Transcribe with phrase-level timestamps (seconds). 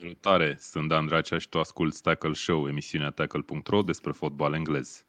[0.00, 5.04] Salutare, sunt Dan Dracea și tu asculti Tackle Show, emisiunea Tackle.ro despre fotbal englez.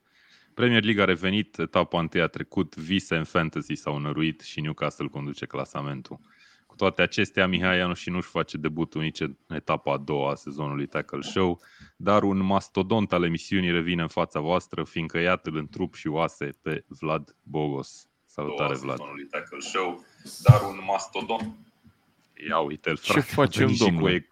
[0.53, 5.07] Premier League a revenit, etapa întâi a trecut, vise în fantasy s-au năruit și Newcastle
[5.07, 6.19] conduce clasamentul.
[6.65, 10.35] Cu toate acestea, Mihai Ianu și nu-și face debutul nici în etapa a doua a
[10.35, 11.61] sezonului Tackle Show,
[11.95, 16.49] dar un mastodont al emisiunii revine în fața voastră, fiindcă iată în trup și oase
[16.61, 18.07] pe Vlad Bogos.
[18.25, 18.97] Salutare, Vlad.
[19.29, 20.05] Tackle Show,
[20.43, 21.53] dar un mastodont.
[22.47, 23.19] Ia uite-l, frate.
[23.19, 24.27] Ce facem, domnule?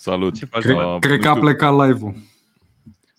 [0.00, 0.34] Salut.
[0.34, 2.14] Ce faci, cred, cred că a plecat live-ul.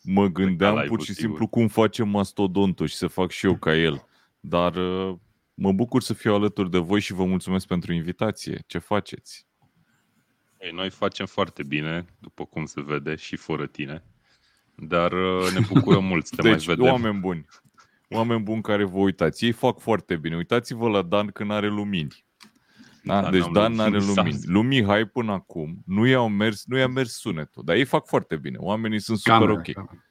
[0.04, 4.06] Mă gândeam pur și simplu cum face mastodontul și să fac și eu ca el.
[4.40, 5.16] Dar uh,
[5.54, 8.64] mă bucur să fiu alături de voi și vă mulțumesc pentru invitație.
[8.68, 9.48] Ce faceți?
[10.60, 14.04] Ei, noi facem foarte bine, după cum se vede, și fără tine.
[14.76, 16.92] Dar uh, ne bucurăm mult să te deci, mai vedem.
[16.92, 17.46] oameni buni.
[18.10, 19.46] Oameni buni care vă uitați.
[19.46, 20.36] Ei fac foarte bine.
[20.36, 22.26] Uitați-vă la Dan când are lumini.
[23.04, 23.30] Da?
[23.30, 24.40] Deci Dan are lumini.
[24.44, 28.36] Lumii hai până acum nu i-au mers, nu i-a mers sunetul, dar ei fac foarte
[28.36, 28.58] bine.
[28.60, 29.72] Oamenii sunt super camera, ok.
[29.72, 30.04] Camera.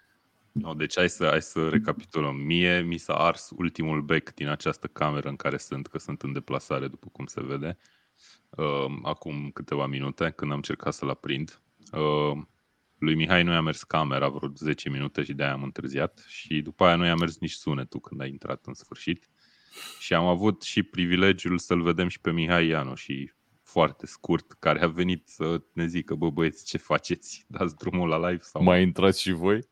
[0.52, 2.36] No, deci hai să, hai să recapitulăm.
[2.36, 6.32] Mie mi s-a ars ultimul bec din această cameră în care sunt, că sunt în
[6.32, 7.78] deplasare, după cum se vede,
[8.50, 11.60] uh, acum câteva minute, când am încercat să-l aprind.
[11.92, 12.42] Uh,
[12.98, 16.84] lui Mihai nu i-a mers camera vreo 10 minute și de-aia am întârziat și după
[16.84, 19.28] aia nu i-a mers nici sunetul când a intrat în sfârșit.
[19.98, 23.32] Și am avut și privilegiul să-l vedem și pe Mihai Ianu și
[23.62, 27.44] foarte scurt, care a venit să ne zică, bă băieți, ce faceți?
[27.48, 28.42] Dați drumul la live?
[28.42, 28.62] Sau...
[28.62, 29.68] Mai intrați și voi?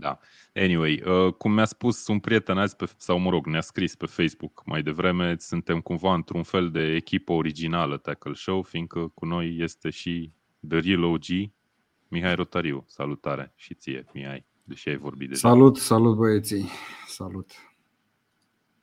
[0.00, 0.18] Da.
[0.54, 4.06] Anyway, uh, cum mi-a spus un prieten azi, pe, sau mă rog, ne-a scris pe
[4.06, 9.56] Facebook mai devreme, suntem cumva într-un fel de echipă originală Tackle Show, fiindcă cu noi
[9.58, 10.32] este și
[10.68, 11.24] The Real OG,
[12.08, 12.84] Mihai Rotariu.
[12.86, 15.48] Salutare și ție, Mihai, deși ai vorbit deja.
[15.48, 16.68] Salut, salut băieții,
[17.06, 17.50] salut.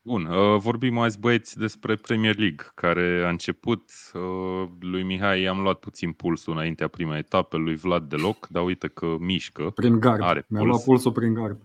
[0.05, 3.91] Bun, uh, vorbim azi băieți despre Premier League, care a început.
[4.13, 8.87] Uh, lui Mihai i-am luat puțin pulsul înaintea primei etape, lui Vlad deloc, dar uite
[8.87, 9.69] că mișcă.
[9.69, 10.21] Prin gard.
[10.21, 10.59] Are puls.
[10.59, 11.61] Mi-a luat pulsul prin gard.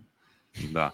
[0.73, 0.91] Da.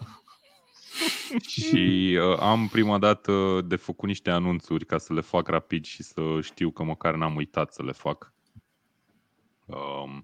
[1.47, 6.03] și uh, am prima dată de făcut niște anunțuri ca să le fac rapid și
[6.03, 8.33] să știu că măcar n-am uitat să le fac.
[9.65, 10.17] Uh,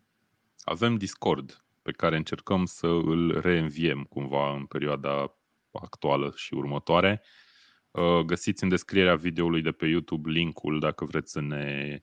[0.64, 5.34] avem Discord pe care încercăm să îl reînviem cumva în perioada
[5.82, 7.22] actuală și următoare.
[7.92, 12.00] Uh, găsiți în descrierea videoului de pe YouTube linkul dacă vreți să ne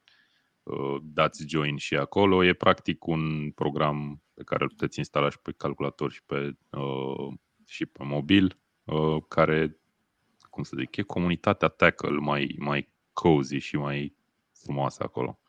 [0.62, 2.44] uh, dați join și acolo.
[2.44, 7.34] E practic un program pe care îl puteți instala și pe calculator și pe, uh,
[7.66, 8.58] și pe mobil,
[9.28, 9.80] care,
[10.50, 14.16] cum să zic, e comunitatea tackle mai, mai cozy și mai
[14.52, 15.40] frumoasă acolo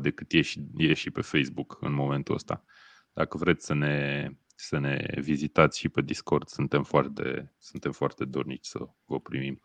[0.00, 2.64] decât e și, e și pe Facebook în momentul ăsta.
[3.12, 4.28] Dacă vreți să ne
[4.62, 6.48] să ne vizitați și pe Discord.
[6.48, 9.60] Suntem foarte, suntem foarte dornici să vă primim.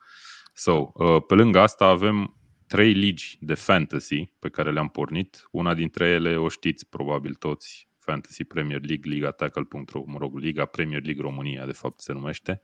[0.53, 2.37] So, uh, pe lângă asta avem
[2.67, 5.47] trei ligi de fantasy pe care le-am pornit.
[5.51, 10.65] Una dintre ele o știți probabil toți, Fantasy Premier League, Liga Tackle.ro, mă rog, Liga
[10.65, 12.61] Premier League România, de fapt se numește.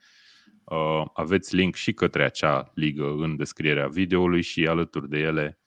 [0.63, 5.59] Uh, aveți link și către acea ligă în descrierea videoului și alături de ele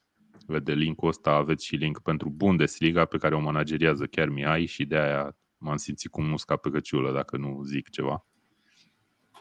[0.47, 4.85] vede linkul ăsta, aveți și link pentru Bundesliga pe care o manageriază chiar Mihai și
[4.85, 8.27] de aia M-am simțit cu musca pe căciulă, dacă nu zic ceva.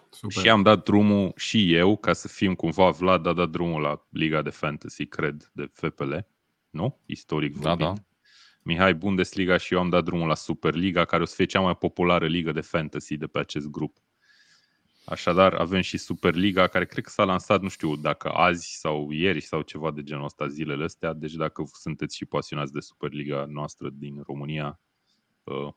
[0.09, 0.41] Super.
[0.41, 4.05] Și am dat drumul și eu, ca să fim cumva, Vlad a dat drumul la
[4.09, 6.13] Liga de Fantasy, cred, de FPL.
[6.69, 6.99] Nu?
[7.05, 7.77] Istoric vorbind.
[7.77, 7.93] Da, da.
[8.61, 11.75] Mihai Bundesliga și eu am dat drumul la Superliga, care o să fie cea mai
[11.75, 13.97] populară ligă de fantasy de pe acest grup.
[15.05, 19.41] Așadar, avem și Superliga, care cred că s-a lansat, nu știu, dacă azi sau ieri
[19.41, 21.13] sau ceva de genul ăsta zilele astea.
[21.13, 24.79] Deci dacă sunteți și pasionați de Superliga noastră din România,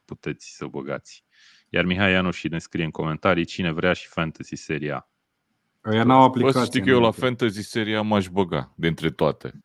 [0.04, 1.24] puteți să băgați.
[1.68, 5.08] Iar Mihai Ianu și ne scrie în comentarii cine vrea și Fantasy Seria.
[5.84, 6.64] Ăia n-au aplicație.
[6.64, 9.64] știi că eu la Fantasy Seria m-aș băga, dintre toate.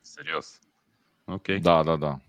[0.00, 0.58] Serios?
[1.24, 1.48] Ok.
[1.48, 2.20] Da, da, da.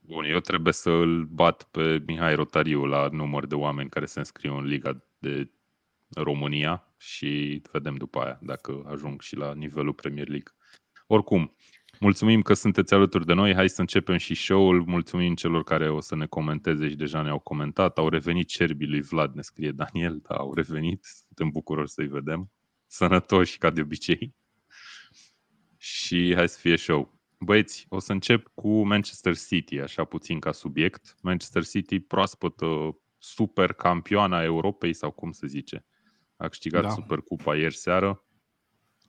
[0.00, 4.18] Bun, eu trebuie să îl bat pe Mihai Rotariu la număr de oameni care se
[4.18, 5.50] înscriu în Liga de
[6.14, 10.52] România și vedem după aia dacă ajung și la nivelul Premier League.
[11.06, 11.56] Oricum,
[12.00, 13.54] Mulțumim că sunteți alături de noi.
[13.54, 14.84] Hai să începem și show-ul.
[14.86, 17.98] Mulțumim celor care o să ne comenteze și deja ne-au comentat.
[17.98, 21.04] Au revenit cerbii lui Vlad, ne scrie Daniel, da, au revenit.
[21.26, 22.50] Suntem bucuroși să-i vedem.
[22.86, 24.34] Sănătoși, ca de obicei.
[25.76, 27.12] Și hai să fie show.
[27.38, 31.14] Băieți, o să încep cu Manchester City, așa puțin ca subiect.
[31.22, 35.84] Manchester City proaspătă super campioana Europei, sau cum se zice.
[36.36, 36.88] A câștigat da.
[36.88, 38.24] Supercupa ieri seară.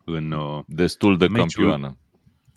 [0.06, 1.98] În, uh, Destul de meciul, campioană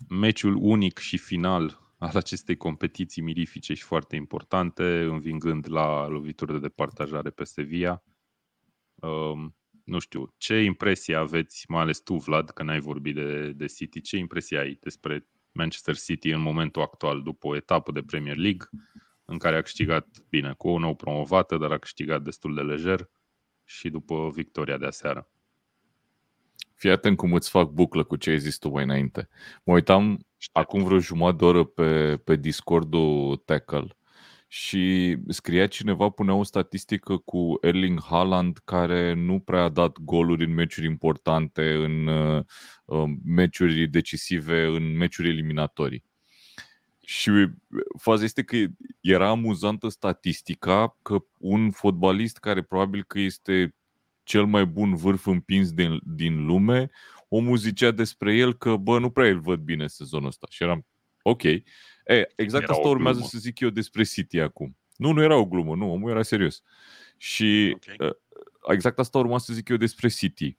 [0.08, 6.58] meciul unic și final al acestei competiții mirifice și foarte importante, învingând la lovituri de
[6.58, 8.02] departajare pe Sevilla.
[8.94, 13.66] Um, nu știu, ce impresie aveți, mai ales tu, Vlad, că n-ai vorbit de, de
[13.66, 18.36] City, ce impresie ai despre Manchester City în momentul actual, după o etapă de Premier
[18.36, 18.66] League,
[19.24, 23.10] în care a câștigat bine, cu o nouă promovată, dar a câștigat destul de lejer
[23.64, 25.30] și după victoria de aseară.
[26.78, 29.28] Fii atent cum îți fac buclă cu ce ai zis tu mai înainte.
[29.64, 30.60] Mă uitam Știu.
[30.60, 33.98] acum vreo jumătate de oră pe, pe Discord-ul Tackle
[34.50, 40.44] și scria cineva, punea o statistică cu Erling Haaland care nu prea a dat goluri
[40.44, 42.44] în meciuri importante, în uh,
[43.24, 46.04] meciuri decisive, în meciuri eliminatorii.
[47.04, 47.30] Și
[47.98, 48.56] faza este că
[49.00, 53.74] era amuzantă statistica că un fotbalist care probabil că este
[54.28, 56.90] cel mai bun vârf împins din, din lume,
[57.28, 60.46] omul zicea despre el că, bă, nu prea îl văd bine sezonul ăsta.
[60.50, 60.86] Și eram,
[61.22, 61.42] ok.
[61.42, 61.64] E,
[62.36, 64.76] exact era asta urmează să zic eu despre City acum.
[64.96, 66.62] Nu, nu era o glumă, nu, omul era serios.
[67.16, 68.10] Și okay.
[68.66, 70.58] exact asta urma să zic eu despre City.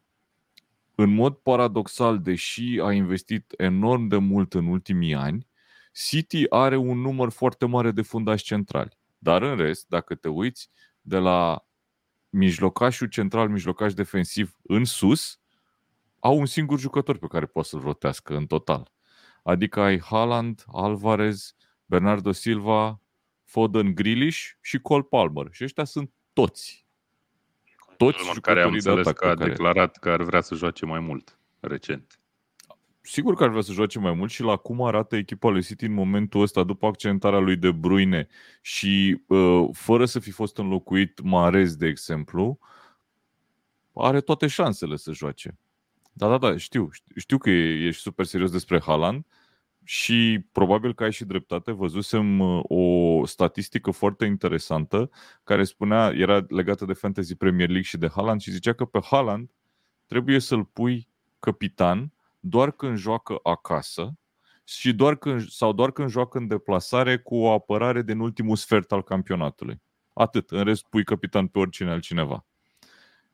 [0.95, 5.47] În mod paradoxal, deși a investit enorm de mult în ultimii ani,
[5.93, 8.97] City are un număr foarte mare de fundași centrali.
[9.17, 10.69] Dar în rest, dacă te uiți
[11.01, 11.68] de la
[12.29, 15.39] mijlocașul central, mijlocaș defensiv în sus,
[16.19, 18.91] au un singur jucător pe care poate să-l rotească în total.
[19.43, 21.55] Adică ai Haaland, Alvarez,
[21.85, 23.01] Bernardo Silva,
[23.43, 25.47] Foden, Grealish și Cole Palmer.
[25.51, 26.87] Și ăștia sunt toți.
[27.97, 29.49] Toți care am înțeles că a care...
[29.49, 32.19] declarat că ar vrea să joace mai mult recent
[33.09, 35.85] sigur că ar vrea să joace mai mult și la cum arată echipa lui City
[35.85, 38.27] în momentul ăsta, după accentarea lui De Bruyne
[38.61, 42.59] și uh, fără să fi fost înlocuit Marez, de exemplu,
[43.93, 45.57] are toate șansele să joace.
[46.13, 46.89] Da, da, da, știu.
[47.15, 49.25] Știu că ești super serios despre Haaland
[49.83, 51.71] și probabil că ai și dreptate.
[51.71, 55.09] Văzusem uh, o statistică foarte interesantă
[55.43, 58.99] care spunea, era legată de Fantasy Premier League și de Haaland și zicea că pe
[59.03, 59.49] Haaland
[60.05, 61.07] trebuie să-l pui
[61.39, 64.13] capitan doar când joacă acasă
[64.63, 68.91] și doar când, sau doar când joacă în deplasare cu o apărare din ultimul sfert
[68.91, 69.81] al campionatului.
[70.13, 70.49] Atât.
[70.49, 72.45] În rest, pui capitan pe oricine altcineva.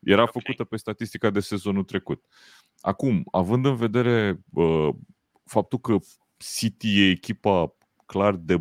[0.00, 0.42] Era okay.
[0.42, 2.24] făcută pe statistica de sezonul trecut.
[2.80, 4.88] Acum, având în vedere uh,
[5.44, 5.96] faptul că
[6.36, 7.76] City e echipa
[8.06, 8.56] clar de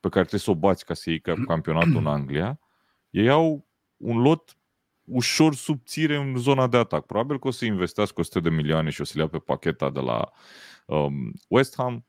[0.00, 2.60] pe care trebuie să o bați ca să iei campionatul în Anglia,
[3.10, 3.66] ei au
[3.96, 4.57] un lot
[5.08, 7.06] ușor subțire în zona de atac.
[7.06, 9.90] Probabil că o să investească 100 de milioane și o să le ia pe pacheta
[9.90, 10.30] de la
[10.86, 12.04] um, West Ham.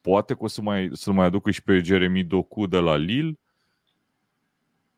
[0.00, 3.38] Poate că o să mai, să mai aducă și pe Jeremy Doku de la Lille.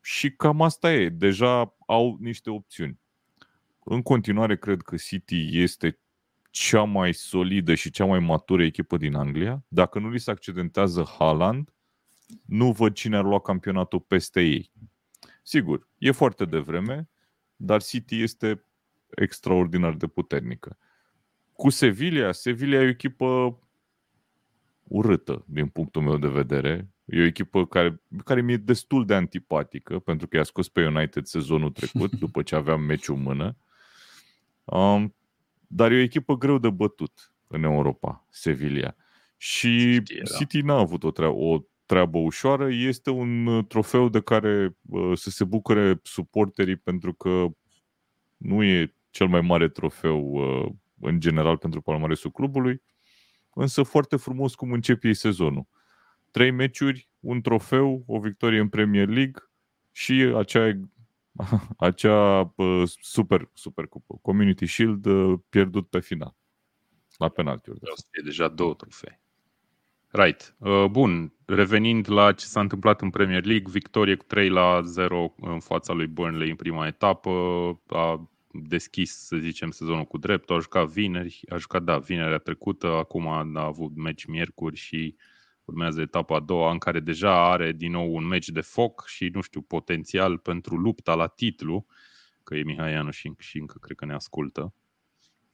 [0.01, 1.09] Și cam asta e.
[1.09, 2.99] Deja au niște opțiuni.
[3.83, 5.99] În continuare, cred că City este
[6.49, 9.63] cea mai solidă și cea mai matură echipă din Anglia.
[9.67, 11.73] Dacă nu li se accidentează Haaland,
[12.45, 14.71] nu văd cine ar lua campionatul peste ei.
[15.43, 17.09] Sigur, e foarte devreme,
[17.61, 18.63] dar City este
[19.09, 20.77] extraordinar de puternică.
[21.53, 23.59] Cu Sevilla, Sevilla e o echipă
[24.83, 26.89] urâtă din punctul meu de vedere.
[27.05, 31.25] E o echipă care, care mi-e destul de antipatică, pentru că i-a scos pe United
[31.25, 33.57] sezonul trecut, după ce aveam meciul în mână.
[34.63, 35.15] Um,
[35.67, 38.95] dar e o echipă greu de bătut în Europa, Sevilla.
[39.37, 40.35] Și City, da.
[40.37, 41.59] City n-a avut o, treabă, o
[41.89, 47.47] treabă ușoară, este un uh, trofeu de care uh, să se bucure suporterii pentru că
[48.37, 52.81] nu e cel mai mare trofeu uh, în general pentru palmaresul clubului,
[53.53, 55.67] însă foarte frumos cum începe sezonul.
[56.31, 59.49] Trei meciuri, un trofeu, o victorie în Premier League
[59.91, 60.79] și acea,
[61.77, 62.53] acea
[63.01, 65.07] super, super cupă, Community Shield
[65.49, 66.35] pierdut pe final,
[67.17, 67.79] la penaltiuri.
[68.11, 69.21] E deja două trofee.
[70.11, 70.55] Right.
[70.57, 71.33] Uh, bun.
[71.45, 75.93] Revenind la ce s-a întâmplat în Premier League, victorie cu 3 la 0 în fața
[75.93, 77.29] lui Burnley în prima etapă.
[77.87, 80.49] A deschis, să zicem, sezonul cu drept.
[80.49, 85.15] A jucat vineri, a jucat, da, vinerea trecută, acum a avut meci miercuri și
[85.65, 89.29] urmează etapa a doua în care deja are din nou un meci de foc și,
[89.33, 91.85] nu știu, potențial pentru lupta la titlu,
[92.43, 94.73] că e Mihai Ianu și, și încă cred că ne ascultă.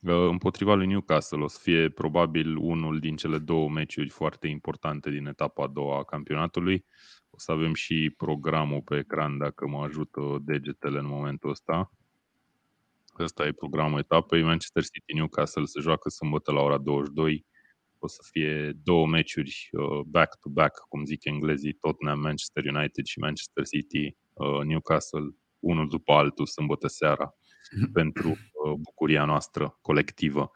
[0.06, 5.10] Uh, împotriva lui Newcastle o să fie probabil unul din cele două meciuri foarte importante
[5.10, 6.86] din etapa a doua a campionatului.
[7.30, 11.92] O să avem și programul pe ecran dacă mă ajută degetele în momentul ăsta.
[13.20, 14.44] Ăsta e programul etapei.
[14.44, 17.46] Manchester City Newcastle se joacă sâmbătă la ora 22.
[18.00, 23.66] O să fie două meciuri uh, back-to-back, cum zic englezii, Tottenham, Manchester United și Manchester
[23.68, 27.36] City, uh, Newcastle, unul după altul, sâmbătă seara
[27.94, 30.52] pentru uh, bucuria noastră colectivă.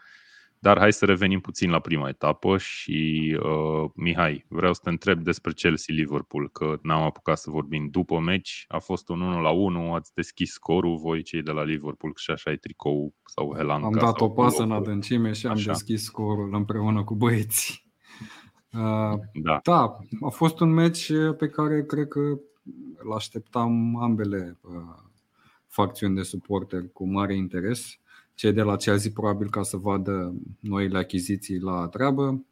[0.62, 5.24] Dar hai să revenim puțin la prima etapă și, uh, Mihai, vreau să te întreb
[5.24, 8.66] despre Chelsea-Liverpool, că n-am apucat să vorbim după meci.
[8.68, 12.32] A fost un 1 la 1, ați deschis scorul voi cei de la Liverpool și
[12.32, 13.86] așa ai tricou sau Helanca.
[13.86, 15.72] Am dat o pasă în adâncime și am așa.
[15.72, 17.88] deschis scorul împreună cu băieții.
[19.34, 19.60] Da.
[19.64, 22.20] da, a fost un meci pe care cred că
[22.98, 24.60] îl așteptam ambele
[25.70, 27.98] facțiuni de suporteri cu mare interes.
[28.34, 32.46] Cei de la Chelsea probabil ca să vadă noile achiziții la treabă.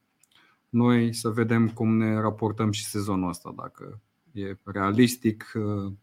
[0.69, 3.99] Noi să vedem cum ne raportăm și sezonul ăsta, dacă
[4.31, 5.51] e realistic,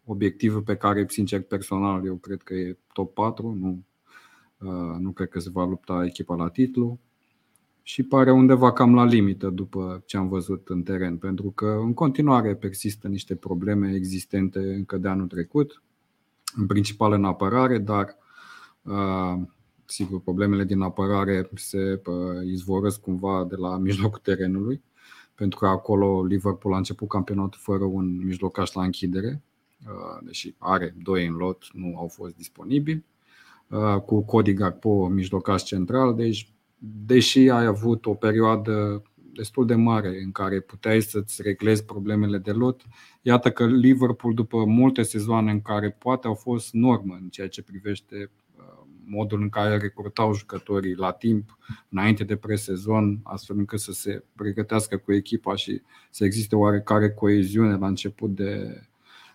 [0.05, 3.85] obiectivul pe care, sincer, personal, eu cred că e top 4, nu,
[4.99, 6.99] nu cred că se va lupta echipa la titlu
[7.83, 11.95] și pare undeva cam la limită după ce am văzut în teren, pentru că în
[11.95, 15.83] continuare persistă niște probleme existente încă de anul trecut,
[16.57, 18.17] în principal în apărare, dar
[19.85, 22.01] sigur problemele din apărare se
[22.45, 24.83] izvorăsc cumva de la mijlocul terenului,
[25.35, 29.43] pentru că acolo Liverpool a început campionatul fără un mijlocaș la închidere,
[30.23, 33.05] deși are doi în lot, nu au fost disponibili,
[34.07, 36.53] cu Cody Gakpo mijlocaș central, deci
[37.07, 39.03] deși ai avut o perioadă
[39.35, 42.83] destul de mare în care puteai să-ți reglezi problemele de lot,
[43.23, 47.63] iată că Liverpool, după multe sezoane în care poate au fost normă în ceea ce
[47.63, 48.65] privește uh,
[49.07, 54.97] modul în care recrutau jucătorii la timp, înainte de presezon, astfel încât să se pregătească
[54.97, 58.83] cu echipa și să existe oarecare coeziune la început de,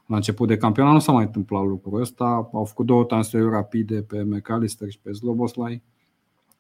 [0.06, 0.94] la început de campionat.
[0.94, 2.50] Nu s-a mai întâmplat lucrul ăsta.
[2.54, 5.84] Au făcut două transferuri rapide pe McAllister și pe Sloboslai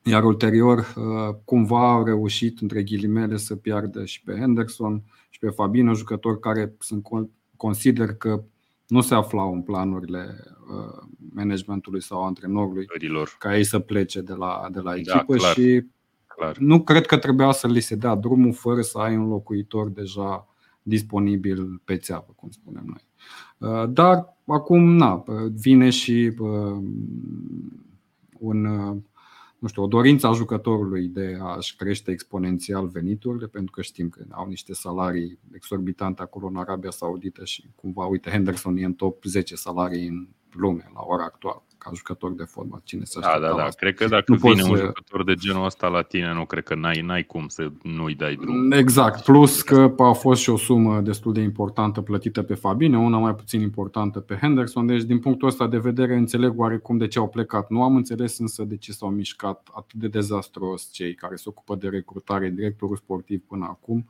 [0.03, 5.49] iar ulterior uh, cumva au reușit, între ghilimele, să piardă și pe Henderson și pe
[5.49, 7.07] Fabino, jucători care sunt,
[7.55, 8.43] consider că
[8.87, 13.35] nu se aflau în planurile uh, managementului sau antrenorului Ărilor.
[13.39, 15.85] ca ei să plece de la, de la da, echipă da, clar, și
[16.27, 16.57] clar.
[16.57, 20.47] nu cred că trebuia să li se dea drumul fără să ai un locuitor deja
[20.81, 23.07] disponibil pe țeavă, cum spunem noi.
[23.57, 26.33] Uh, dar acum na, vine și
[28.39, 28.65] un
[29.59, 34.25] nu știu, o dorință a jucătorului de a-și crește exponențial veniturile, pentru că știm că
[34.29, 39.23] au niște salarii exorbitante acolo în Arabia Saudită și cumva, uite, Henderson e în top
[39.23, 42.81] 10 salarii în lume la ora actuală ca jucător de fotbal.
[42.83, 43.63] Cine să Da, da, da.
[43.63, 43.79] Asta?
[43.79, 44.83] Cred că dacă nu vine un să...
[44.83, 48.35] jucător de genul ăsta la tine, nu cred că n-ai, n-ai cum să nu-i dai
[48.35, 48.71] drum.
[48.71, 49.23] Exact.
[49.23, 53.35] Plus că a fost și o sumă destul de importantă plătită pe Fabine, una mai
[53.35, 54.85] puțin importantă pe Henderson.
[54.85, 57.69] Deci, din punctul ăsta de vedere, înțeleg oarecum de ce au plecat.
[57.69, 61.75] Nu am înțeles însă de ce s-au mișcat atât de dezastruos cei care se ocupă
[61.75, 64.07] de recrutare, directorul sportiv până acum.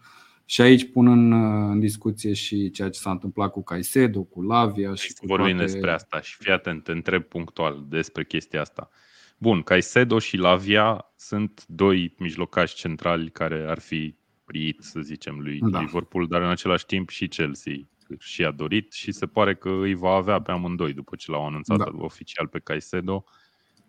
[0.50, 1.32] Și aici pun în,
[1.72, 5.72] în discuție și ceea ce s-a întâmplat cu Caicedo, cu Lavia și cu Vorbim toate...
[5.72, 8.90] despre asta și fii atent, te întreb punctual despre chestia asta.
[9.38, 14.16] Bun, Caicedo și Lavia sunt doi mijlocași centrali care ar fi
[14.46, 15.80] priit, să zicem, lui da.
[15.80, 17.74] Liverpool, dar în același timp și Chelsea
[18.20, 21.46] și a dorit și se pare că îi va avea pe amândoi după ce l-au
[21.46, 21.92] anunțat da.
[21.98, 23.24] oficial pe Caicedo,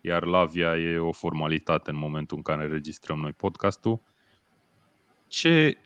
[0.00, 4.00] iar Lavia e o formalitate în momentul în care registrăm noi podcastul.
[5.26, 5.78] Ce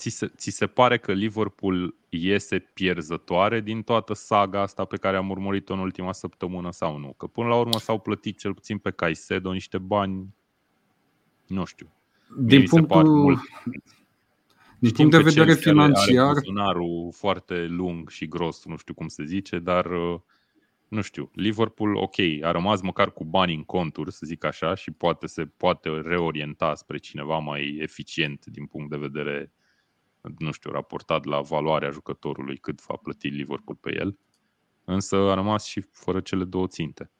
[0.00, 5.16] ți se, ți se pare că Liverpool iese pierzătoare din toată saga asta pe care
[5.16, 7.12] am urmărit-o în ultima săptămână sau nu?
[7.12, 10.34] Că până la urmă s-au plătit cel puțin pe Caicedo niște bani,
[11.46, 11.92] nu știu.
[12.38, 13.40] Din punctul, mult.
[14.78, 16.36] din punct de vedere financiar...
[16.56, 16.78] Are
[17.10, 19.86] foarte lung și gros, nu știu cum se zice, dar
[20.88, 24.90] nu știu, Liverpool, ok, a rămas măcar cu bani în conturi, să zic așa, și
[24.90, 29.52] poate se poate reorienta spre cineva mai eficient din punct de vedere
[30.38, 34.18] nu știu, raportat la valoarea jucătorului cât va plăti Liverpool pe el,
[34.84, 37.10] însă a rămas și fără cele două ținte.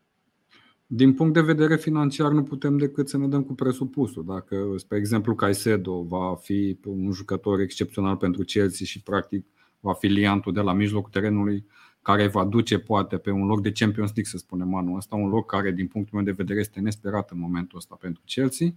[0.86, 4.24] Din punct de vedere financiar nu putem decât să ne dăm cu presupusul.
[4.24, 9.46] Dacă, spre exemplu, Caicedo va fi un jucător excepțional pentru Chelsea și practic
[9.80, 11.66] va fi liantul de la mijlocul terenului
[12.02, 15.28] care va duce poate pe un loc de Champions League, să spunem anul ăsta, un
[15.28, 18.68] loc care din punctul meu de vedere este nesperat în momentul ăsta pentru Chelsea,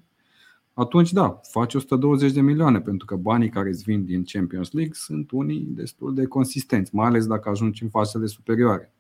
[0.74, 4.94] atunci da, faci 120 de milioane, pentru că banii care îți vin din Champions League
[4.96, 8.94] sunt unii destul de consistenți, mai ales dacă ajungi în fazele superioare.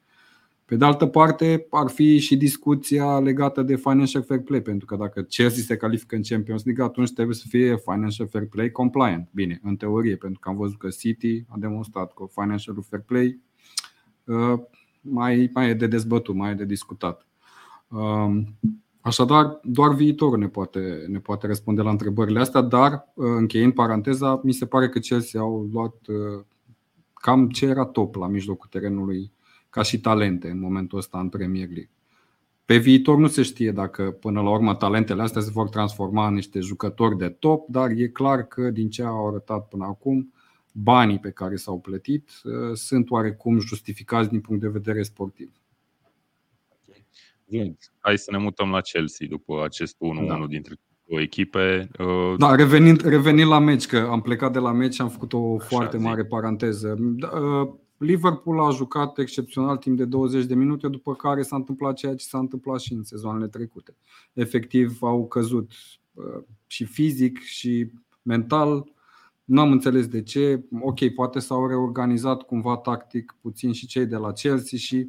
[0.65, 4.96] Pe de altă parte, ar fi și discuția legată de financial fair play, pentru că
[4.96, 9.30] dacă Chelsea se califică în Champions League, atunci trebuie să fie financial fair play compliant.
[9.32, 13.39] Bine, în teorie, pentru că am văzut că City a demonstrat că financial fair play
[14.24, 14.60] uh,
[15.01, 17.27] mai, mai e de dezbătut, mai e de discutat.
[19.03, 23.74] Um, Așadar, doar viitorul ne poate, ne poate răspunde la întrebările astea, dar, uh, încheiind
[23.74, 26.43] paranteza, mi se pare că Chelsea au luat uh,
[27.13, 29.31] cam ce era top la mijlocul terenului
[29.69, 31.89] ca și talente în momentul ăsta în Premier League.
[32.65, 36.33] Pe viitor nu se știe dacă până la urmă talentele astea se vor transforma în
[36.33, 40.33] niște jucători de top, dar e clar că din ce au arătat până acum,
[40.72, 45.62] banii pe care s-au plătit uh, sunt oarecum justificați din punct de vedere sportiv.
[47.57, 47.77] Bun.
[48.00, 50.45] Hai să ne mutăm la Chelsea după acest 1-1 da.
[50.48, 50.75] dintre
[51.07, 51.89] două echipe.
[52.00, 52.38] Uh...
[52.38, 55.55] Da, revenind, revenind la meci, că am plecat de la meci și am făcut o
[55.55, 56.03] Așa, foarte zi.
[56.03, 56.95] mare paranteză.
[57.00, 61.95] Da, uh, Liverpool a jucat excepțional timp de 20 de minute, după care s-a întâmplat
[61.95, 63.95] ceea ce s-a întâmplat și în sezoanele trecute.
[64.33, 65.72] Efectiv, au căzut
[66.13, 67.91] uh, și fizic și
[68.22, 68.91] mental.
[69.43, 70.63] Nu am înțeles de ce.
[70.81, 75.07] Ok, poate s-au reorganizat cumva tactic puțin și cei de la Chelsea și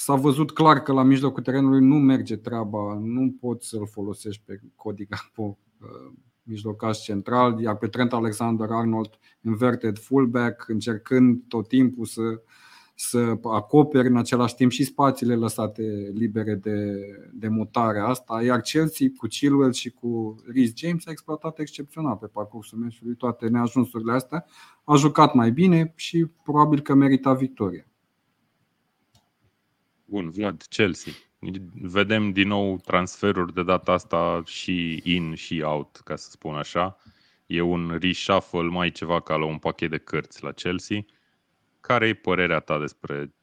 [0.00, 4.60] s-a văzut clar că la mijlocul terenului nu merge treaba, nu poți să-l folosești pe
[4.76, 6.12] Cody Gakpo uh,
[6.42, 12.22] mijlocaș central, iar pe Trent Alexander-Arnold inverted fullback, încercând tot timpul să,
[12.94, 15.82] să acoperi în același timp și spațiile lăsate
[16.14, 17.00] libere de,
[17.32, 22.26] de mutare asta, iar Chelsea cu Chilwell și cu Rhys James a exploatat excepțional pe
[22.26, 24.44] parcursul meciului toate neajunsurile astea,
[24.84, 27.88] a jucat mai bine și probabil că merita victoria.
[30.10, 31.12] Bun, Vlad, Chelsea.
[31.82, 36.96] Vedem din nou transferuri de data asta și in și out, ca să spun așa.
[37.46, 41.04] E un reshuffle mai ceva ca la un pachet de cărți la Chelsea.
[41.80, 43.34] Care e părerea ta despre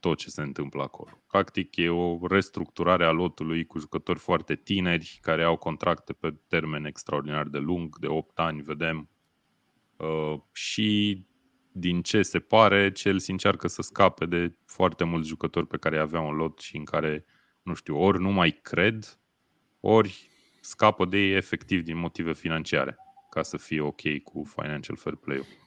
[0.00, 1.22] tot ce se întâmplă acolo?
[1.26, 6.84] Practic e o restructurare a lotului cu jucători foarte tineri care au contracte pe termen
[6.84, 9.08] extraordinar de lung, de 8 ani, vedem.
[9.96, 11.18] Uh, și
[11.72, 16.20] din ce se pare, Chelsea încearcă să scape de foarte mulți jucători pe care avea
[16.20, 17.24] un lot și în care
[17.62, 19.18] nu știu, ori nu mai cred,
[19.80, 22.96] ori scapă de ei efectiv din motive financiare,
[23.30, 25.61] ca să fie ok cu financial fair play-ul.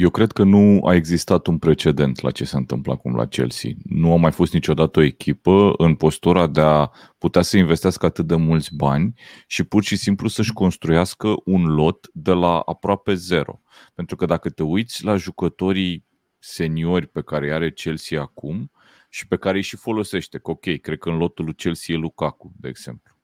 [0.00, 3.70] Eu cred că nu a existat un precedent la ce se întâmplă acum la Chelsea.
[3.84, 8.26] Nu a mai fost niciodată o echipă în postura de a putea să investească atât
[8.26, 9.14] de mulți bani
[9.46, 13.60] și pur și simplu să-și construiască un lot de la aproape zero.
[13.94, 16.04] Pentru că dacă te uiți la jucătorii
[16.38, 18.70] seniori pe care îi are Chelsea acum,
[19.08, 20.38] și pe care îi și folosește.
[20.38, 23.16] Că ok, cred că în lotul lui Chelsea e Lukaku, de exemplu.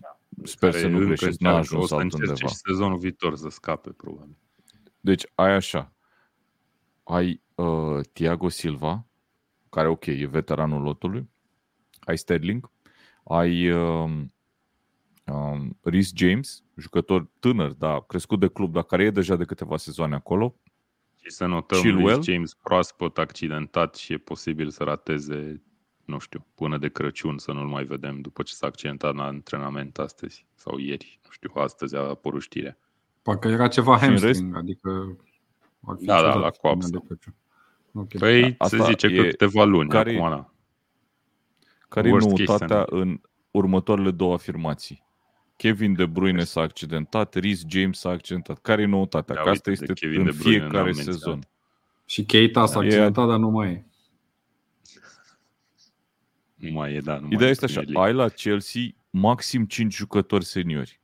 [0.00, 0.18] Da.
[0.42, 2.34] Sper să nu greșesc, n-a ajuns altundeva.
[2.34, 4.36] și sezonul viitor să scape, probabil.
[5.04, 5.92] Deci ai așa,
[7.02, 9.06] ai uh, Thiago Silva,
[9.70, 11.30] care ok, e veteranul lotului,
[12.00, 12.70] ai Sterling,
[13.24, 14.10] ai uh,
[15.24, 19.76] um, Rhys James, jucător tânăr, dar crescut de club, dar care e deja de câteva
[19.76, 20.56] sezoane acolo,
[21.22, 22.22] și să notăm Chilwell.
[22.22, 25.62] James proaspăt accidentat și e posibil să rateze,
[26.04, 29.98] nu știu, până de Crăciun să nu-l mai vedem după ce s-a accidentat la antrenament
[29.98, 31.20] astăzi sau ieri.
[31.24, 32.78] Nu știu, astăzi a apărut știrea.
[33.24, 34.62] Parcă era ceva hamstring, rest...
[34.62, 35.16] adică
[35.86, 37.02] ar fi da, da, la coapsă.
[37.92, 38.18] Okay.
[38.18, 40.52] Păi da, se zice că câteva luni care, acum, da.
[41.88, 45.02] Care e noutatea în următoarele două afirmații?
[45.56, 48.58] Kevin De Bruyne s-a accidentat, Rhys James s-a accidentat.
[48.58, 49.34] Care e noutatea?
[49.34, 51.48] Că asta este Kevin în fiecare sezon.
[52.04, 53.28] Și Keita s-a accidentat, e...
[53.28, 53.86] dar nu mai e.
[56.54, 57.18] Nu mai e, da.
[57.18, 61.02] Nu Ideea este așa, ai la Chelsea maxim 5 jucători seniori.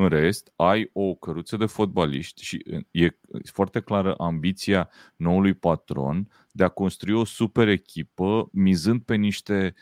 [0.00, 3.08] În rest, ai o căruță de fotbaliști și e
[3.52, 9.74] foarte clară ambiția noului patron de a construi o super echipă mizând pe niște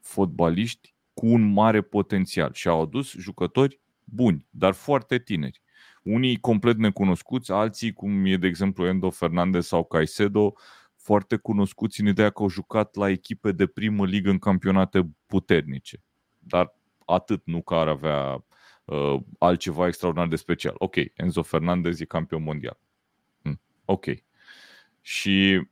[0.00, 5.62] fotbaliști cu un mare potențial și au adus jucători buni, dar foarte tineri.
[6.02, 10.54] Unii complet necunoscuți, alții, cum e de exemplu Endo Fernandez sau Caicedo,
[10.96, 16.02] foarte cunoscuți în ideea că au jucat la echipe de primă ligă în campionate puternice.
[16.38, 16.74] Dar
[17.06, 18.44] atât, nu că ar avea
[18.84, 20.74] uh, altceva extraordinar de special.
[20.78, 22.78] Ok, Enzo Fernandez e campion mondial.
[23.42, 24.04] Hm, ok.
[25.00, 25.66] Și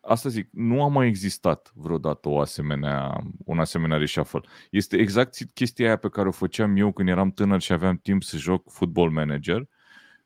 [0.00, 4.40] asta zic, nu a mai existat vreodată o asemenea, un asemenea reshuffle.
[4.70, 8.22] Este exact chestia aia pe care o făceam eu când eram tânăr și aveam timp
[8.22, 9.68] să joc football manager,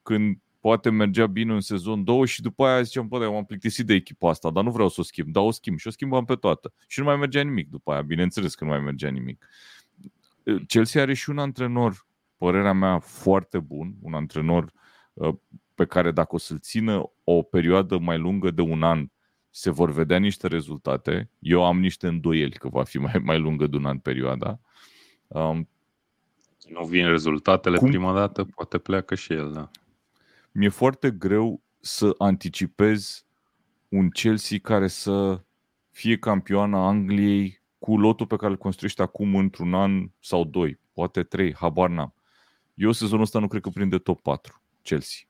[0.02, 3.94] când poate mergea bine în sezon 2 și după aia ziceam, bă, m-am plictisit de
[3.94, 6.34] echipa asta, dar nu vreau să o schimb, dar o schimb și o schimbam pe
[6.34, 6.72] toată.
[6.86, 9.46] Și nu mai mergea nimic după aia, bineînțeles că nu mai mergea nimic.
[10.66, 12.06] Chelsea are și un antrenor,
[12.36, 14.72] părerea mea, foarte bun, un antrenor
[15.12, 15.34] uh,
[15.74, 19.06] pe care dacă o să-l țină o perioadă mai lungă de un an,
[19.50, 21.30] se vor vedea niște rezultate.
[21.38, 24.60] Eu am niște îndoieli că va fi mai, mai lungă de un an perioada.
[25.26, 25.68] Um,
[26.68, 27.88] nu vin rezultatele cum?
[27.88, 29.70] prima dată, poate pleacă și el, da.
[30.52, 33.24] Mi-e foarte greu să anticipez
[33.88, 35.40] un Chelsea care să
[35.90, 41.22] fie campioana Angliei cu lotul pe care îl construiește acum într-un an sau doi, poate
[41.22, 42.14] trei, habar n-am.
[42.74, 45.20] Eu sezonul ăsta nu cred că prinde top 4, Chelsea.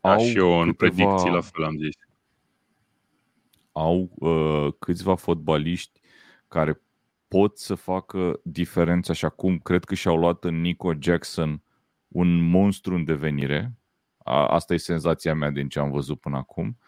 [0.00, 1.04] Da, Au și eu în câteva...
[1.04, 1.94] predicții la fel am zis
[3.74, 6.00] au uh, câțiva fotbaliști
[6.48, 6.80] care
[7.28, 11.62] pot să facă diferența și acum cred că și-au luat în Nico Jackson
[12.08, 13.74] un monstru în devenire.
[14.18, 16.78] A, asta e senzația mea din ce am văzut până acum.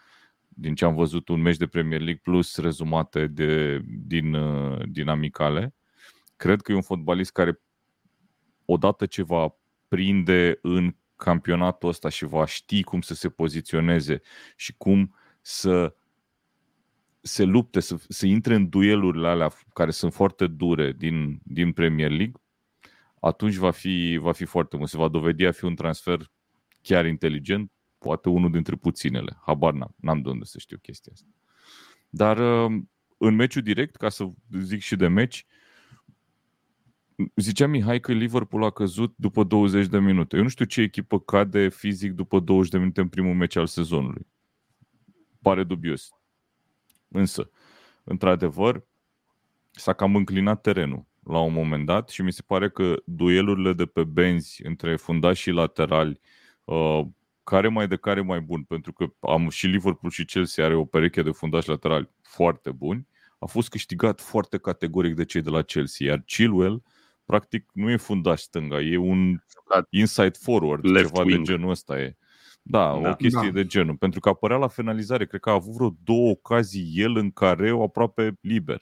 [0.59, 5.07] Din ce am văzut un meci de Premier League plus rezumate de, din, uh, din
[5.07, 5.73] amicale.
[6.35, 7.61] cred că e un fotbalist care
[8.65, 9.55] odată ce va
[9.87, 14.21] prinde în campionatul ăsta și va ști cum să se poziționeze
[14.55, 15.95] și cum să
[17.21, 22.09] se lupte, să, să intre în duelurile alea care sunt foarte dure din, din Premier
[22.09, 22.41] League,
[23.19, 24.89] atunci va fi, va fi foarte mult.
[24.89, 26.31] Se va dovedi a fi un transfer
[26.81, 29.37] chiar inteligent, poate unul dintre puținele.
[29.45, 31.27] Habar n-am, n-am de unde să știu chestia asta.
[32.09, 32.81] Dar uh,
[33.17, 34.29] în meciul direct, ca să
[34.59, 35.45] zic și de meci,
[37.35, 40.37] zicea Mihai că Liverpool a căzut după 20 de minute.
[40.37, 43.67] Eu nu știu ce echipă cade fizic după 20 de minute în primul meci al
[43.67, 44.27] sezonului.
[45.41, 46.09] Pare dubios.
[47.07, 47.49] Însă,
[48.03, 48.87] într-adevăr,
[49.71, 53.85] s-a cam înclinat terenul la un moment dat și mi se pare că duelurile de
[53.85, 56.19] pe benzi între fundași și laterali,
[56.63, 57.01] uh,
[57.49, 60.85] care mai de care mai bun, pentru că am și Liverpool și Chelsea are o
[60.85, 63.07] pereche de fundași laterali foarte buni,
[63.39, 66.83] a fost câștigat foarte categoric de cei de la Chelsea, iar Chilwell
[67.25, 69.37] practic nu e fundaș stânga, e un
[69.89, 71.37] inside forward, Left ceva wing.
[71.37, 72.17] de genul ăsta e.
[72.61, 73.53] Da, da, o chestie da.
[73.53, 73.95] de genul.
[73.95, 77.71] Pentru că apărea la finalizare, cred că a avut vreo două ocazii el în care
[77.71, 78.81] o aproape liber.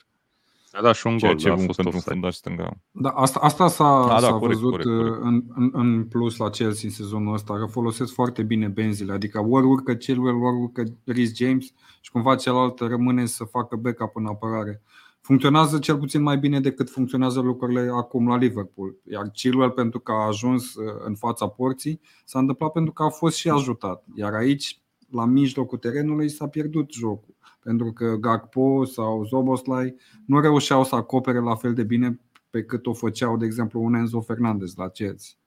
[0.77, 2.77] A dat și un gol, ce da, a fost pentru un fundaș stânga.
[2.91, 5.21] Da, asta, asta s-a, a, da, s-a corect, văzut corect, corect.
[5.21, 9.45] În, în, în plus la Chelsea în sezonul ăsta, că folosesc foarte bine benzile, adică
[9.49, 11.65] ori urcă Chilwell, ori urcă Rhys James
[12.01, 14.81] și cumva celălalt rămâne să facă backup în apărare
[15.25, 18.95] funcționează cel puțin mai bine decât funcționează lucrurile acum la Liverpool.
[19.11, 23.09] Iar Chilwell, pentru că a ajuns uh, în fața porții, s-a întâmplat pentru că a
[23.09, 24.03] fost și ajutat.
[24.15, 27.35] Iar aici, la mijlocul terenului, s-a pierdut jocul.
[27.63, 32.85] Pentru că Gakpo sau Zoboslai nu reușeau să acopere la fel de bine pe cât
[32.85, 35.37] o făceau, de exemplu, un Enzo Fernandez la Chelsea.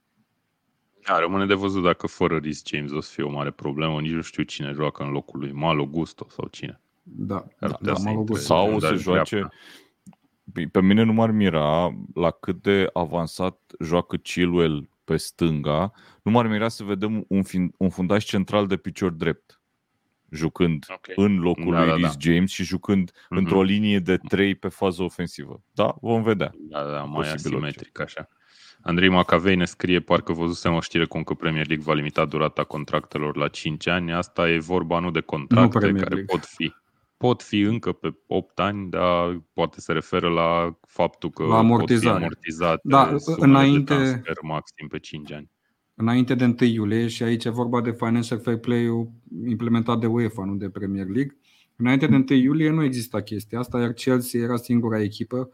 [1.07, 4.01] Da, rămâne de văzut dacă fără Rhys James o să fie o mare problemă.
[4.01, 6.81] Nici nu știu cine joacă în locul lui, Malo Gusto sau cine.
[7.03, 7.95] Da, da, da
[8.35, 9.49] Sau o să joace...
[10.73, 15.93] Pe mine nu m-ar mira la cât de avansat joacă Chilwell pe stânga.
[16.23, 19.61] Nu m-ar mira să vedem un, fin, un fundaș central de picior drept
[20.31, 21.15] jucând okay.
[21.17, 22.31] în locul da, lui da, Rhys da.
[22.31, 23.37] James și jucând mm-hmm.
[23.37, 25.63] într-o linie de 3 pe fază ofensivă.
[25.73, 26.53] Da, vom vedea.
[26.55, 28.29] Da, da, mai asimetric așa.
[28.81, 32.65] Andrei Macavei ne scrie, parcă văzusem o știre cum că Premier League va limita durata
[32.65, 34.13] contractelor la 5 ani.
[34.13, 36.73] Asta e vorba nu de contracte nu care pot fi
[37.19, 42.09] pot fi încă pe 8 ani, dar poate se referă la faptul că la amortizare.
[42.09, 45.51] pot fi amortizate da, înainte, de transfer maxim pe 5 ani.
[45.95, 49.11] Înainte de 1 iulie, și aici e vorba de Financial Fair Play-ul
[49.47, 51.37] implementat de UEFA, nu de Premier League,
[51.77, 55.51] înainte de 1 iulie nu exista chestia asta, iar Chelsea era singura echipă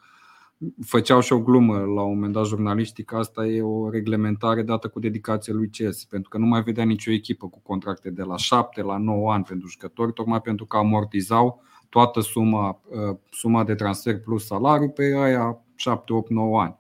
[0.86, 4.88] făceau și o glumă la un moment dat jurnaliștii că asta e o reglementare dată
[4.88, 8.36] cu dedicație lui Chelsea, pentru că nu mai vedea nicio echipă cu contracte de la
[8.36, 13.74] 7 la 9 ani pentru jucători, tocmai pentru că amortizau toată suma, uh, suma de
[13.74, 16.78] transfer plus salariu pe aia 7, 8, 9 ani.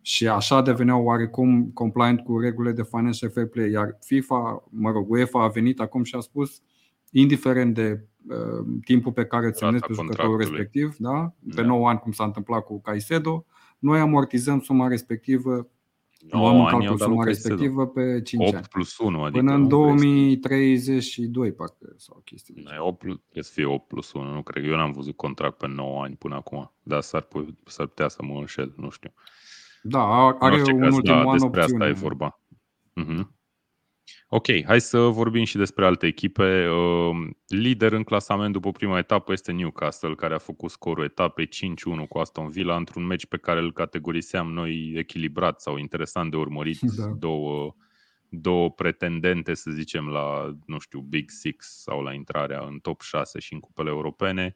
[0.00, 3.70] Și așa deveneau oarecum compliant cu regulile de financial fair play.
[3.70, 6.62] Iar FIFA, mă rog, UEFA a venit acum și a spus,
[7.10, 11.32] indiferent de Uh, timpul pe care îți semnezi pe jucătorul respectiv, da?
[11.54, 11.66] pe da.
[11.66, 13.44] 9 ani, cum s-a întâmplat cu Caicedo,
[13.78, 15.70] noi amortizăm suma respectivă
[16.30, 18.66] luăm în calcul suma respectivă pe 5 8 ani.
[18.70, 22.64] plus 1, adică Până în 2032, parcă, sau chestii.
[22.78, 24.64] 8 plus, trebuie să fie 8 plus 1, nu cred.
[24.64, 27.28] Eu n-am văzut contract pe 9 ani până acum, dar s-ar,
[27.64, 29.12] s-ar putea să mă înșel, nu știu.
[29.82, 31.84] Da, are un ultim da, an despre opțiune.
[31.84, 32.40] asta e vorba.
[33.00, 33.35] Uh-huh.
[34.28, 36.62] Ok, hai să vorbim și despre alte echipe.
[36.62, 42.06] Ehm, lider în clasament după prima etapă este Newcastle, care a făcut scorul etapei 5-1
[42.08, 46.80] cu Aston Villa într-un meci pe care îl categoriseam noi echilibrat sau interesant de urmărit.
[46.80, 47.06] Da.
[47.06, 47.74] Două,
[48.28, 53.38] două pretendente, să zicem, la, nu știu, Big Six sau la intrarea în top 6
[53.38, 54.54] și în cupele europene.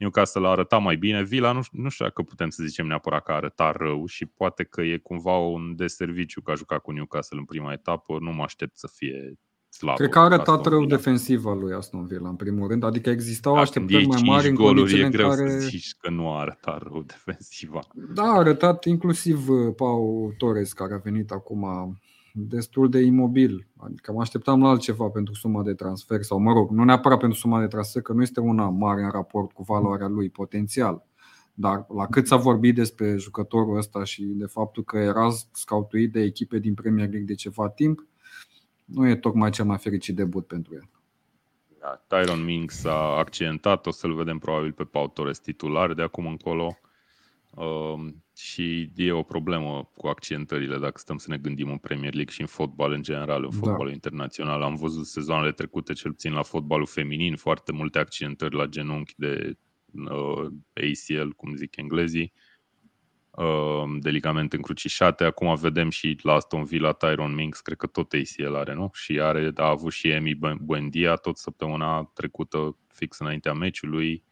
[0.00, 1.22] Newcastle a arătat mai bine.
[1.22, 4.64] Villa nu, nu știu dacă putem să zicem neapărat că a arătat rău și poate
[4.64, 8.18] că e cumva un deserviciu că a jucat cu Newcastle în prima etapă.
[8.20, 9.34] Nu mă aștept să fie
[9.68, 9.96] slab.
[9.96, 12.82] Cred că a arătat rău defensiva lui Aston Villa în primul rând.
[12.82, 15.50] Adică existau da, așteptări mai mari în goluri, e greu în care...
[15.50, 17.80] să zici că nu a arătat rău defensiva.
[18.14, 21.64] Da, a arătat inclusiv uh, Pau Torres care a venit acum
[22.32, 23.66] destul de imobil.
[23.76, 27.38] Adică mă așteptam la altceva pentru suma de transfer sau, mă rog, nu neapărat pentru
[27.38, 31.06] suma de transfer, că nu este una mare în raport cu valoarea lui potențial.
[31.54, 36.20] Dar la cât s-a vorbit despre jucătorul ăsta și de faptul că era scautuit de
[36.20, 38.06] echipe din Premier League de ceva timp,
[38.84, 40.88] nu e tocmai cel mai fericit debut pentru el.
[41.80, 46.26] Da, Tyron Mings s-a accidentat, o să-l vedem probabil pe Pau Torres titular de acum
[46.26, 46.78] încolo.
[47.54, 52.32] Um, și e o problemă cu accidentările dacă stăm să ne gândim în Premier League
[52.32, 53.56] și în fotbal în general, în da.
[53.56, 53.92] fotbalul da.
[53.92, 54.62] internațional.
[54.62, 59.56] Am văzut sezoanele trecute, cel puțin la fotbalul feminin, foarte multe accidentări la genunchi de
[59.92, 62.32] uh, ACL, cum zic englezii.
[63.30, 65.24] uh, de ligamente încrucișate.
[65.24, 68.90] Acum vedem și la Aston Villa Tyron Minks, cred că tot ACL are, nu?
[68.92, 74.24] Și are, a avut și Emi Buendia tot săptămâna trecută, fix înaintea meciului.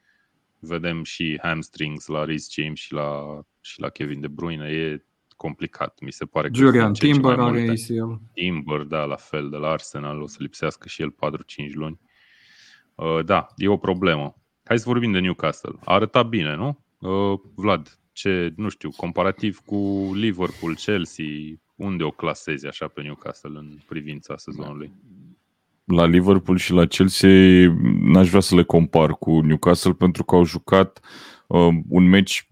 [0.58, 4.68] Vedem și hamstrings la Rhys James și la, și la Kevin De Bruyne.
[4.68, 5.04] E
[5.36, 5.98] complicat.
[6.00, 8.12] Mi se pare că Julian Timber are ACL.
[8.32, 10.20] Timber, da, la fel, de la Arsenal.
[10.20, 11.14] O să lipsească și el
[11.70, 12.00] 4-5 luni.
[12.94, 14.36] Uh, da, e o problemă.
[14.64, 15.74] Hai să vorbim de Newcastle.
[15.84, 16.84] A arătat bine, nu?
[16.98, 21.24] Uh, Vlad, ce, nu știu, comparativ cu Liverpool, Chelsea,
[21.74, 24.92] unde o clasezi așa pe Newcastle în privința sezonului?
[25.84, 30.44] La Liverpool și la Chelsea n-aș vrea să le compar cu Newcastle pentru că au
[30.44, 31.00] jucat
[31.46, 32.46] uh, un meci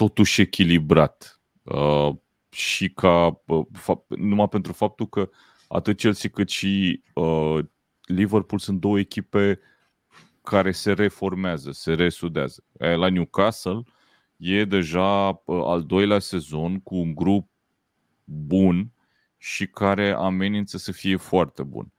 [0.00, 1.40] totuși echilibrat.
[1.62, 2.10] Uh,
[2.50, 5.30] și ca uh, fapt, numai pentru faptul că
[5.68, 7.58] atât Chelsea cât și uh,
[8.04, 9.60] Liverpool sunt două echipe
[10.42, 12.64] care se reformează, se resudează.
[12.78, 13.82] La Newcastle
[14.36, 17.48] e deja uh, al doilea sezon cu un grup
[18.24, 18.92] bun
[19.36, 21.92] și care amenință să fie foarte bun.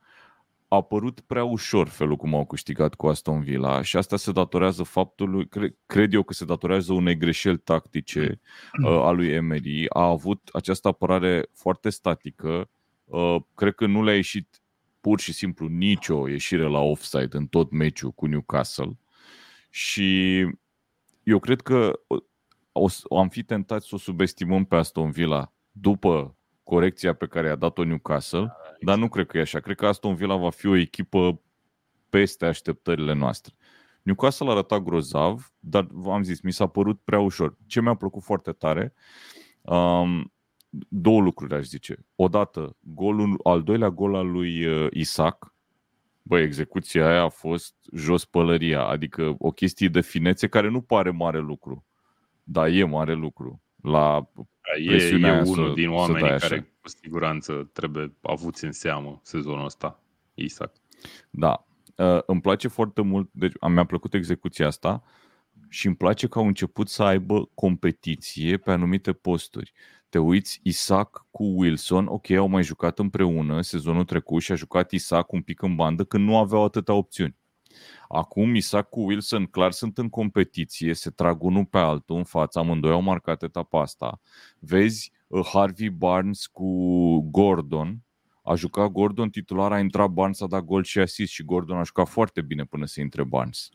[0.73, 4.84] A părut prea ușor felul cum au câștigat cu Aston Villa și asta se datorează
[4.84, 5.47] faptului,
[5.86, 8.39] cred eu că se datorează unei greșeli tactice
[8.84, 9.89] uh, a lui Emery.
[9.89, 12.69] A avut această apărare foarte statică,
[13.05, 14.62] uh, cred că nu le-a ieșit
[15.01, 18.97] pur și simplu nicio ieșire la offside în tot meciul cu Newcastle.
[19.69, 20.39] Și
[21.23, 21.99] eu cred că
[22.71, 26.36] o, am fi tentat să o subestimăm pe Aston Villa după
[26.71, 28.84] corecția pe care a dat-o Newcastle, da, exact.
[28.84, 29.60] dar nu cred că e așa.
[29.60, 31.41] Cred că Aston Villa va fi o echipă
[32.10, 33.53] peste așteptările noastre.
[34.01, 37.57] Newcastle a arătat grozav, dar v-am zis, mi s-a părut prea ușor.
[37.67, 38.93] Ce mi-a plăcut foarte tare,
[39.62, 40.34] um,
[40.88, 42.05] două lucruri aș zice.
[42.15, 45.53] Odată, golul, al doilea gol al lui uh, Isaac,
[46.21, 51.10] bă, execuția aia a fost jos pălăria, adică o chestie de finețe care nu pare
[51.10, 51.86] mare lucru,
[52.43, 53.62] dar e mare lucru.
[53.81, 54.29] La
[54.80, 60.00] e, e unul să, din oamenii care cu siguranță trebuie avuți în seamă sezonul ăsta,
[60.34, 60.71] Isaac.
[61.30, 65.04] Da, uh, îmi place foarte mult, deci mi-a plăcut execuția asta
[65.69, 69.74] și îmi place că au început să aibă competiție pe anumite posturi
[70.12, 74.91] te uiți Isaac cu Wilson, ok, au mai jucat împreună sezonul trecut și a jucat
[74.91, 77.36] Isaac un pic în bandă când nu aveau atâtea opțiuni.
[78.07, 82.60] Acum Isaac cu Wilson clar sunt în competiție, se trag unul pe altul în față,
[82.60, 84.21] amândoi au marcat etapa asta.
[84.60, 86.69] Vezi uh, Harvey Barnes cu
[87.31, 87.97] Gordon,
[88.43, 91.84] a jucat Gordon titular, a intrat Barnes, a dat gol și asist și Gordon a
[91.84, 93.69] jucat foarte bine până să intre Barnes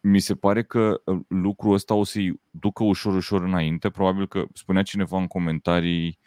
[0.00, 3.90] mi se pare că uh, lucrul ăsta o să-i ducă ușor, ușor înainte.
[3.90, 6.18] Probabil că spunea cineva în comentarii,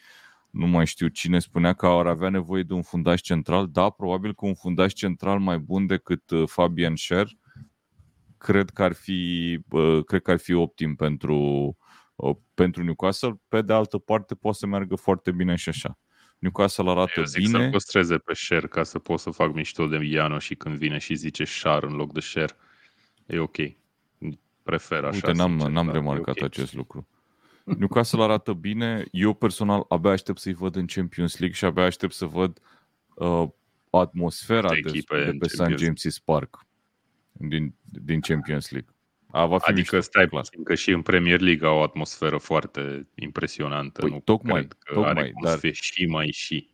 [0.51, 3.67] nu mai știu cine, spunea că ar avea nevoie de un fundaș central.
[3.71, 7.27] Da, probabil că un fundaș central mai bun decât uh, Fabian Scher
[8.37, 11.77] cred că ar fi, uh, cred că ar fi optim pentru,
[12.53, 13.41] pentru Newcastle.
[13.47, 15.99] Pe de altă parte, poate să meargă foarte bine și așa.
[16.37, 17.63] Newcastle arată Eu zic bine.
[17.63, 20.97] să păstreze pe Sher ca să pot să fac mișto de Iano și când vine
[20.97, 22.55] și zice Shar în loc de Sher
[23.25, 23.57] e ok.
[24.63, 25.13] Prefer așa.
[25.13, 26.47] Uite, n-am, sincer, n-am remarcat okay.
[26.47, 27.07] acest lucru.
[27.77, 29.05] Newcastle arată bine.
[29.11, 32.59] Eu personal abia aștept să-i văd în Champions League și abia aștept să văd
[33.13, 33.47] uh,
[33.89, 35.61] atmosfera de, de, de pe St.
[35.61, 36.65] James's Park
[37.31, 38.89] din, din Champions League.
[39.31, 40.45] A, va fi adică stai clar.
[40.63, 44.01] că și în Premier League au o atmosferă foarte impresionantă.
[44.01, 45.53] Păi, nu tocmai, cred că tocmai, are cum dar...
[45.53, 46.67] să fie și mai și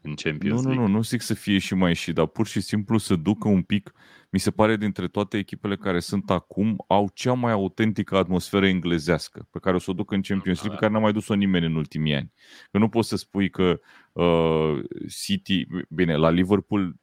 [0.00, 0.84] în Champions nu, League.
[0.84, 3.48] Nu, nu, nu zic să fie și mai și, dar pur și simplu să ducă
[3.48, 3.92] un pic,
[4.30, 9.48] mi se pare dintre toate echipele care sunt acum, au cea mai autentică atmosferă englezească,
[9.50, 11.66] pe care o să o ducă în Champions League, pe care n-a mai dus-o nimeni
[11.66, 12.32] în ultimii ani.
[12.70, 13.80] Că nu poți să spui că
[14.12, 16.94] uh, City, bine, la Liverpool,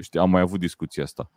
[0.00, 1.30] știi, am mai avut discuția asta.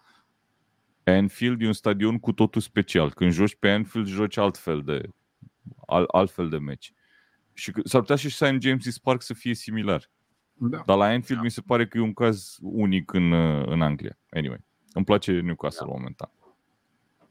[1.04, 3.14] Anfield e un stadion cu totul special.
[3.14, 5.10] Când joci pe Anfield, joci altfel de,
[5.86, 6.94] al, altfel de meci.
[7.54, 8.58] Și s-ar putea și St.
[8.68, 10.10] James's Park să fie similar.
[10.54, 10.84] Da.
[10.86, 11.46] Dar la Anfield da.
[11.46, 13.34] mi se pare că e un caz unic în,
[13.66, 14.18] în Anglia.
[14.30, 14.64] Anyway,
[14.96, 15.92] îmi place Newcastle da.
[15.92, 16.32] momentan.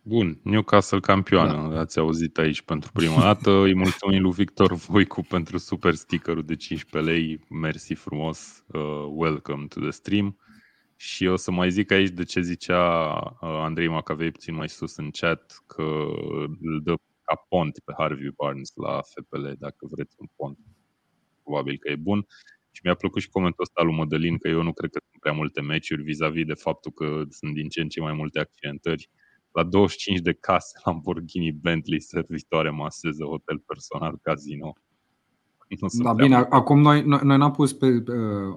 [0.02, 1.80] Bun, Newcastle campioană, da.
[1.80, 3.50] ați auzit aici pentru prima dată.
[3.66, 7.44] Îi mulțumim lui Victor Voicu pentru super stickerul de 15 lei.
[7.48, 10.38] Mersi frumos, uh, welcome to the stream.
[10.96, 14.96] Și o să mai zic aici de ce zicea uh, Andrei Macavei puțin mai sus
[14.96, 15.82] în chat că
[16.60, 20.58] îl dă ca pont pe Harvey Barnes la FPL dacă vreți un pont.
[21.42, 22.26] Probabil că e bun.
[22.84, 25.32] Și mi-a plăcut și comentul ăsta lui Modelin că eu nu cred că sunt prea
[25.32, 29.10] multe meciuri vis-a-vis de faptul că sunt din ce în ce mai multe accidentări.
[29.52, 34.72] La 25 de case Lamborghini Bentley servitoare maseză hotel personal casino.
[35.68, 37.94] Nu Da, sunt bine, prea acum noi, noi, noi n-am pus pe uh,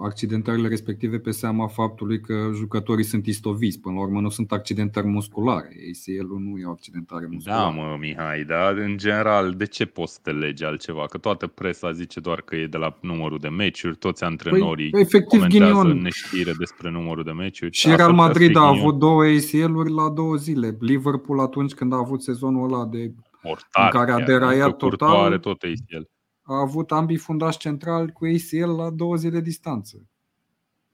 [0.03, 3.79] accidentările respective pe seama faptului că jucătorii sunt istoviți.
[3.79, 5.67] Până la urmă nu sunt accidentări musculare.
[5.67, 7.73] ACL-ul nu e o accidentare Da, musculară.
[7.75, 11.05] mă, Mihai, dar în general, de ce poți să te legi altceva?
[11.05, 15.01] Că toată presa zice doar că e de la numărul de meciuri, toți antrenorii Păi,
[15.01, 16.01] efectiv, comentează ghinion.
[16.01, 17.71] neștire despre numărul de meciuri.
[17.71, 18.87] Și Da, Real s-ar putea să Madrid fie a ghinion.
[18.87, 20.77] avut două ACL-uri la două zile.
[20.79, 24.75] Liverpool atunci când a avut sezonul ăla de Mortar, în care a chiar, deraiat că
[24.75, 25.25] Courtois total.
[25.25, 26.01] Are tot ACL.
[26.47, 29.97] A avut ambii fundași centrali cu ACL la două zile distanță.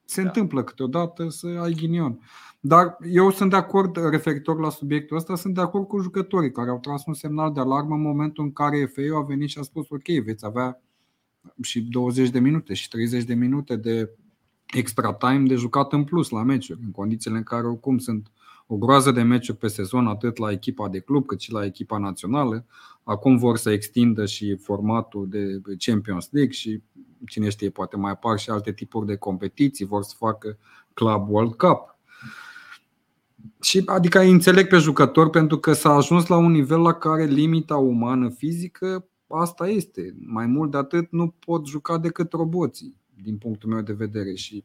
[0.06, 0.28] Se Da.
[0.28, 2.20] întâmplă câteodată să ai ghinion.
[2.60, 6.70] Dar eu sunt de acord, referitor la subiectul ăsta, sunt de acord cu jucătorii care
[6.70, 9.62] au tras un semnal de alarmă în momentul în care FA a venit și a
[9.62, 10.82] spus ok, veți avea
[11.62, 14.10] și 20 de minute și 30 de minute de
[14.74, 18.32] extra time de jucat în plus la meciuri, în condițiile în care oricum sunt
[18.74, 21.98] o groază de meciuri pe sezon, atât la echipa de club cât și la echipa
[21.98, 22.66] națională.
[23.04, 26.82] Acum vor să extindă și formatul de Champions League și
[27.26, 30.58] cine știe, poate mai apar și alte tipuri de competiții, vor să facă
[30.94, 31.98] Club World Cup.
[33.62, 37.26] Și adică îi înțeleg pe jucător pentru că s-a ajuns la un nivel la care
[37.26, 40.16] limita umană fizică asta este.
[40.20, 44.64] Mai mult de atât nu pot juca decât roboții, din punctul meu de vedere și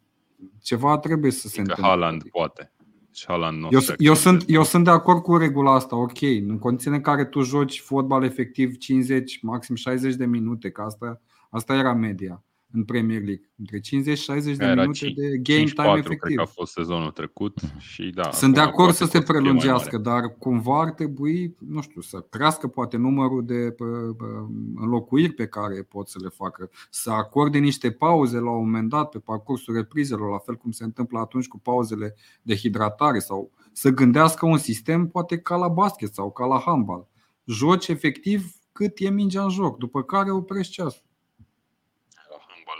[0.62, 1.85] ceva trebuie să se Că întâmple.
[1.85, 2.73] Haaland poate.
[3.18, 4.38] Și Haaland nu o Eu, să eu, accepte.
[4.38, 6.20] sunt, eu sunt de acord cu regula asta, ok.
[6.20, 11.20] În condițiile în care tu joci fotbal efectiv 50, maxim 60 de minute, că asta,
[11.50, 13.50] asta era media în Premier League.
[13.59, 16.38] Între 50 și 60 de Era minute cin- de game 5-4, time cred că efectiv.
[16.38, 18.31] a fost sezonul trecut și da.
[18.31, 20.20] Sunt de acum acord poate să se că o fie mai prelungească, mare.
[20.20, 23.85] dar cumva ar trebui, nu știu, să crească poate numărul de pă,
[24.16, 28.88] pă, înlocuiri pe care pot să le facă, să acorde niște pauze la un moment
[28.88, 33.50] dat pe parcursul reprizelor, la fel cum se întâmplă atunci cu pauzele de hidratare sau
[33.72, 37.07] să gândească un sistem poate ca la basket sau ca la handbal.
[37.44, 41.02] Joci efectiv cât e mingea în joc, după care oprești ceasul.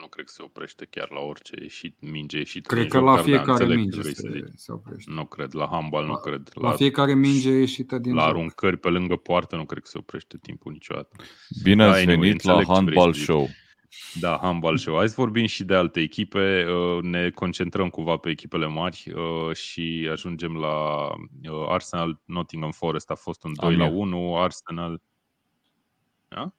[0.09, 2.67] La handbal nu cred că se oprește chiar la orice ieșit, minge ieșit.
[2.67, 4.59] Cred din că joc, la dar da, fiecare înțeleg ce minge vrei să se, zici.
[4.59, 5.11] se oprește.
[5.11, 6.51] Nu cred, la handbal nu La- cred.
[6.55, 8.31] La La, fiecare minge ieșită din la joc.
[8.31, 11.17] aruncări pe lângă poartă nu cred că se oprește timpul niciodată.
[11.63, 13.29] Bine Da, ați anyway, venit la înțeleg ce vrei Handball să zici.
[13.29, 13.49] Show.
[14.21, 14.97] Da, handball show.
[14.97, 16.67] Hai să vorbim și de alte echipe.
[16.69, 21.07] Uh, Ne concentrăm cumva pe echipele mari uh, și ajungem la
[21.43, 22.21] uh, Arsenal.
[22.25, 23.99] Nottingham Forest a fost un 2 la Amir.
[23.99, 24.37] 1.
[24.37, 25.03] Arsenal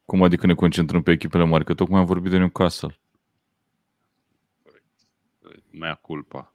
[0.05, 1.65] Cum adică ne concentrăm pe echipele mari?
[1.65, 2.98] Că tocmai am vorbit de Newcastle.
[5.71, 6.53] Mea culpa.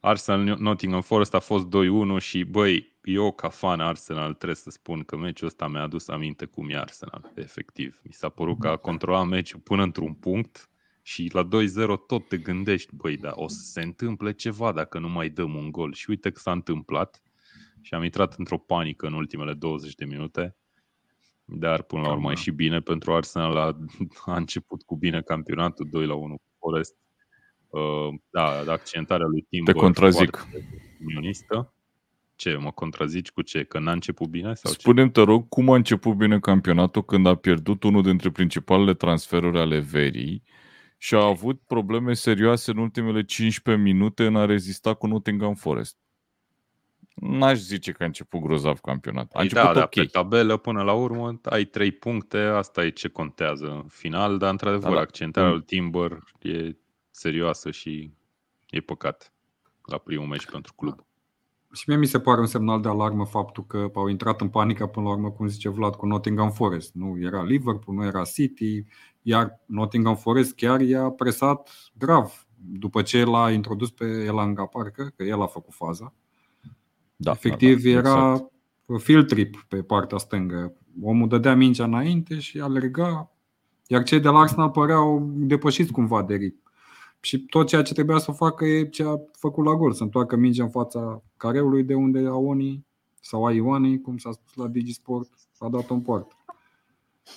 [0.00, 1.66] Arsenal Nottingham Forest a fost
[2.18, 6.08] 2-1 și băi, eu ca fan Arsenal trebuie să spun că meciul ăsta mi-a adus
[6.08, 8.00] aminte cum e Arsenal, efectiv.
[8.02, 10.70] Mi s-a părut că a controlat meciul până într-un punct
[11.02, 11.48] și la 2-0
[12.06, 15.70] tot te gândești, băi, dar o să se întâmple ceva dacă nu mai dăm un
[15.70, 15.92] gol.
[15.92, 17.22] Și uite că s-a întâmplat
[17.80, 20.56] și am intrat într-o panică în ultimele 20 de minute.
[21.44, 22.30] Dar până la urmă a Da.
[22.30, 23.56] ieșit bine pentru Arsenal.
[23.56, 23.76] A,
[24.32, 26.96] a început cu bine campionatul 2 la 1 cu Forest.
[27.70, 29.74] Uh, da, accentarea lui Timber.
[29.74, 30.36] Te contrazic.
[30.36, 30.68] foarte
[31.04, 31.74] unionistă.
[32.36, 33.64] Ce, mă contrazici cu ce?
[33.64, 34.54] Că n-a început bine?
[34.54, 34.78] Sau ce?
[34.78, 39.58] Spune-mi, te rog, cum a început bine campionatul când a pierdut unul dintre principalele transferuri
[39.58, 40.42] ale verii
[40.98, 45.96] și a avut probleme serioase în ultimele 15 minute în a rezista cu Nottingham Forest?
[47.14, 49.30] N-aș zice că a început grozav campionatul.
[49.32, 49.90] A Păi început da, da, ok.
[49.94, 54.50] pe tabelă până la urmă ai trei puncte, asta e ce contează în final, dar
[54.50, 55.00] într-adevăr Da, da.
[55.00, 55.54] accentarea Mm.
[55.54, 56.76] lui Timber e
[57.20, 58.12] serioasă și
[58.70, 59.32] e păcat
[59.84, 61.04] la primul meci pentru club.
[61.72, 64.86] Și mie mi se pare un semnal de alarmă faptul că au intrat în panică
[64.86, 66.94] până la urmă, cum zice Vlad, cu Nottingham Forest.
[66.94, 68.84] Nu era Liverpool, nu era City,
[69.22, 72.46] iar Nottingham Forest chiar i-a presat grav.
[72.56, 76.14] După ce l-a introdus pe Elanga Parker, că el a făcut faza,
[77.16, 79.02] Da, efectiv da, da, era exact.
[79.02, 80.74] field trip pe partea stângă.
[81.02, 83.30] Omul dădea mingea înainte și alerga,
[83.86, 86.69] iar cei de la Arsenal păreau depășiți cumva de ritm.
[87.20, 90.36] Și tot ceea ce trebuia să facă e ce a făcut la gol, să întoarcă
[90.36, 92.86] mingea în fața careului de unde Aoni
[93.20, 95.28] sau Aioani, cum s-a spus la Digisport,
[95.58, 96.34] a dat-o în poartă.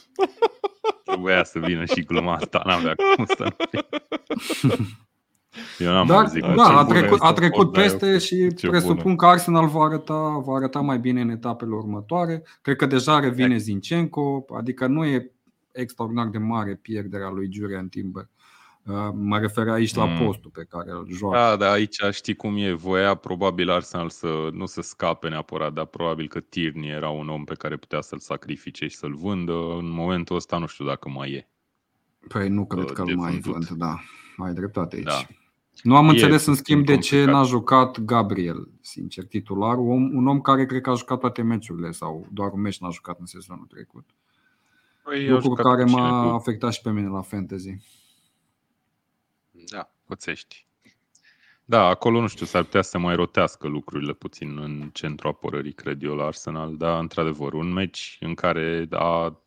[1.05, 3.85] Trebuia să vină și gluma asta, n-avea cum să nu fie.
[5.79, 7.89] Eu n-am Dar, auzit cum da, se a pune trecut, a asta, trecut dar eu-
[7.89, 9.15] peste și Ce presupun bună.
[9.15, 12.43] că Arsenal va arăta, va arăta mai bine în etapele următoare.
[12.61, 15.31] Cred că deja revine Zinchenko, adică nu e
[15.71, 18.29] extraordinar de mare pierderea lui Julian Timber.
[18.85, 20.25] Uh, Mă refer aici la Mm.
[20.25, 21.37] postul pe care îl joacă.
[21.37, 25.85] Da, dar aici știi cum e, voia probabil Arsenal să nu să scape neapărat, dar
[25.85, 29.53] probabil că Tierney era un om pe care putea să-l sacrifice și să-l vândă.
[29.77, 31.47] În momentul ăsta nu știu dacă mai e.
[32.27, 33.51] Păi nu cred Uh, că îl de mai vândut.
[33.67, 33.99] vând, da.
[34.37, 35.05] Ai dreptate aici.
[35.05, 35.21] Da.
[35.83, 37.41] Nu am E înțeles în schimb de puțin ce complicat.
[37.41, 39.87] n-a jucat Gabriel, sincer, titularul.
[39.87, 42.89] Un, un om care cred că a jucat toate meciurile sau doar un meci n-a
[42.89, 44.05] jucat în sezonul trecut.
[45.03, 47.75] Păi, Lucru care m-a afectat și pe mine la fantasy.
[49.69, 50.67] Da, pățești.
[51.65, 56.03] Da, acolo nu știu, s-ar putea să mai rotească lucrurile puțin în centru apărării, cred
[56.03, 59.41] eu, la Arsenal, dar într-adevăr, un meci în care a,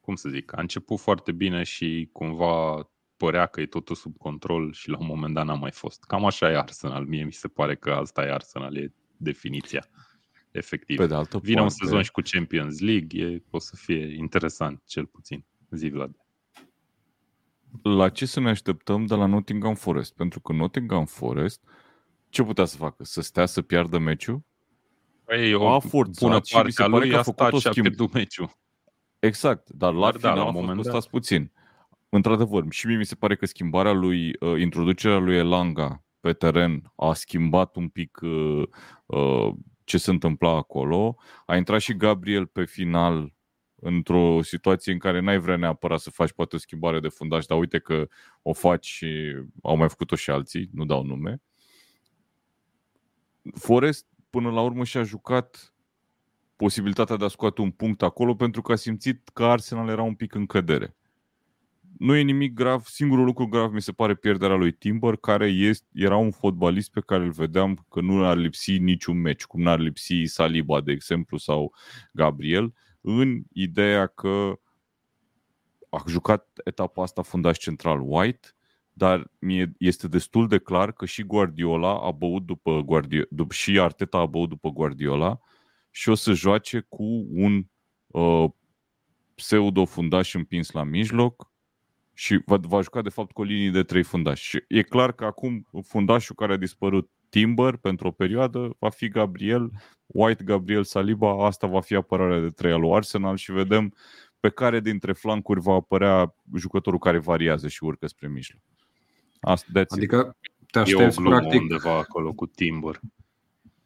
[0.00, 2.86] cum să zic, a început foarte bine și cumva
[3.16, 6.04] părea că e totul sub control și la un moment dat n-a mai fost.
[6.04, 7.04] Cam așa e Arsenal.
[7.04, 9.88] Mie mi se pare că asta e Arsenal, e definiția.
[10.50, 10.96] Efectiv.
[10.96, 11.72] Pe de altă Vine parte...
[11.72, 15.44] un sezon și cu Champions League, e, o să fie interesant, cel puțin.
[15.70, 16.16] Zi, Vlad.
[17.82, 20.14] La ce să ne așteptăm de la Nottingham Forest?
[20.14, 21.60] Pentru că Nottingham Forest,
[22.28, 23.04] ce putea să facă?
[23.04, 24.42] Să stea să piardă meciul?
[25.24, 28.50] Păi, o a forțat bună parte a lui a stat și a pierdut meciul.
[29.18, 31.52] Exact, dar la dar final da, la a moment stați puțin.
[32.08, 36.92] Într-adevăr, și mie mi se pare că schimbarea lui, uh, introducerea lui Elanga pe teren
[36.96, 38.62] a schimbat un pic uh,
[39.06, 39.52] uh,
[39.84, 41.16] ce se întâmpla acolo.
[41.46, 43.32] A intrat și Gabriel pe final
[43.84, 47.58] într-o situație în care n-ai vrea neapărat să faci poate o schimbare de fundaș, dar
[47.58, 48.08] uite că
[48.42, 51.42] o faci și au mai făcut-o și alții, nu dau nume.
[53.54, 55.74] Forest până la urmă și-a jucat
[56.56, 60.14] posibilitatea de a scoate un punct acolo pentru că a simțit că Arsenal era un
[60.14, 60.96] pic în cădere.
[61.98, 65.86] Nu e nimic grav, singurul lucru grav mi se pare pierderea lui Timber, care este,
[65.92, 69.78] era un fotbalist pe care îl vedeam că nu ar lipsi niciun meci, cum n-ar
[69.78, 71.74] lipsi Saliba, de exemplu, sau
[72.12, 74.58] Gabriel, în ideea că
[75.90, 78.48] a jucat etapa asta fundaș central White,
[78.92, 83.80] dar mie este destul de clar că și Guardiola a băut după Guardiola, după, și
[83.80, 85.40] Arteta a băut după Guardiola
[85.90, 87.66] și o să joace cu un
[88.06, 88.50] uh,
[89.34, 91.52] pseudo fundaș împins la mijloc
[92.12, 94.48] și va, va juca de fapt cu o linie de trei fundași.
[94.48, 99.08] Și e clar că acum fundașul care a dispărut Timber pentru o perioadă va fi
[99.08, 99.70] Gabriel,
[100.06, 103.94] White, Gabriel, Saliba, asta va fi apărarea de trei al lui Arsenal și vedem
[104.40, 108.60] pe care dintre flancuri va apărea jucătorul care variază și urcă spre mijloc.
[109.40, 110.36] Asta, adică
[110.70, 113.00] te aștepți practic undeva acolo cu Timber.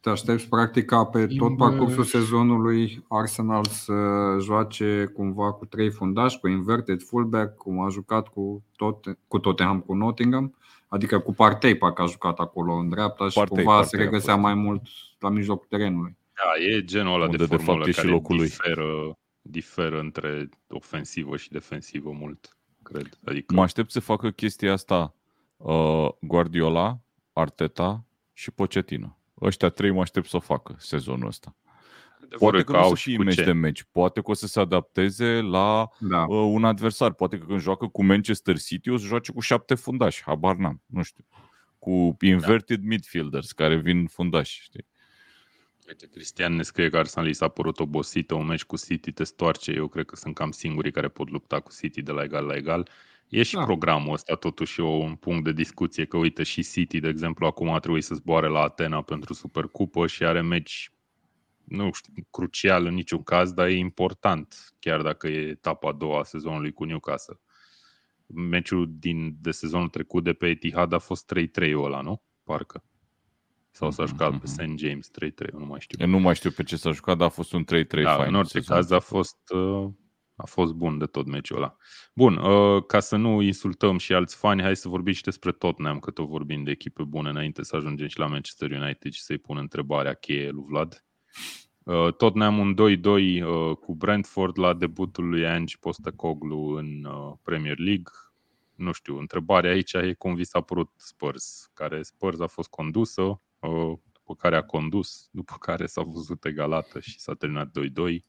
[0.07, 3.93] Te aștepți practic ca pe tot parcursul sezonului Arsenal să
[4.41, 9.79] joace cumva cu trei fundași, cu inverted fullback, cum a jucat cu, tot, cu Tottenham,
[9.79, 10.55] cu Nottingham,
[10.87, 14.35] adică cu Partey parcă a jucat acolo în dreapta și Partey, cumva Partey se regăsea
[14.35, 14.81] mai mult
[15.19, 16.17] la mijlocul terenului.
[16.35, 21.37] Da, e genul ăla Unde de formulă de fapt care locul diferă, diferă între ofensivă
[21.37, 23.19] și defensivă mult, cred.
[23.25, 23.53] Adică...
[23.53, 25.15] Mă aștept să facă chestia asta
[25.57, 26.99] uh, Guardiola,
[27.33, 29.16] Arteta și Pochettino.
[29.41, 31.55] Ăștia trei mă aștept să o facă sezonul ăsta.
[32.37, 34.59] Poate că, că nu o să fie meci de meci, poate că o să se
[34.59, 36.21] adapteze la da.
[36.21, 37.13] uh, un adversar.
[37.13, 40.81] Poate că când joacă cu Manchester City o să joace cu șapte fundași, habar n-am,
[40.85, 41.25] nu știu.
[41.79, 42.87] Cu inverted da.
[42.87, 44.87] midfielders care vin fundași, știi?
[45.87, 49.71] Uite, Cristian ne scrie că Arsenal s-a părut obosită, un meci cu City te stoarce.
[49.71, 52.55] Eu cred că sunt cam singurii care pot lupta cu City de la egal la
[52.55, 52.89] egal.
[53.29, 53.63] E și da.
[53.63, 57.79] programul ăsta totuși un punct de discuție, că uite și City, de exemplu, acum a
[57.79, 60.91] trebuit să zboare la Atena pentru Supercupă și are meci,
[61.63, 66.19] nu știu, crucial în niciun caz, dar e important, chiar dacă e etapa a doua
[66.19, 67.39] a sezonului cu Newcastle.
[68.25, 72.21] Meciul din, de sezonul trecut de pe Etihad a fost 3-3 ăla, nu?
[72.43, 72.83] Parcă.
[73.71, 74.39] Sau s-a jucat mm-hmm.
[74.39, 74.77] pe St.
[74.77, 75.11] James
[75.47, 75.97] 3-3, nu mai știu.
[76.01, 78.27] Eu nu mai știu pe ce s-a jucat, dar a fost un 3-3 da, fain.
[78.27, 79.87] În orice caz a fost uh,
[80.37, 81.77] a fost bun de tot meciul ăla.
[82.13, 85.99] Bun, uh, ca să nu insultăm și alți fani, hai să vorbim și despre Tottenham,
[85.99, 89.37] că tot vorbim de echipe bune înainte să ajungem și la Manchester United și să-i
[89.37, 91.05] pun întrebarea cheie lui Vlad.
[91.83, 97.07] Uh, Tottenham un 2-2 uh, cu Brentford la debutul lui Ange Postacoglu în
[97.43, 98.11] Premier League.
[98.75, 103.41] Nu știu, întrebarea aici e cum vi s-a părut Spurs, care Spurs a fost condusă,
[104.13, 107.77] după care a condus, după care s-a văzut egalată și s-a terminat
[108.11, 108.21] 2-2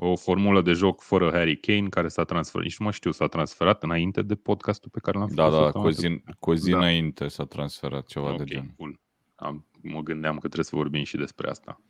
[0.00, 3.26] o formulă de joc fără Harry Kane care s-a transferat, nici nu mai știu, s-a
[3.26, 5.64] transferat înainte de podcastul pe care l-am da, făcut.
[5.64, 6.76] Da, da, cu zi, cu zi da.
[6.76, 8.74] înainte s-a transferat ceva okay, de genul.
[8.76, 9.00] Cool.
[9.34, 11.80] Am, mă gândeam că trebuie să vorbim și despre asta.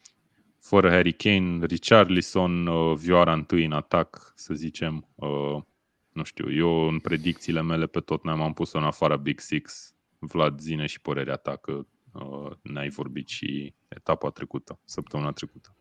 [0.59, 5.09] Fără Harry Kane, Richarlison, uh, vioara întâi în atac, să zicem.
[5.15, 5.63] Uh,
[6.13, 9.95] nu știu, eu în predicțiile mele pe tot ne-am pus-o în afara Big Six.
[10.19, 15.73] Vlad, zine și părerea ta că uh, ne-ai vorbit și etapa trecută, săptămâna trecută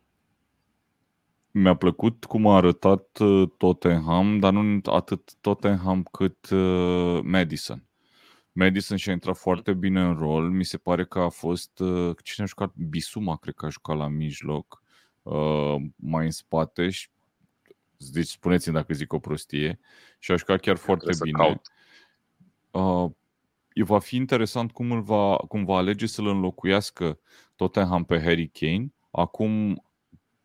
[1.60, 7.82] mi-a plăcut cum a arătat uh, Tottenham, dar nu atât Tottenham cât uh, Madison.
[8.52, 10.50] Madison și-a intrat foarte bine în rol.
[10.50, 11.78] Mi se pare că a fost...
[11.78, 12.74] Uh, cine a jucat?
[12.74, 14.82] Bisuma, cred că a jucat la mijloc,
[15.96, 16.88] mai în spate.
[16.88, 17.08] Și,
[17.96, 19.78] deci spuneți-mi dacă zic o prostie.
[20.18, 21.60] Și a jucat chiar foarte bine.
[22.70, 23.10] Uh,
[23.74, 27.18] va fi interesant cum, îl va, cum va alege să-l înlocuiască
[27.56, 28.92] Tottenham pe Harry Kane.
[29.10, 29.82] Acum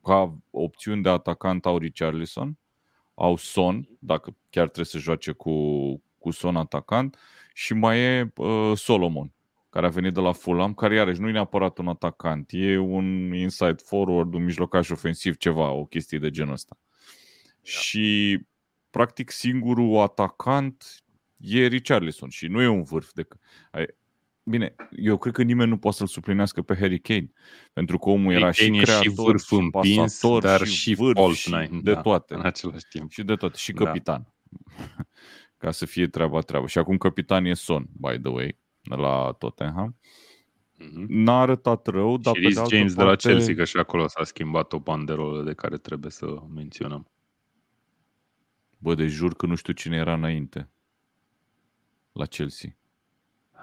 [0.04, 2.58] ca opțiuni de atacant au Richarlison.
[3.14, 5.54] au Son, dacă chiar trebuie să joace cu,
[6.18, 7.18] cu Son atacant,
[7.54, 9.32] și mai e uh, Solomon,
[9.70, 13.34] care a venit de la Fulham, care iarăși nu e neapărat un atacant, e un
[13.34, 16.78] inside forward, un mijlocaș ofensiv, ceva, o chestie de genul ăsta.
[16.78, 17.76] Yeah.
[17.76, 18.40] Și
[18.90, 21.04] practic singurul atacant
[21.38, 23.12] e Richarlison și nu e un vârf.
[23.14, 23.28] De...
[24.46, 27.32] Bine, eu cred că nimeni nu poate să-l suplinească pe Harry Kane,
[27.74, 31.34] pentru că omul era Kane și creator, și vârf și împins, dar și, și vârf,
[31.34, 31.50] și
[31.82, 32.34] de da, toate.
[32.34, 33.12] În același timp.
[33.12, 33.58] Și de toate.
[33.58, 33.84] Și da.
[33.86, 34.28] capitan.
[34.78, 35.04] Da.
[35.58, 36.68] Ca să fie treaba treabă.
[36.68, 39.98] Și acum capitan e Son, by the way, la Tottenham.
[40.84, 41.06] Mm-hmm.
[41.08, 43.04] N-a arătat rău, dar și pe de altă James parte...
[43.04, 47.08] de la Chelsea, că și acolo s-a schimbat o banderolă de care trebuie să menționăm.
[48.78, 50.70] Bă, de jur că nu știu cine era înainte
[52.12, 52.78] la Chelsea.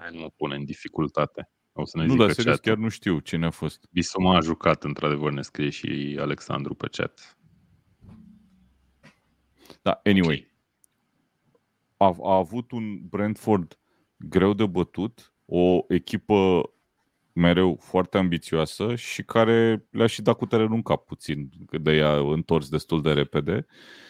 [0.00, 1.50] Hai, nu mă pune în dificultate.
[1.72, 3.88] O să ne nu, dar serios, chiar nu știu cine a fost.
[3.90, 7.38] Bisoma a jucat, într-adevăr, ne scrie și Alexandru pe chat.
[9.82, 10.52] Da, anyway.
[11.96, 12.16] Okay.
[12.22, 13.78] A, a avut un Brentford
[14.16, 16.70] greu de bătut, o echipă
[17.32, 21.92] mereu foarte ambițioasă și care le-a și dat cu terenul în cap puțin, că de
[21.92, 23.66] ea întors destul de repede.
[23.68, 24.09] Uh,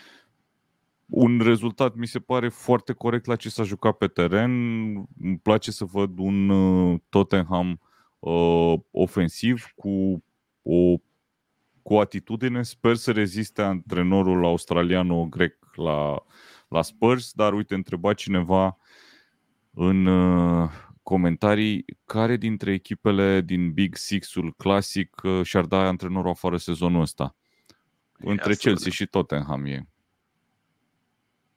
[1.10, 4.50] un rezultat mi se pare foarte corect la ce s-a jucat pe teren.
[5.20, 7.80] Îmi place să văd un uh, Tottenham
[8.18, 10.24] uh, ofensiv cu
[10.62, 10.96] o,
[11.82, 12.62] cu o atitudine.
[12.62, 16.24] Sper să reziste antrenorul australiano-grec la,
[16.68, 18.78] la Spurs, dar uite, întreba cineva
[19.70, 20.70] în uh,
[21.02, 27.36] comentarii care dintre echipele din Big Six-ul clasic uh, și-ar da antrenorul afară sezonul ăsta.
[28.18, 29.86] Între Chelsea și Tottenham e.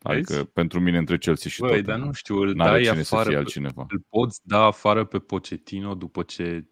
[0.04, 0.46] Adică Vezi?
[0.46, 3.38] pentru mine între Chelsea și Băi, dar nu știu, îl dai cine afară, să fie
[3.38, 3.86] altcineva.
[3.90, 6.66] îl poți da afară pe Pochettino după ce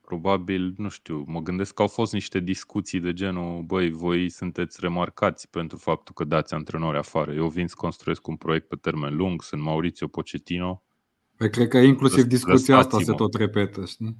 [0.00, 4.78] probabil, nu știu, mă gândesc că au fost niște discuții de genul, băi, voi sunteți
[4.80, 7.32] remarcați pentru faptul că dați antrenori afară.
[7.32, 10.82] Eu vin să construiesc un proiect pe termen lung, sunt Maurizio Pochettino.
[11.36, 14.16] Păi cred că inclusiv discuția asta se tot repetă, știi?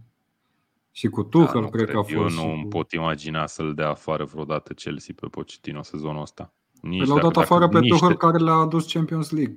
[0.90, 2.36] Și cu Tuchel, da, cred, cred că a fost.
[2.36, 2.68] Eu nu cu...
[2.68, 6.54] pot imagina să-l dea afară vreodată Chelsea pe Pochettino sezonul ăsta.
[6.88, 8.14] Nici păi l-au dat afară pe Tuchel te...
[8.14, 9.54] care le-a adus Champions League.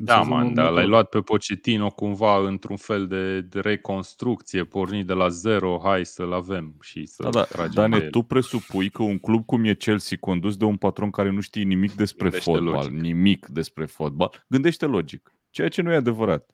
[0.00, 5.12] Da, man, dar l-ai luat pe Pochettino cumva într-un fel de, de reconstrucție, pornit de
[5.12, 9.18] la zero, hai să-l avem și să da, da, tragem Dane, tu presupui că un
[9.18, 12.74] club cum e Chelsea, condus de un patron care nu știe nimic despre gândește fotbal,
[12.74, 13.00] logic.
[13.00, 16.50] nimic despre fotbal, gândește logic, ceea ce nu e adevărat.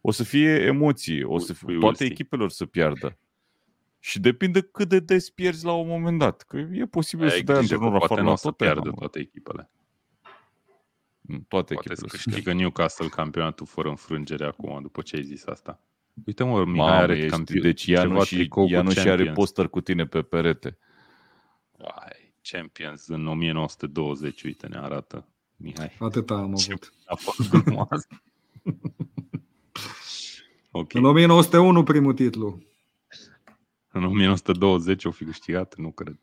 [0.00, 3.18] O să fie emoții, o să fie, toate echipelor să piardă.
[4.04, 6.42] Și depinde cât de des pierzi la un moment dat.
[6.42, 9.70] Că e posibil Aia să dai antrenor afară la tot pierde toate echipele.
[11.20, 11.96] Mm, toate Poate echipele.
[11.96, 15.80] să câștigă Newcastle campionatul fără înfrângere acum, după ce ai zis asta.
[16.26, 19.68] Uite mă, Mihai Mamă, are campion, Deci ea nu și, ea nu și are poster
[19.68, 20.78] cu tine pe perete.
[21.78, 25.96] Ai, Champions în 1920, uite, ne arată Mihai.
[25.98, 26.92] Atâta am avut.
[27.06, 27.88] A fost frumos.
[30.70, 31.00] okay.
[31.02, 32.72] În 1901 primul titlu.
[33.94, 35.76] În 1920 o fi câștigat?
[35.76, 36.18] Nu cred.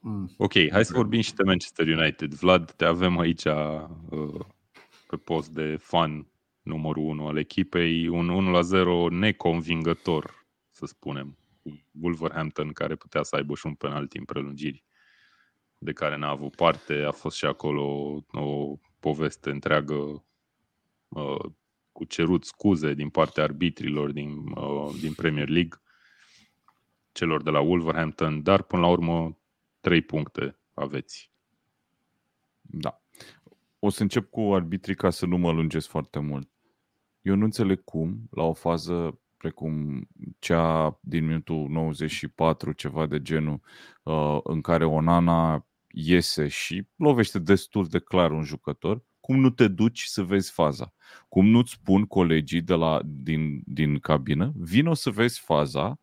[0.00, 0.30] Mm.
[0.36, 2.34] Ok, hai să vorbim și de Manchester United.
[2.34, 4.40] Vlad, te avem aici uh,
[5.06, 6.26] pe post de fan
[6.62, 8.08] numărul 1 al echipei.
[8.08, 11.38] Un 1 la 0 neconvingător, să spunem.
[12.00, 14.84] Wolverhampton care putea să aibă și un penalti în prelungiri
[15.78, 16.94] de care n-a avut parte.
[16.94, 20.24] A fost și acolo o, o poveste întreagă
[21.08, 21.44] uh,
[21.92, 25.80] cu cerut scuze din partea arbitrilor din, uh, din Premier League
[27.12, 29.38] celor de la Wolverhampton, dar până la urmă
[29.80, 31.30] trei puncte aveți.
[32.60, 33.00] Da.
[33.78, 36.50] O să încep cu arbitrii ca să nu mă lungesc foarte mult.
[37.22, 40.06] Eu nu înțeleg cum, la o fază precum
[40.38, 43.60] cea din minutul 94, ceva de genul,
[44.02, 49.68] uh, în care Onana iese și lovește destul de clar un jucător, cum nu te
[49.68, 50.92] duci să vezi faza?
[51.28, 56.00] Cum nu-ți spun colegii de la, din, din cabină, vino să vezi faza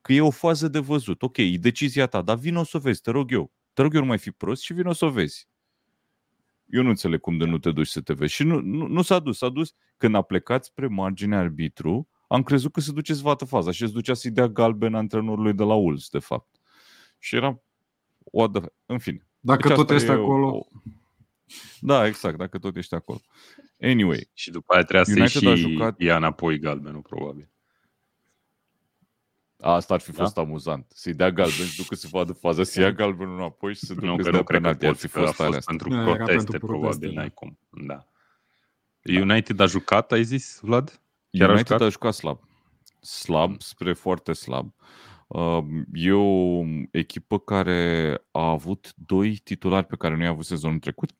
[0.00, 1.22] că e o fază de văzut.
[1.22, 3.52] Ok, e decizia ta, dar vino să o vezi, te rog eu.
[3.72, 5.48] Te rog eu nu mai fi prost și vino să o vezi.
[6.66, 8.34] Eu nu înțeleg cum de nu te duci să te vezi.
[8.34, 9.38] Și nu, nu, nu s-a dus.
[9.38, 13.44] S-a dus când a plecat spre marginea arbitru, am crezut că se duce să vadă
[13.44, 16.60] faza și se ducea să-i dea galben antrenorului de la Ulz, de fapt.
[17.18, 17.62] Și era
[18.24, 18.72] o adă...
[18.86, 19.26] În fine.
[19.40, 20.56] Dacă deci tot ești acolo.
[20.56, 20.66] O...
[21.80, 23.20] Da, exact, dacă tot ești acolo.
[23.80, 24.30] Anyway.
[24.32, 26.00] Și după aia trebuia să-i și a jucat...
[26.00, 27.49] ia înapoi galbenul, probabil.
[29.60, 30.40] Asta ar fi fost da?
[30.40, 30.92] amuzant.
[30.94, 34.06] Să-i dea galben, să ducă să vadă faza, să ia galbenul înapoi și să ducă
[34.06, 34.86] nu, să dea penalti.
[34.86, 37.58] Ar fi fost, fost pentru da, proteste, pentru probabil, n-ai cum.
[37.70, 38.06] Da.
[39.02, 39.20] da.
[39.20, 41.00] United a jucat, ai zis, Vlad?
[41.30, 41.86] Chiar United a jucat?
[41.86, 42.38] a jucat slab.
[43.00, 44.74] Slab, spre foarte slab.
[45.26, 50.78] Uh, e o echipă care a avut doi titulari pe care nu i-a avut sezonul
[50.78, 51.10] trecut.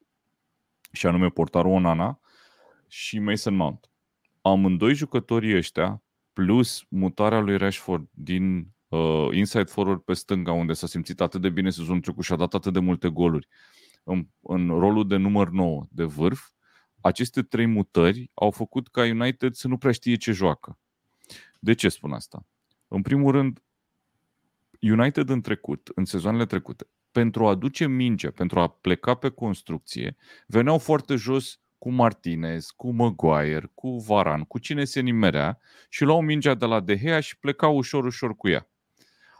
[0.92, 2.20] și anume portarul Onana
[2.88, 3.90] și Mason Mount.
[4.42, 6.02] Amândoi jucătorii ăștia,
[6.32, 11.48] plus mutarea lui Rashford din uh, inside forward pe stânga, unde s-a simțit atât de
[11.48, 13.48] bine sezonul trecut și a dat atât de multe goluri,
[14.04, 16.48] în, în rolul de număr 9 de vârf,
[17.00, 20.78] aceste trei mutări au făcut ca United să nu prea știe ce joacă.
[21.58, 22.46] De ce spun asta?
[22.88, 23.62] În primul rând,
[24.80, 30.16] United în trecut, în sezoanele trecute, pentru a duce mingea, pentru a pleca pe construcție,
[30.46, 35.58] veneau foarte jos cu Martinez, cu Maguire, cu Varan, cu cine se nimerea
[35.88, 38.68] și luau mingea de la De Gea și plecau ușor, ușor cu ea.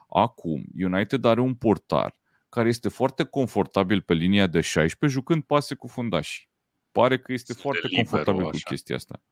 [0.09, 2.16] Acum, United are un portar
[2.49, 6.49] care este foarte confortabil pe linia de 16, jucând pase cu fundași.
[6.93, 8.51] Pare că este este foarte confortabil așa.
[8.51, 9.22] cu chestia asta.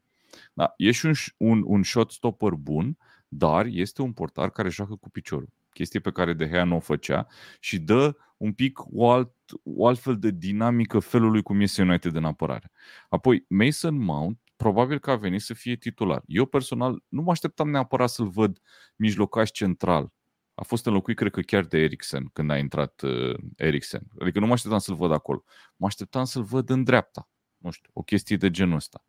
[0.53, 2.99] Da, e și un, un, un shot stopper bun,
[3.29, 5.53] dar este un portar care joacă cu piciorul.
[5.79, 7.27] Chestie pe care De Gea nu o făcea
[7.61, 12.25] și dă un pic o, alt, o altfel de dinamică felului cum este United în
[12.25, 12.71] apărare.
[13.09, 16.23] Apoi, Mason Mount probabil că a venit să fie titular.
[16.27, 18.61] Eu personal nu mă așteptam neapărat să-l văd
[18.97, 20.13] mijlocaș central.
[20.55, 24.03] A fost înlocuit, cred că chiar de Eriksen, când a intrat uh, Eriksen.
[24.21, 25.45] Adică nu mă așteptam să-l văd acolo.
[25.77, 27.29] Mă așteptam să-l văd în dreapta.
[27.57, 29.05] Nu știu, o chestie de genul ăsta.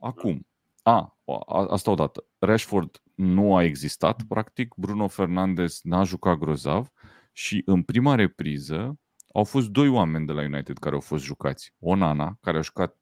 [0.00, 0.46] Acum,
[0.88, 2.26] a, a asta odată.
[2.38, 4.74] Rashford nu a existat, practic.
[4.76, 6.88] Bruno Fernandes n-a jucat grozav
[7.32, 8.98] și în prima repriză
[9.32, 11.74] au fost doi oameni de la United care au fost jucați.
[11.78, 12.96] Onana, care a jucat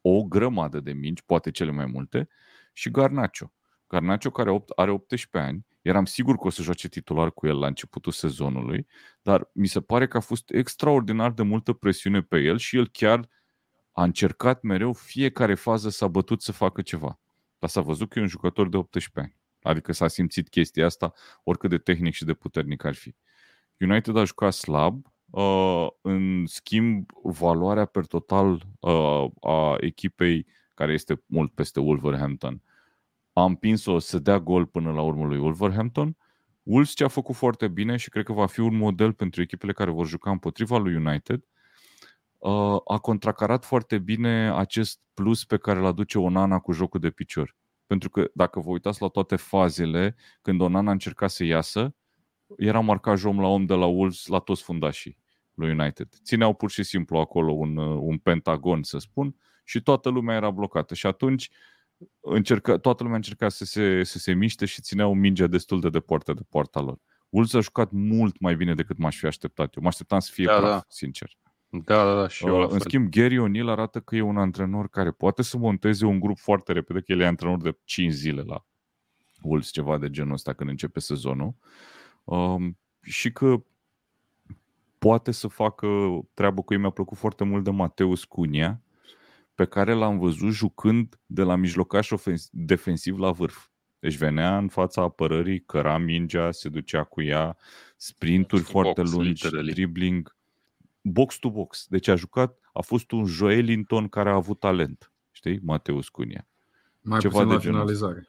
[0.00, 2.28] o grămadă de mingi, poate cele mai multe,
[2.72, 3.52] și Garnacho.
[3.86, 7.66] Garnacho, care are 18 ani, eram sigur că o să joace titular cu el la
[7.66, 8.86] începutul sezonului,
[9.22, 12.88] dar mi se pare că a fost extraordinar de multă presiune pe el și el
[12.88, 13.28] chiar
[13.92, 17.20] a încercat mereu fiecare fază s-a bătut să facă ceva.
[17.58, 19.36] Dar s-a văzut că e un jucător de 18 ani.
[19.62, 21.12] Adică s-a simțit chestia asta,
[21.44, 23.14] oricât de tehnic și de puternic ar fi.
[23.78, 31.22] United a jucat slab, uh, în schimb, valoarea per total uh, a echipei, care este
[31.26, 32.62] mult peste Wolverhampton,
[33.32, 36.16] a împins-o să dea gol până la urmă lui Wolverhampton.
[36.62, 39.72] Wolves ce a făcut foarte bine și cred că va fi un model pentru echipele
[39.72, 41.61] care vor juca împotriva lui United, uh,
[42.84, 47.56] a contracarat foarte bine acest plus pe care îl aduce Onana cu jocul de picior.
[47.86, 51.94] Pentru că dacă vă uitați la toate fazele, când Onana a încercat să iasă,
[52.56, 55.18] era marcaj om la om de la Wolves la toți fundașii
[55.54, 56.08] lui United.
[56.24, 60.94] Țineau pur și simplu acolo un, un pentagon, să spun, și toată lumea era blocată.
[60.94, 61.50] Și atunci
[62.20, 66.32] încerca, toată lumea încerca să se, să se miște și țineau mingea destul de departe
[66.32, 66.98] de poarta lor.
[67.28, 69.82] Wolves a jucat mult mai bine decât m-aș fi așteptat eu.
[69.82, 70.84] Mă așteptam să fie da, praf, da.
[70.88, 71.36] sincer.
[71.74, 74.88] Da, da, da, și eu uh, În schimb, Gary O'Neill arată că e un antrenor
[74.88, 78.42] care poate să monteze un grup foarte repede, că el e antrenor de 5 zile
[78.42, 78.64] la
[79.42, 81.54] Wolves, ceva de genul ăsta când începe sezonul.
[82.24, 83.62] Um, și că
[84.98, 85.86] poate să facă
[86.34, 86.78] treabă cu ei.
[86.80, 88.80] Mi-a plăcut foarte mult de Mateus Cunia,
[89.54, 93.66] pe care l-am văzut jucând de la mijlocaș ofens- defensiv la vârf.
[93.98, 97.56] Deci venea în fața apărării, căra mingea, se ducea cu ea,
[97.96, 99.72] sprinturi foarte box, lungi, literally.
[99.72, 100.36] dribbling,
[101.02, 101.86] box to box.
[101.88, 105.12] Deci a jucat, a fost un Joelinton care a avut talent.
[105.30, 105.60] Știi?
[105.62, 106.46] Mateus Cunia.
[107.00, 108.28] Mai Ceva puțin de la finalizare.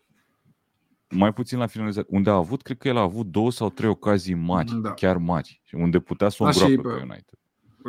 [1.09, 2.07] Mai puțin la finalizare.
[2.09, 4.93] Unde a avut, cred că el a avut două sau trei ocazii mari, da.
[4.93, 7.37] chiar mari, unde putea să o îngroape pe United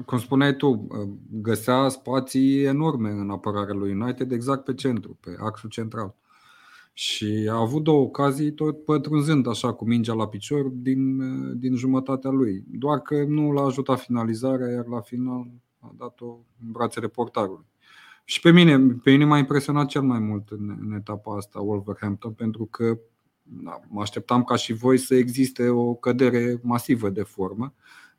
[0.06, 0.86] cum spuneai tu,
[1.30, 6.14] găsea spații enorme în apărarea lui United, exact pe centru, pe axul central.
[6.96, 11.18] Și a avut două ocazii, tot pătrunzând așa cu mingea la picior din,
[11.58, 12.64] din jumătatea lui.
[12.66, 15.46] Doar că nu l-a ajutat finalizarea, iar la final
[15.78, 16.26] a dat-o
[16.64, 17.66] în brațele portarului.
[18.24, 22.32] Și pe mine, pe mine m-a impresionat cel mai mult în, în etapa asta Wolverhampton,
[22.32, 22.98] pentru că
[23.42, 27.74] da, mă așteptam ca și voi să existe o cădere masivă de formă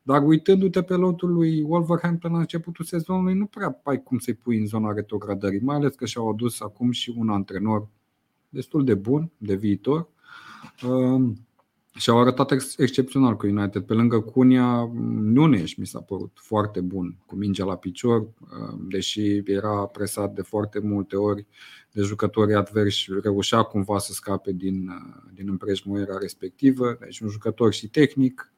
[0.07, 4.59] dar uitându-te pe lotul lui Wolverhampton la începutul sezonului, nu prea ai cum să-i pui
[4.59, 7.87] în zona retrogradării, mai ales că și-au adus acum și un antrenor
[8.55, 10.09] destul de bun, de viitor.
[10.87, 11.47] Um,
[11.97, 13.83] și au arătat ex- excepțional cu United.
[13.83, 14.89] Pe lângă Cunia,
[15.21, 20.41] Nunes mi s-a părut foarte bun cu mingea la picior, um, deși era presat de
[20.41, 21.45] foarte multe ori
[21.91, 26.97] de jucătorii adversi, reușea cumva să scape din, uh, din împrejmuirea respectivă.
[26.99, 28.53] Deci un jucător și tehnic,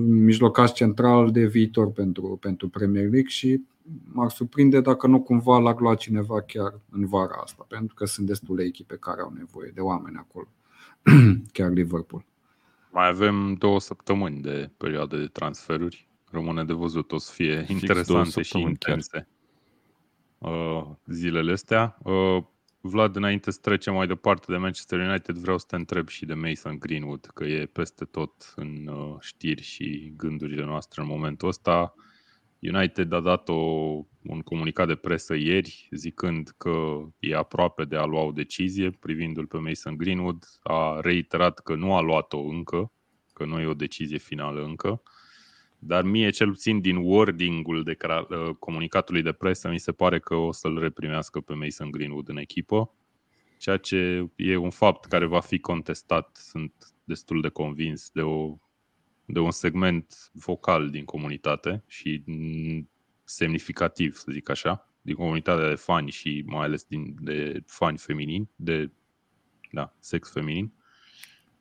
[0.00, 3.62] mijlocaș central de viitor pentru, pentru Premier League și
[4.12, 8.26] m-ar surprinde dacă nu cumva l-ar lua cineva chiar în vara asta, pentru că sunt
[8.26, 10.48] destule echipe care au nevoie de oameni acolo,
[11.52, 12.24] chiar Liverpool.
[12.90, 16.08] Mai avem două săptămâni de perioadă de transferuri.
[16.30, 19.28] Rămâne de văzut, o să fie Fix interesante și intense
[20.38, 21.98] uh, zilele astea.
[22.02, 22.42] Uh,
[22.80, 26.34] Vlad, înainte să trecem mai departe de Manchester United, vreau să te întreb și de
[26.34, 31.94] Mason Greenwood, că e peste tot în uh, știri și gândurile noastre în momentul ăsta.
[32.60, 33.54] United a dat o,
[34.22, 39.46] un comunicat de presă ieri zicând că e aproape de a lua o decizie privindu-l
[39.46, 40.44] pe Mason Greenwood.
[40.62, 42.92] A reiterat că nu a luat-o încă,
[43.32, 45.02] că nu e o decizie finală încă.
[45.78, 50.34] Dar mie, cel puțin din wording-ul de uh, comunicatului de presă, mi se pare că
[50.34, 52.94] o să-l reprimească pe Mason Greenwood în echipă,
[53.58, 56.72] ceea ce e un fapt care va fi contestat, sunt
[57.04, 58.56] destul de convins, de o
[59.30, 62.24] de un segment vocal din comunitate și
[63.24, 68.50] semnificativ, să zic așa, din comunitatea de fani și mai ales din, de fani feminini,
[68.56, 68.90] de
[69.70, 70.72] da, sex feminin.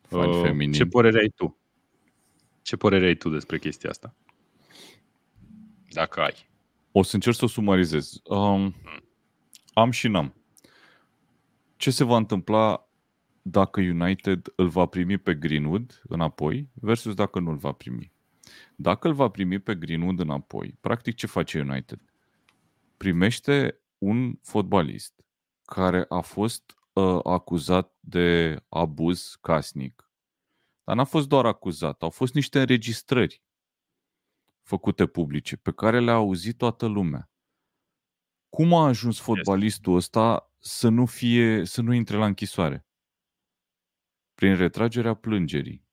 [0.02, 0.72] Fani uh, feminin.
[0.72, 1.58] Ce părere ai tu?
[2.62, 4.16] Ce părere ai tu despre chestia asta?
[5.90, 6.50] Dacă ai.
[6.92, 8.22] O să încerc să o sumarizez.
[8.24, 8.76] Um,
[9.74, 10.34] am și n-am.
[11.76, 12.87] Ce se va întâmpla
[13.50, 18.12] dacă United îl va primi pe Greenwood înapoi versus dacă nu îl va primi.
[18.76, 22.00] Dacă îl va primi pe Greenwood înapoi, practic ce face United?
[22.98, 25.26] Primește un fotbalist
[25.66, 30.12] care a fost uh, acuzat de abuz casnic.
[30.84, 33.42] Dar n-a fost doar acuzat, au fost niște înregistrări
[34.62, 37.32] făcute publice pe care le-a auzit toată lumea.
[38.50, 42.87] Cum a ajuns fotbalistul ăsta să nu fie, să nu intre la închisoare?
[44.38, 45.84] Prin retragerea plângerii.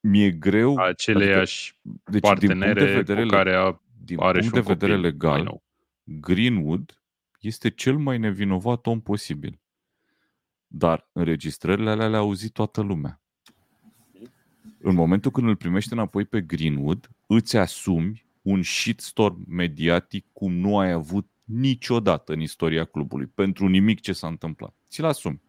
[0.00, 0.76] Mi-e greu...
[0.76, 4.60] Aceleiași adică, deci, partenere din punct de vedere, cu care a, din are punct de
[4.60, 5.62] vedere legal,
[6.04, 7.02] Greenwood
[7.40, 9.60] este cel mai nevinovat om posibil.
[10.66, 13.20] Dar înregistrările alea le-a auzit toată lumea.
[14.78, 20.78] În momentul când îl primești înapoi pe Greenwood, îți asumi un shitstorm mediatic cum nu
[20.78, 24.74] ai avut niciodată în istoria clubului, pentru nimic ce s-a întâmplat.
[24.88, 25.40] Ți-l asumi.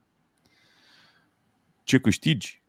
[1.84, 2.62] Ce câștigi?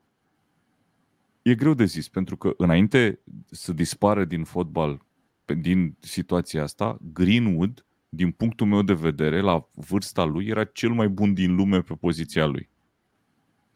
[1.42, 5.06] E greu de zis, pentru că înainte să dispară din fotbal,
[5.44, 11.08] din situația asta, Greenwood, din punctul meu de vedere, la vârsta lui, era cel mai
[11.08, 12.68] bun din lume pe poziția lui.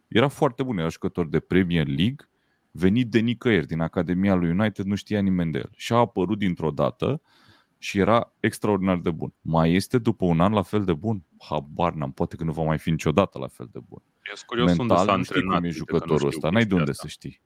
[0.08, 2.28] Era foarte bun, era jucător de Premier League,
[2.70, 5.70] venit de nicăieri, din Academia lui United, nu știa nimeni de el.
[5.76, 7.20] Și a apărut dintr-o dată
[7.78, 9.32] și era extraordinar de bun.
[9.40, 11.24] Mai este după un an la fel de bun?
[11.38, 14.02] Habar n-am, poate că nu va mai fi niciodată la fel de bun.
[14.28, 16.90] Eu sunt curios Mental, unde s-a nu știi cum e jucătorul ăsta, n-ai de unde
[16.90, 17.02] asta.
[17.02, 17.40] să știi.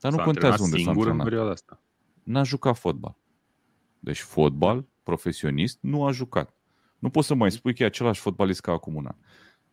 [0.00, 1.26] Dar nu contează unde s-a antrenat.
[1.26, 1.82] În asta.
[2.22, 3.16] N-a jucat fotbal.
[3.98, 6.54] Deci fotbal, profesionist, nu a jucat.
[6.98, 9.16] Nu poți să mai spui că e același fotbalist ca acum un an.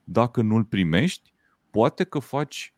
[0.04, 1.34] Dacă nu-l primești,
[1.70, 2.74] poate că faci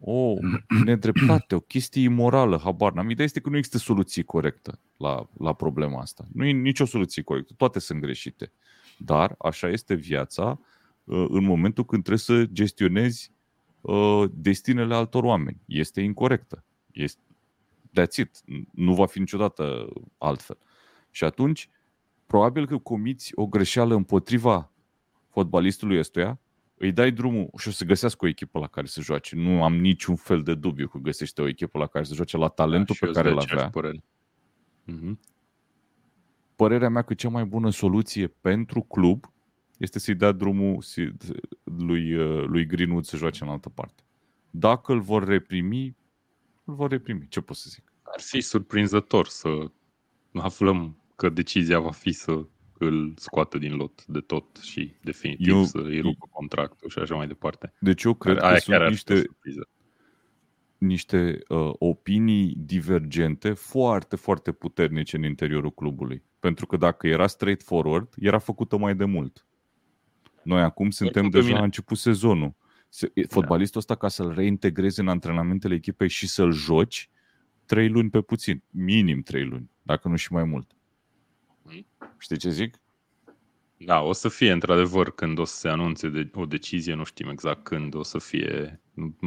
[0.00, 0.34] o
[0.84, 3.10] nedreptate, o chestie imorală, habar n-am.
[3.10, 6.24] Ideea este că nu există soluție corectă la, la problema asta.
[6.32, 8.52] Nu e nicio soluție corectă, toate sunt greșite.
[8.98, 10.75] Dar așa este viața Uh,
[11.06, 13.32] în momentul când trebuie să gestionezi
[13.80, 15.60] uh, destinele altor oameni.
[15.66, 16.64] Este incorrectă.
[16.92, 17.22] Este,
[17.90, 18.40] that's it.
[18.72, 19.88] Nu va fi niciodată
[20.18, 20.58] altfel.
[21.10, 21.68] Și atunci,
[22.26, 24.72] probabil că comiți o greșeală împotriva
[25.28, 26.40] fotbalistului ăstuia,
[26.76, 29.36] îi dai drumul și o să găsească o echipă la care să joace.
[29.36, 32.48] Nu am niciun fel de dubiu că găsește o echipă la care să joace la
[32.48, 33.70] talentul da, pe care îl avea.
[34.92, 35.18] Uh-huh.
[36.56, 39.32] Părerea mea că cea mai bună soluție pentru club
[39.76, 40.84] este să-i dea drumul
[41.64, 44.02] lui, uh, lui Greenwood să joace în altă parte.
[44.50, 45.96] Dacă îl vor reprimi,
[46.64, 47.26] îl vor reprimi.
[47.28, 47.92] Ce pot să zic?
[48.02, 49.70] Ar fi surprinzător să
[50.32, 52.46] aflăm că decizia va fi să
[52.78, 57.14] îl scoată din lot de tot și definitiv eu, să îi rupă contractul și așa
[57.14, 57.72] mai departe.
[57.78, 59.24] Deci eu cred Aia că sunt niște,
[60.78, 66.22] niște uh, opinii divergente foarte, foarte puternice în interiorul clubului.
[66.38, 69.46] Pentru că dacă era straightforward, era făcută mai de mult.
[70.46, 72.54] Noi acum suntem deja la început sezonul.
[73.28, 77.10] Fotbalistul ăsta, ca să-l reintegrezi în antrenamentele echipei și să-l joci,
[77.64, 78.62] trei luni pe puțin.
[78.70, 80.70] Minim trei luni, dacă nu și mai mult.
[81.62, 81.86] Mm.
[82.18, 82.80] Știi ce zic?
[83.76, 87.28] Da, o să fie într-adevăr când o să se anunțe de o decizie, nu știm
[87.28, 88.80] exact când o să fie,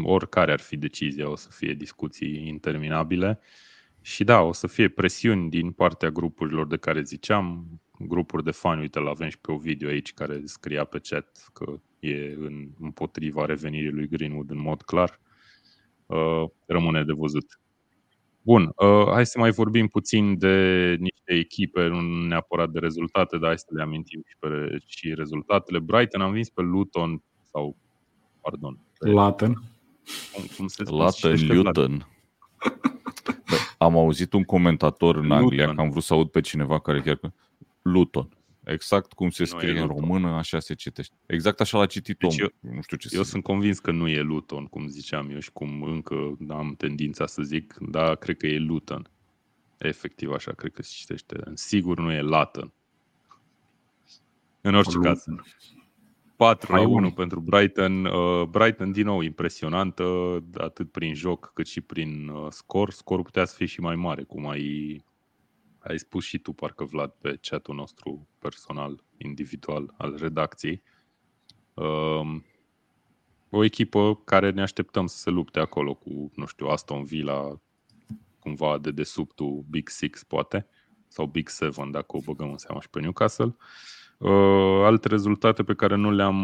[0.04, 3.40] oricare ar fi decizia, o să fie discuții interminabile.
[4.02, 7.68] Și da, o să fie presiuni din partea grupurilor de care ziceam,
[8.00, 11.80] grupuri de fani, uite, l-avem și pe o video aici care scria pe chat că
[12.00, 15.20] e în, împotriva revenirii lui Greenwood în mod clar.
[16.06, 17.60] Uh, rămâne de văzut.
[18.42, 23.48] Bun, uh, hai să mai vorbim puțin de niște echipe, nu neapărat de rezultate, dar
[23.48, 25.80] hai să le amintim și, pe, și rezultatele.
[25.80, 27.76] Brighton am vins pe Luton sau,
[28.42, 28.80] pardon.
[29.00, 29.54] Pe, Latin.
[30.34, 32.08] Cum, cum se Latin, Luton.
[33.82, 35.76] Am auzit un comentator în Anglia, Luton.
[35.76, 37.20] că am vrut să aud pe cineva care chiar
[37.82, 38.30] Luton.
[38.64, 41.16] Exact cum se scrie în română, așa se citește.
[41.26, 42.54] Exact așa l-a citit deci omul.
[42.62, 45.52] Eu, nu știu ce eu sunt convins că nu e Luton, cum ziceam eu și
[45.52, 49.10] cum încă am tendința să zic, dar cred că e Luton.
[49.78, 51.36] Efectiv așa, cred că se citește.
[51.54, 52.72] Sigur nu e Latin.
[54.62, 55.26] În orice Lu- caz.
[56.40, 58.06] 4 la 1 pentru Brighton.
[58.06, 60.04] Uh, Brighton din nou impresionantă,
[60.54, 62.92] atât prin joc cât și prin uh, scor.
[62.92, 65.04] Scorul putea să fie și mai mare, cum ai,
[65.80, 70.82] ai spus și tu, parcă Vlad, pe chatul nostru personal, individual al redacției.
[71.74, 72.36] Uh,
[73.50, 77.62] o echipă care ne așteptăm să se lupte acolo cu, nu știu, Aston Villa,
[78.40, 80.68] cumva de desubtul Big Six, poate,
[81.08, 83.46] sau Big Seven, dacă o băgăm în seama și pe Newcastle.
[83.46, 83.99] Uh, Uh,
[84.84, 86.36] alte rezultate pe care nu le-am,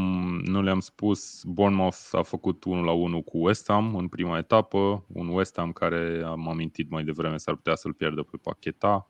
[0.45, 5.05] nu le-am spus, Bournemouth a făcut 1 la 1 cu West Ham în prima etapă,
[5.07, 9.09] un West Ham care am amintit mai devreme s-ar putea să-l pierdă pe Pacheta.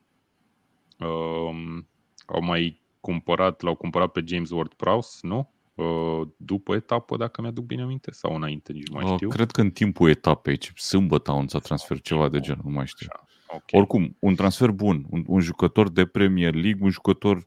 [0.98, 1.78] Uh,
[2.26, 5.50] au mai cumpărat, l-au cumpărat pe James Ward-Prowse, nu?
[5.74, 9.26] Uh, după etapă, dacă mi-aduc bine aminte, sau înainte, nici nu mai știu.
[9.28, 12.86] Uh, cred că în timpul etapei, sâmbătă au anunțat transfer ceva de genul, nu mai
[12.86, 13.06] știu.
[13.46, 13.80] Okay.
[13.80, 17.46] Oricum, un transfer bun, un, un jucător de Premier League, un jucător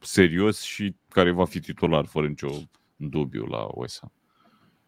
[0.00, 2.50] serios și care va fi titular fără nicio
[2.96, 4.12] dubiu la West Ham.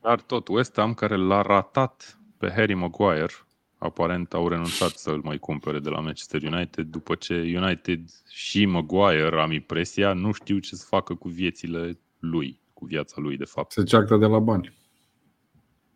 [0.02, 3.32] Dar tot West Ham care l-a ratat pe Harry Maguire,
[3.78, 9.40] aparent au renunțat să-l mai cumpere de la Manchester United după ce United și Maguire,
[9.40, 13.72] am impresia, nu știu ce să facă cu viețile lui, cu viața lui de fapt.
[13.72, 14.77] Se ceartă de la bani.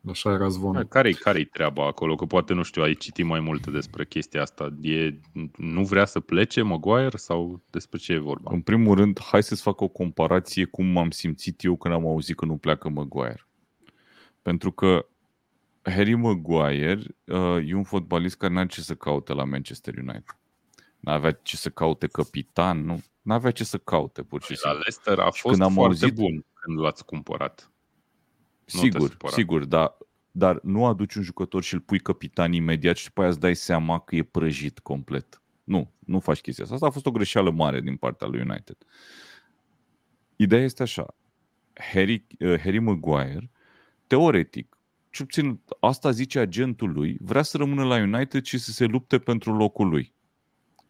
[0.09, 0.85] Așa era zvonul.
[0.85, 2.15] Care-i, care-i treaba acolo?
[2.15, 4.75] Că poate, nu știu, ai citit mai multe despre chestia asta.
[4.81, 5.19] E,
[5.57, 8.51] nu vrea să plece Maguire sau despre ce e vorba?
[8.53, 12.37] În primul rând, hai să-ți fac o comparație cum m-am simțit eu când am auzit
[12.37, 13.47] că nu pleacă Maguire.
[14.43, 15.07] Pentru că
[15.83, 20.37] Harry Maguire uh, e un fotbalist care n-are ce să caute la Manchester United.
[21.01, 23.03] N-avea ce să caute capitan, nu?
[23.23, 24.79] N-avea ce să caute, pur și păi, simplu.
[24.79, 26.19] La Leicester a fost când am foarte auzit...
[26.19, 27.72] bun când l-ați cumpărat.
[28.65, 29.97] Sigur, sigur, dar,
[30.31, 33.55] dar nu aduci un jucător și îl pui capitan imediat și după aia îți dai
[33.55, 35.43] seama că e prăjit complet.
[35.65, 36.75] Nu, nu faci chestia asta.
[36.75, 38.77] Asta a fost o greșeală mare din partea lui United.
[40.37, 41.15] Ideea este așa.
[41.73, 43.51] Harry, uh, Harry Maguire,
[44.07, 44.77] teoretic,
[45.11, 49.19] ce puțin asta zice agentul lui, vrea să rămână la United și să se lupte
[49.19, 50.15] pentru locul lui.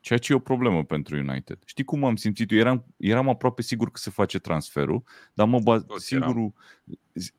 [0.03, 1.59] Ceea ce e o problemă pentru United.
[1.65, 2.59] Știi cum am simțit eu?
[2.59, 5.03] Eram, eram aproape sigur că se face transferul,
[5.35, 6.53] dar mă baz, singurul,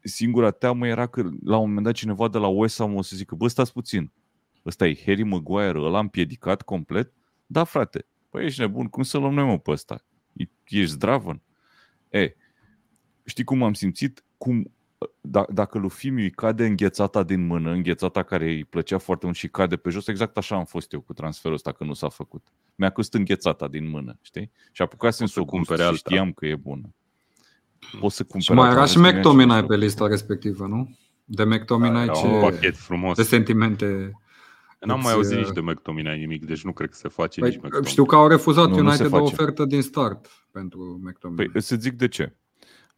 [0.04, 3.16] singura teamă era că la un moment dat cineva de la West Ham o să
[3.16, 4.12] zică, bă, stați puțin,
[4.66, 7.14] ăsta e Harry Maguire, ăla împiedicat complet?
[7.46, 10.06] Da, frate, păi ești nebun, cum să luăm noi mă pe ăsta?
[10.64, 11.42] Ești zdravăn?
[12.10, 12.36] E,
[13.26, 14.24] știi cum am simțit?
[14.38, 14.70] Cum da,
[15.50, 19.48] dacă lui Fimiu îi cade înghețata din mână, înghețata care îi plăcea foarte mult și
[19.48, 22.48] cade pe jos, exact așa am fost eu cu transferul ăsta că nu s-a făcut.
[22.76, 24.52] Mi-a căst înghețata din mână, știi?
[24.72, 26.96] Și apucasem să o cumpere și știam că e bună.
[28.00, 28.44] Poți să cumperi.
[28.44, 30.98] Și mai era și McTominay pe lista respectivă, nu?
[31.26, 32.28] De McTominay da, ce...
[32.28, 33.18] un pachet frumos.
[33.18, 34.18] De sentimente
[34.86, 37.58] N-am mai auzit nici de McTominay nimic, deci nu cred că se face păi, nici
[37.58, 37.90] McTominay.
[37.90, 41.46] Știu că au refuzat nu, United nu o ofertă din start pentru McTominay.
[41.46, 42.36] Păi să zic de ce.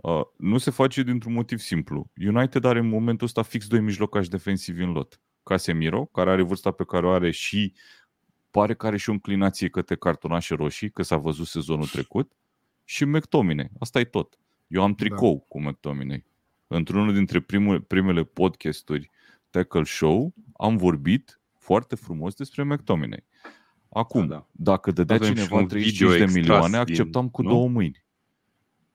[0.05, 2.09] Uh, nu se face dintr-un motiv simplu.
[2.17, 5.19] United are în momentul ăsta fix doi mijlocași defensivi în lot.
[5.43, 7.73] Casemiro, care are vârsta pe care o are și
[8.51, 12.31] pare că are și o înclinație către cartonașe roșii, că s-a văzut sezonul trecut,
[12.83, 13.69] și McTominay.
[13.79, 14.39] Asta e tot.
[14.67, 15.45] Eu am tricou da.
[15.47, 16.25] cu McTominay.
[16.67, 19.09] Într-unul dintre primul, primele podcasturi
[19.49, 23.23] Tackle Show am vorbit foarte frumos despre McTominay.
[23.89, 24.47] Acum, da, da.
[24.51, 27.49] dacă dădea Avem cineva 35 de milioane, acceptam cu nu?
[27.49, 28.04] două mâini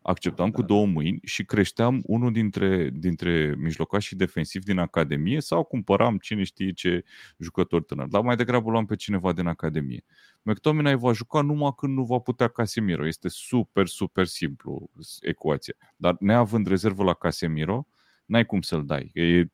[0.02, 6.18] acceptam cu două mâini și creșteam unul dintre, dintre mijlocașii defensivi din Academie sau cumpăram
[6.18, 7.04] cine știe ce
[7.38, 8.06] jucător tânăr.
[8.06, 10.04] Dar mai degrabă luam pe cineva din Academie.
[10.42, 13.06] McTominay va juca numai când nu va putea Casemiro.
[13.06, 14.90] Este super, super simplu
[15.20, 15.74] ecuația.
[15.96, 17.86] Dar neavând rezervă la Casemiro,
[18.24, 19.10] n-ai cum să-l dai.
[19.14, 19.44] E,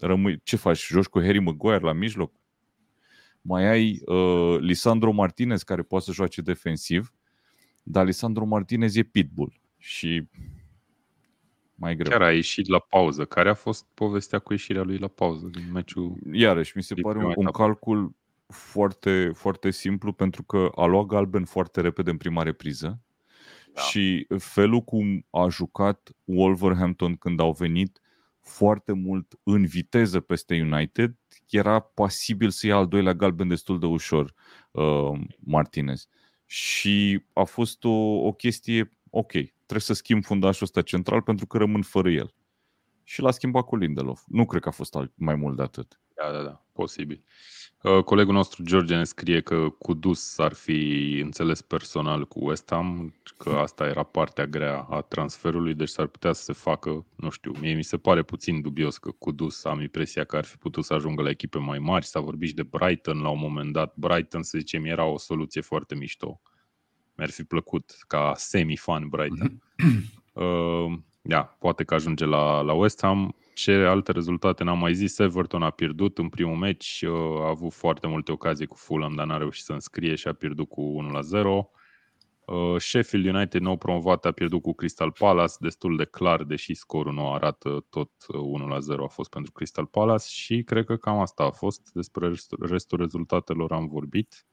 [0.00, 0.86] rămâi, ce faci?
[0.86, 2.32] Joci cu Harry Maguire la mijloc?
[3.40, 7.12] Mai ai uh, Lisandro Martinez care poate să joace defensiv,
[7.82, 10.28] dar Lisandro Martinez e pitbull și
[11.74, 12.10] mai greu.
[12.10, 13.24] Chiar a ieșit la pauză.
[13.24, 16.16] Care a fost povestea cu ieșirea lui la pauză din meciul?
[16.32, 18.16] Iarăși, mi se pare un, un calcul
[18.46, 23.00] foarte, foarte simplu pentru că a luat galben foarte repede în prima repriză
[23.74, 23.80] da.
[23.80, 28.00] și felul cum a jucat Wolverhampton când au venit
[28.40, 31.14] foarte mult în viteză peste United,
[31.50, 34.34] era pasibil să ia al doilea galben destul de ușor
[34.70, 36.08] uh, Martinez.
[36.46, 39.32] Și a fost o, o chestie ok,
[39.74, 42.34] trebuie să schimb fundașul ăsta central pentru că rămân fără el.
[43.04, 44.22] Și l-a schimbat cu Lindelof.
[44.26, 46.00] Nu cred că a fost mai mult de atât.
[46.16, 47.24] Da, da, da, posibil.
[47.82, 53.14] Uh, colegul nostru George ne scrie că Kudus ar fi înțeles personal cu West Ham,
[53.38, 57.52] că asta era partea grea a transferului, deci s-ar putea să se facă, nu știu,
[57.60, 60.94] mie mi se pare puțin dubios că Kudus am impresia că ar fi putut să
[60.94, 63.94] ajungă la echipe mai mari, s-a vorbit și de Brighton la un moment dat.
[63.96, 66.40] Brighton, să zicem, era o soluție foarte mișto.
[67.16, 69.62] Mi-ar fi plăcut ca semi-fan Brighton.
[70.32, 75.18] uh, da, poate că ajunge la, la West Ham ce alte rezultate n-am mai zis.
[75.18, 79.26] Everton a pierdut în primul meci, uh, a avut foarte multe ocazii cu Fulham, dar
[79.26, 81.70] n-a reușit să înscrie și a pierdut cu 1 la 0.
[82.46, 87.12] Uh, Sheffield United nou promovat a pierdut cu Crystal Palace, destul de clar, deși scorul
[87.12, 90.96] nu arată tot 1 uh, la 0 a fost pentru Crystal Palace și cred că
[90.96, 91.90] cam asta a fost.
[91.92, 94.46] Despre restul rezultatelor am vorbit.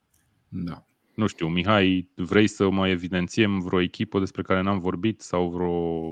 [0.48, 0.86] Da.
[1.22, 6.10] Nu știu, Mihai, vrei să mai evidențiem vreo echipă despre care n-am vorbit sau vreo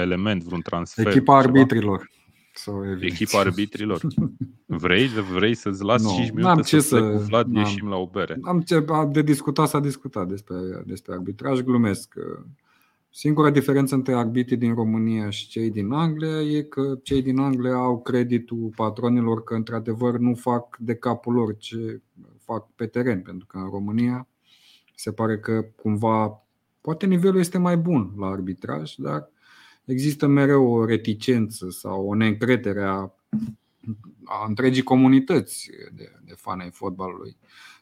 [0.00, 1.06] element, vreun transfer?
[1.06, 1.48] Echipa ceva?
[1.48, 2.10] arbitrilor.
[3.00, 4.00] Echipa arbitrilor.
[4.66, 8.06] Vrei, vrei să-ți las no, 5 minute ce să, să cu Vlad, ieșim la o
[8.06, 8.38] bere?
[8.42, 11.60] Am ce de discutat, s-a discutat despre, despre arbitraj.
[11.60, 12.14] Glumesc.
[13.10, 17.74] Singura diferență între arbitrii din România și cei din Anglia e că cei din Anglia
[17.74, 22.00] au creditul patronilor că într-adevăr nu fac de capul lor ce
[22.44, 24.28] fac pe teren, pentru că în România
[24.94, 26.42] se pare că cumva
[26.80, 29.30] poate nivelul este mai bun la arbitraj, dar
[29.84, 33.14] există mereu o reticență sau o neîncredere a,
[34.24, 37.36] a întregii comunități de, de fani ai fotbalului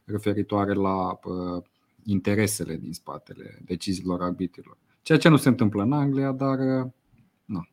[0.05, 1.63] referitoare la uh,
[2.05, 4.77] interesele din spatele deciziilor arbitrilor.
[5.03, 6.91] Ceea ce nu se întâmplă în Anglia, dar uh,
[7.45, 7.69] nu.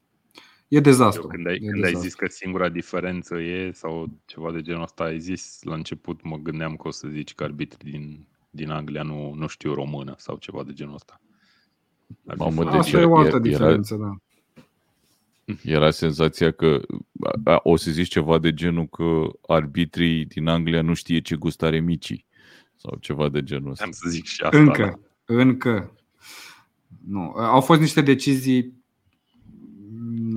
[0.68, 1.22] E dezastru.
[1.22, 1.98] Eu când ai, e când dezastru.
[1.98, 6.24] ai zis că singura diferență e sau ceva de genul ăsta, ai zis la început,
[6.24, 10.16] mă gândeam că o să zici că arbitrii din, din Anglia nu, nu știu română
[10.18, 11.22] sau ceva de genul ăsta.
[12.38, 14.18] Mamă, deci Asta e o altă diferență, era, da.
[15.64, 16.82] Era senzația că
[17.64, 22.26] o să zici ceva de genul că arbitrii din Anglia nu știe ce gustare micii
[22.76, 23.84] sau ceva de genul ăsta.
[23.84, 24.58] Am să zic și asta.
[24.58, 25.34] Încă, da.
[25.34, 25.96] încă.
[27.06, 27.32] Nu.
[27.36, 28.77] Au fost niște decizii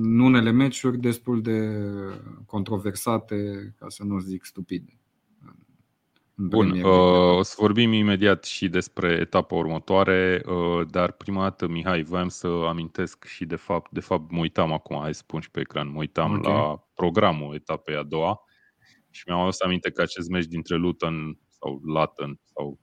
[0.01, 1.69] în unele meciuri destul de
[2.45, 4.95] controversate, ca să nu zic stupide.
[6.35, 12.03] Bun, uh, o să vorbim imediat și despre etapa următoare, uh, dar prima dată, Mihai,
[12.03, 15.51] voiam să amintesc și de fapt, de fapt mă uitam acum, hai să spun și
[15.51, 16.53] pe ecran, mă uitam okay.
[16.53, 18.41] la programul etapei a doua
[19.09, 22.79] și mi-am adus aminte că acest meci dintre Luton sau Luton sau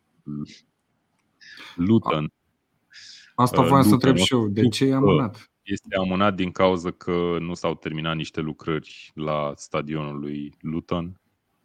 [1.77, 2.33] Luton
[3.35, 5.51] Asta voiam uh, să întreb și eu, de ce e amânat?
[5.71, 11.21] Este amânat din cauza că nu s-au terminat niște lucrări la stadionul lui Luton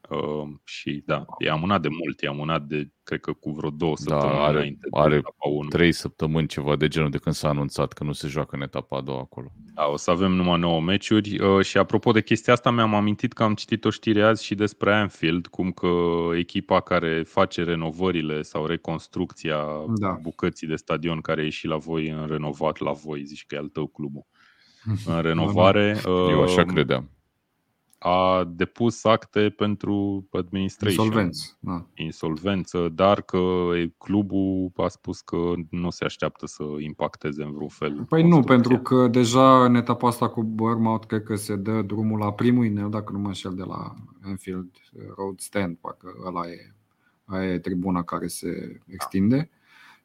[0.09, 3.93] Uh, și da, e amânat de mult, e amânat de, cred că cu vreo două
[4.05, 5.21] da, săptămâni are, înainte are
[5.69, 8.97] trei săptămâni ceva de genul de când s-a anunțat că nu se joacă în etapa
[8.97, 9.51] a doua acolo.
[9.73, 13.33] Da, o să avem numai 9 meciuri uh, și apropo de chestia asta mi-am amintit
[13.33, 15.89] că am citit o știre azi și despre Anfield, cum că
[16.37, 19.65] echipa care face renovările sau reconstrucția
[19.99, 20.17] da.
[20.21, 23.57] bucății de stadion care e și la voi în renovat la voi, zici că e
[23.57, 24.25] al tău clubul.
[25.15, 26.01] În renovare.
[26.05, 27.12] Eu așa uh, credeam
[28.05, 31.05] a depus acte pentru administration.
[31.05, 31.57] Insolvență.
[31.59, 31.85] Da.
[31.93, 33.39] Insolvență, dar că
[33.97, 35.37] clubul a spus că
[35.69, 38.05] nu se așteaptă să impacteze în vreun fel.
[38.09, 42.19] Păi nu, pentru că deja în etapa asta cu Bournemouth cred că se dă drumul
[42.19, 43.93] la primul inel, dacă nu mă înșel, de la
[44.27, 44.69] Enfield
[45.15, 46.73] Road Stand, parcă ăla e,
[47.25, 49.49] aia e tribuna care se extinde.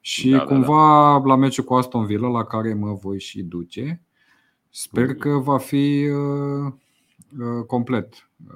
[0.01, 1.25] Și da, cumva da, da.
[1.25, 4.01] la meciul cu Aston Villa, la care mă voi și duce,
[4.69, 6.73] sper că va fi uh, Uh,
[7.67, 8.53] complet uh,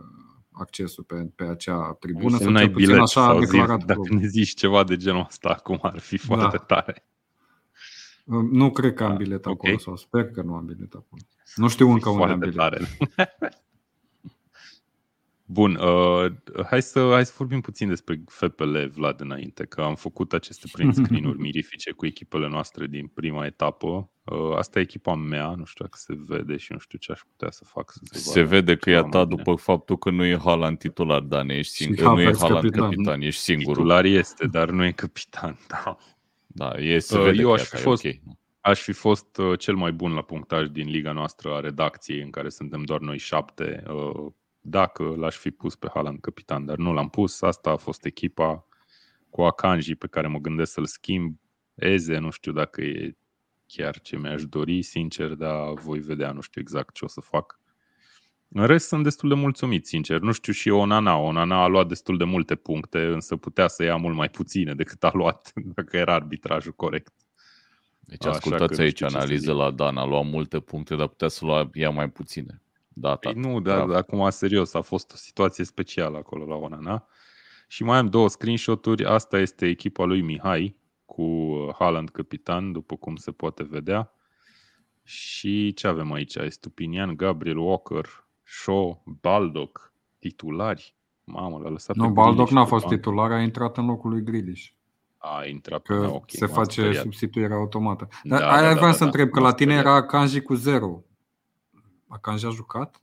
[0.51, 2.37] accesul pe, pe acea tribună.
[2.37, 5.79] Să ai bilet așa sau declarat zi, dacă ne zici ceva de genul ăsta acum
[5.81, 6.63] ar fi foarte da.
[6.63, 7.05] tare.
[8.25, 9.77] Uh, nu cred că am bilet acolo okay.
[9.79, 11.21] sau sper că nu am bilet acolo.
[11.55, 12.55] Nu știu încă unde am bilet.
[12.55, 12.87] Tare.
[15.45, 16.31] Bun, uh,
[16.65, 20.95] hai, să, hai să vorbim puțin despre FPL, Vlad, înainte, că am făcut aceste print
[20.95, 24.09] screen-uri mirifice cu echipele noastre din prima etapă.
[24.23, 27.19] Uh, asta e echipa mea, nu știu dacă se vede și nu știu ce aș
[27.19, 27.91] putea să fac.
[27.91, 31.21] Să se, se vede că e a ta după faptul că nu e Haaland titular,
[31.21, 33.75] Dan, ești singur, nu e Haaland capitan, capitan ești singur.
[33.75, 35.97] Titular este, dar nu e capitan, da.
[36.47, 38.21] Da, e, se uh, vede Eu aș fi fost, okay.
[38.61, 42.49] aș fi fost cel mai bun la punctaj din liga noastră a redacției, în care
[42.49, 43.83] suntem doar noi șapte
[44.61, 47.41] dacă l-aș fi pus pe Haaland capitan, dar nu l-am pus.
[47.41, 48.67] Asta a fost echipa
[49.29, 51.39] cu Akanji pe care mă gândesc să-l schimb.
[51.73, 53.17] Eze, nu știu dacă e
[53.75, 57.59] chiar ce mi-aș dori, sincer, dar voi vedea, nu știu exact ce o să fac.
[58.55, 60.19] În rest sunt destul de mulțumit, sincer.
[60.19, 61.17] Nu știu și Onana.
[61.17, 65.03] Onana a luat destul de multe puncte, însă putea să ia mult mai puține decât
[65.03, 67.13] a luat, dacă era arbitrajul corect.
[67.99, 69.97] Deci ascultați aici analiză la Dan.
[69.97, 72.61] A luat multe puncte, dar putea să lua, ia mai puține.
[72.87, 73.97] Da, păi nu, dar da.
[73.97, 77.07] acum serios, a fost o situație specială acolo la Onana.
[77.67, 79.05] Și mai am două screenshot-uri.
[79.05, 80.75] Asta este echipa lui Mihai
[81.15, 84.13] cu Haaland capitan, după cum se poate vedea.
[85.03, 86.35] Și ce avem aici?
[86.35, 88.05] Estupinian, Gabriel Walker,
[88.43, 90.95] Shaw, Baldock, titulari.
[91.23, 92.95] Mamă, l-a lăsat Nu, pe Baldock Grealish n-a pe fost banc.
[92.95, 94.67] titular, a intrat în locul lui Grealish.
[95.17, 97.03] A intrat Că da, ok, se m-am face speriat.
[97.03, 98.07] substituirea automată.
[98.23, 99.95] Da, Dar da, aia da, vreau da, să da, întreb, că m-am la tine speriat.
[99.95, 101.03] era Kanji cu 0.
[102.07, 103.01] Akanji a jucat?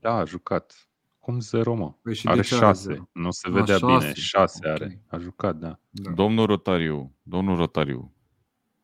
[0.00, 0.89] Da, a jucat.
[1.20, 1.94] Cum zero, mă?
[2.02, 2.82] Păi și are de ce are șase.
[2.92, 3.08] zero?
[3.12, 3.86] Nu se A, vedea șase.
[3.86, 4.12] bine.
[4.14, 4.72] Șase Ok.
[4.74, 5.02] are.
[5.08, 5.78] A jucat, da.
[5.90, 6.10] Da.
[6.10, 8.14] Domnul Rotariu, domnul Rotariu.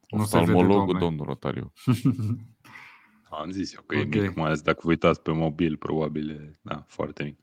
[0.08, 0.98] Nu se vede, Oftalmologul doamne.
[1.06, 1.72] domnul Rotariu.
[3.30, 4.14] Am zis eu că e Ok.
[4.14, 7.38] mic, mai ales dacă vă uitați pe mobil, probabil e da, foarte mic.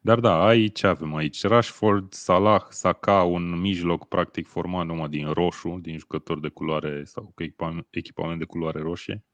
[0.00, 1.42] Dar da, aici ce avem aici?
[1.42, 7.32] Rashford, Salah, Saka, un mijloc practic format numai din roșu, din jucători de culoare sau
[7.34, 9.24] cu echipament, echipament de culoare roșie.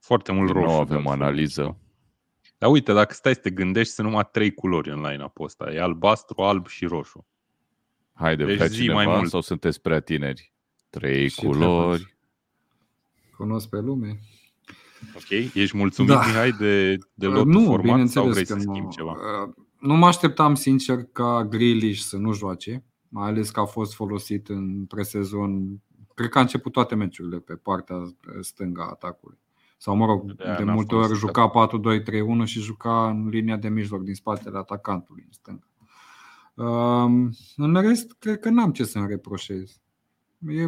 [0.00, 0.66] Foarte mult Din roșu.
[0.68, 1.22] nou de avem altfel.
[1.26, 1.76] analiză.
[2.62, 5.72] Dar uite, dacă stai să te gândești, sunt numai trei culori în line-up ăsta.
[5.72, 7.26] E albastru, alb și roșu.
[8.12, 9.30] Haide, Deci vrea zi cineva mai mult.
[9.30, 10.52] sau sunteți prea tineri?
[10.90, 12.16] Trei Și culori.
[13.36, 14.20] Cunosc pe lume.
[15.14, 15.30] Ok?
[15.54, 16.26] Ești mulțumit, Da.
[16.26, 17.76] Mihai, de, de Uh, lotul nu, format
[18.08, 18.72] sau bineînțeles vrei că să nu.
[18.74, 19.10] schimbi ceva?
[19.12, 23.94] Uh, Nu mă așteptam sincer ca Grealish să nu joace, mai ales că a fost
[23.94, 25.82] folosit în presezon.
[26.14, 27.96] Cred că a început toate meciurile pe partea
[28.40, 29.38] stângă a atacului.
[29.82, 31.68] Sau, mă rog, De-aia de n-a multe ori folosit juca
[32.42, 35.66] 4-2-3-1 și juca în linia de mijloc din spatele atacantului în stânga.
[36.54, 39.80] Um, în rest, cred că n-am ce să-mi reproșez.
[40.48, 40.64] E,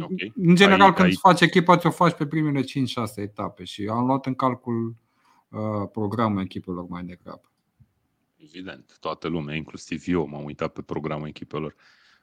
[0.00, 0.10] Ok.
[0.34, 3.86] În general, Ai- când ai- îți faci echipa, ți-o faci pe primele 5-6 etape și
[3.90, 4.96] am luat în calcul
[5.48, 7.52] uh, programul echipelor mai degrabă.
[8.36, 11.74] Evident, toată lumea, inclusiv eu m-am uitat pe programul echipelor.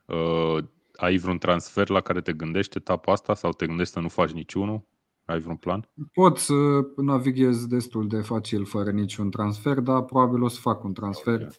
[0.05, 0.63] Uh,
[0.95, 4.31] ai vreun transfer la care te gândești etapa asta sau te gândești să nu faci
[4.31, 4.83] niciunul?
[5.25, 5.89] Ai vreun plan?
[6.13, 6.53] Pot să
[6.95, 11.41] navighez destul de facil fără niciun transfer, dar probabil o să fac un transfer.
[11.41, 11.53] Ok.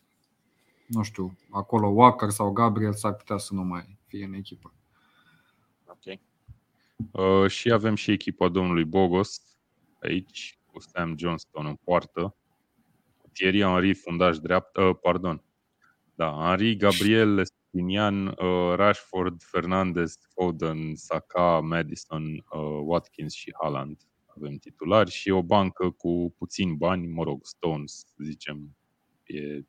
[0.87, 4.73] Nu știu, acolo Walker sau Gabriel s-ar putea să nu mai fie în echipă.
[5.87, 6.19] Ok.
[7.11, 9.43] Uh, și avem și echipa domnului Bogos
[10.03, 12.35] aici, cu Sam Johnston în poartă,
[13.17, 15.43] cu Thierry Henry fundaș dreaptă, uh, pardon,
[16.15, 17.47] da, Henry, Gabriel,
[17.77, 24.01] Estinian, uh, Rashford, Fernandez, Foden, Saka, Madison, uh, Watkins și Haaland.
[24.37, 28.77] Avem titulari și o bancă cu puțini bani, mă rog, Stones, zicem,
[29.25, 29.65] e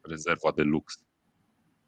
[0.00, 1.02] rezerva de lux.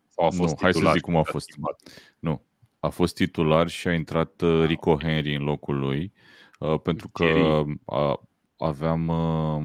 [0.08, 1.46] Sau a Nu, fost hai să titular zic cum a și fost.
[1.48, 1.82] schimbat.
[2.18, 2.44] Nu.
[2.80, 6.12] A fost titular și a intrat uh, Rico Henry în locul lui,
[6.58, 7.80] uh, pentru că Thierry.
[7.84, 8.20] a,
[8.56, 9.64] aveam, uh,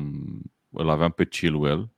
[0.70, 1.90] îl aveam pe Chilwell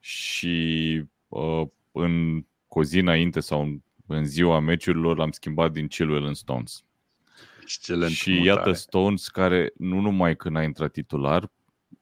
[0.00, 1.62] și uh,
[1.92, 6.34] în cu o zi înainte sau în, în ziua meciurilor l-am schimbat din Chilwell în
[6.34, 6.84] Stones.
[7.62, 8.46] Excelent și mutare.
[8.46, 11.50] iată Stones care nu numai când a intrat titular,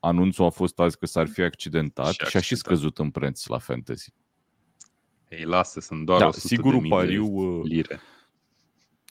[0.01, 2.67] anunțul a fost azi că s-ar fi accidentat Și și, și a și accidentat.
[2.67, 4.13] scăzut în preț la fantasy.
[5.29, 8.01] Ei, lasă, sunt doar Da, 100 sigurul de pariu, mii de uh, lire.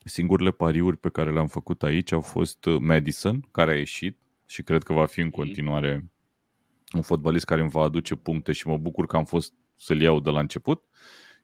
[0.04, 4.62] Singurele pariuri pe care le-am făcut aici au fost uh, Madison, care a ieșit și
[4.62, 5.34] cred că va fi în Mhm.
[5.36, 6.08] continuare
[6.94, 10.20] un fotbalist care îmi va aduce puncte și mă bucur că am fost să-l iau
[10.20, 10.82] de la început.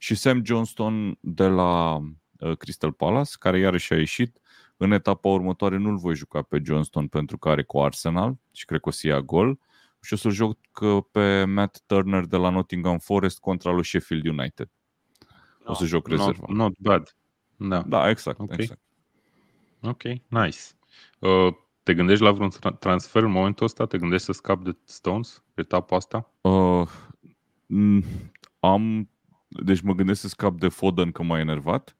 [0.03, 1.97] Și Sam Johnston de la
[2.39, 4.41] uh, Crystal Palace, care iarăși a ieșit.
[4.77, 8.81] În etapa următoare nu-l voi juca pe Johnston pentru că are cu Arsenal și cred
[8.81, 9.59] că o să ia gol.
[10.03, 14.27] Și o să-l joc uh, pe Matt Turner de la Nottingham Forest contra lui Sheffield
[14.27, 14.71] United.
[15.65, 16.45] O să joc rezerva.
[16.49, 17.17] Not, not bad.
[17.57, 17.83] Da.
[17.83, 18.41] Da, exact.
[18.41, 18.53] Ok.
[18.53, 18.81] exact.
[19.83, 20.59] Ok, nice.
[21.19, 23.87] Uh, te gândești la vreun tra- transfer în momentul ăsta?
[23.87, 26.31] Te gândești să scapi de Stones pe etapa asta?
[26.41, 26.89] Uh,
[27.67, 28.05] m,
[28.61, 29.11] am,
[29.51, 31.97] deci mă gândesc să scap de Foden că m-a enervat,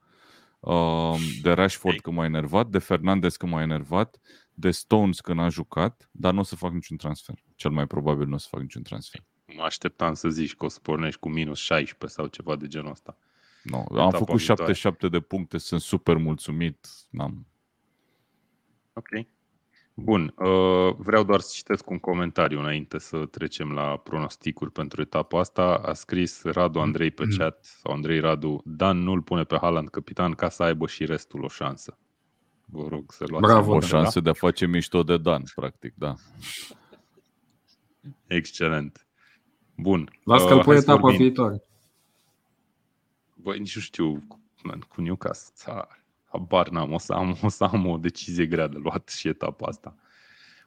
[0.61, 2.03] uh, de Rashford Ok.
[2.03, 4.21] că m-a enervat, de Fernandez că m-a enervat,
[4.55, 7.35] de Stones că n-a jucat, dar nu o să fac niciun transfer.
[7.55, 9.21] Cel mai probabil nu o să fac niciun transfer.
[9.57, 12.91] Mă așteptam să zici că o să pornești cu minus 16 sau ceva de genul
[12.91, 13.17] ăsta.
[13.63, 14.73] No, am Etapa făcut viitoare.
[14.73, 16.89] 77 de puncte, sunt super mulțumit.
[17.11, 17.47] N-am.
[18.93, 19.09] Ok.
[20.03, 20.35] Bun.
[20.37, 25.75] Uh, vreau doar să citesc un comentariu înainte să trecem la pronosticuri pentru etapa asta.
[25.75, 30.33] A scris Radu Andrei pe chat, sau Andrei Radu, Dan nu-l pune pe Haaland capitan
[30.33, 31.99] ca să aibă și restul o șansă.
[32.65, 35.95] Vă rog să luați Bravo, O notă, șansă de a face mișto de Dan, practic,
[35.97, 36.07] da.
[36.07, 36.15] Da?
[38.27, 39.07] Excelent.
[39.77, 40.11] Bun.
[40.25, 41.21] Las că-l Uh, pui hai să etapa vorbim.
[41.21, 41.63] viitoare.
[43.35, 44.27] Băi, nici nu știu,
[44.63, 45.89] man, cu Newcastle, ța,
[46.31, 49.67] habar n-am, o să am, o să am o decizie grea de luat și etapa
[49.67, 49.95] asta.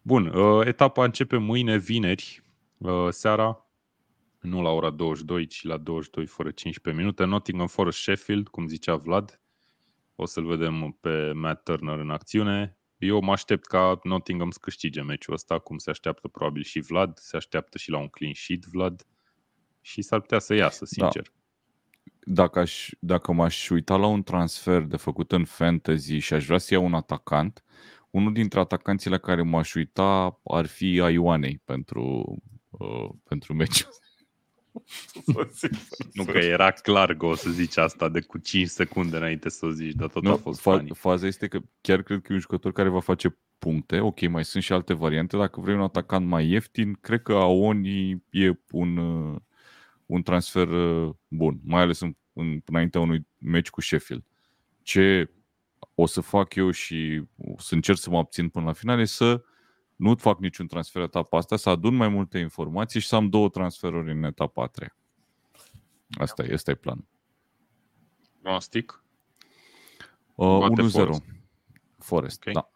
[0.02, 2.44] Bun, uh, etapa începe mâine, vineri,
[2.78, 3.66] uh, seara,
[4.42, 8.96] nu la ora 22, ci la 22 fără 15 minute, Nottingham Forest Sheffield, cum zicea
[8.96, 9.42] Vlad.
[10.16, 12.78] O să-l vedem pe Matt Turner în acțiune.
[12.98, 17.18] Eu mă aștept ca Nottingham să câștige meciul ăsta, cum se așteaptă probabil și Vlad,
[17.18, 19.08] se așteaptă și la un clean sheet Vlad.
[19.82, 21.24] și s-ar putea să iasă, sincer.
[21.24, 21.43] Da
[22.26, 26.58] dacă, aș, dacă m-aș uita la un transfer de făcut în fantasy și aș vrea
[26.58, 27.64] să iau un atacant,
[28.10, 32.36] unul dintre atacanții la care m-aș uita ar fi Ioanei pentru,
[32.70, 33.90] uh, pentru meciul
[36.14, 39.66] nu că era clar că o să zici asta de cu 5 secunde înainte să
[39.66, 40.90] o zici, dar tot nu, a fost fa- funny.
[40.94, 44.00] Faza este că chiar cred că e un jucător care va face puncte.
[44.00, 45.38] Ok, mai sunt și alte variante.
[45.38, 49.40] Dacă vrei un atacant mai ieftin, cred că Aoni e un, uh,
[50.06, 54.24] un transfer uh, bun, mai ales în, în, înaintea unui meci cu Sheffield.
[54.82, 55.30] Ce
[55.96, 59.06] o să fac eu și o să încerc să mă abțin până la final e
[59.06, 59.44] să
[59.96, 63.50] nu fac niciun transfer etapa asta, să adun mai multe informații și să am două
[63.50, 64.96] transferuri în etapa a treia.
[66.10, 67.08] Asta e, asta e planul.
[68.42, 69.04] Pronostic?
[70.36, 70.92] Uh, 1-0.
[70.92, 71.24] Forest,
[71.98, 72.54] Forest okay.
[72.54, 72.70] da.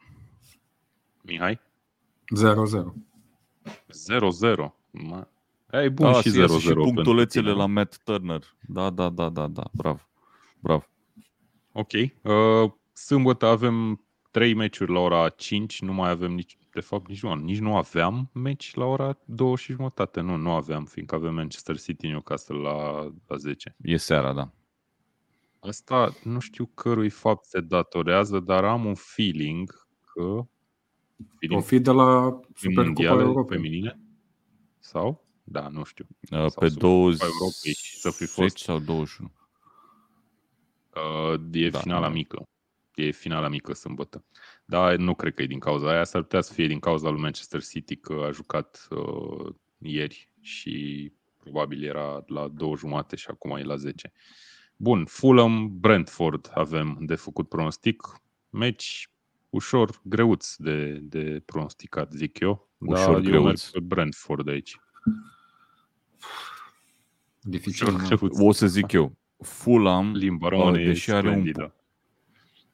[1.21, 1.59] Mihai?
[2.35, 2.93] 0-0.
[4.59, 4.73] 0-0.
[5.83, 6.59] E bun da, și 0-0.
[6.59, 8.43] Și punctulețele la Matt Turner.
[8.67, 9.63] Da, da, da, da, da.
[9.73, 9.99] Bravo.
[10.59, 10.83] Bravo.
[11.71, 11.91] Ok.
[11.91, 14.01] Uh, sâmbătă avem
[14.31, 17.75] trei meciuri la ora 5, nu mai avem nici, de fapt nici nu, nici nu
[17.75, 22.57] aveam meci la ora 2 și jumătate, nu, nu aveam, fiindcă avem Manchester City Newcastle
[22.57, 23.75] la, la 10.
[23.81, 24.51] E seara, da.
[25.59, 30.45] Asta nu știu cărui fapt se datorează, dar am un feeling că...
[31.39, 33.57] Feeling o fi de la Supercupa Europei.
[33.57, 33.99] feminine?
[34.79, 35.26] Sau?
[35.49, 36.07] Da, nu știu.
[36.31, 39.31] Uh, pe 20 să fi fost sau 21.
[40.95, 42.13] Uh, e da, finala da.
[42.13, 42.47] mică.
[42.95, 44.25] E finala mică sâmbătă.
[44.65, 46.03] Dar nu cred că e din cauza aia.
[46.03, 51.11] S-ar putea să fie din cauza lui Manchester City că a jucat uh, ieri și
[51.37, 54.11] probabil era la două jumate și acum e la 10.
[54.75, 58.21] Bun, Fulham, Brentford avem de făcut pronostic.
[58.49, 59.09] Meci
[59.49, 62.69] ușor greuț de, de pronosticat, zic eu.
[62.77, 63.35] Ușor dar greuț.
[63.35, 64.79] eu merg pe Brentford aici.
[67.41, 67.87] Dificil.
[68.29, 69.17] O să zic eu.
[69.37, 71.71] Fulham, Limba uh, deși are un,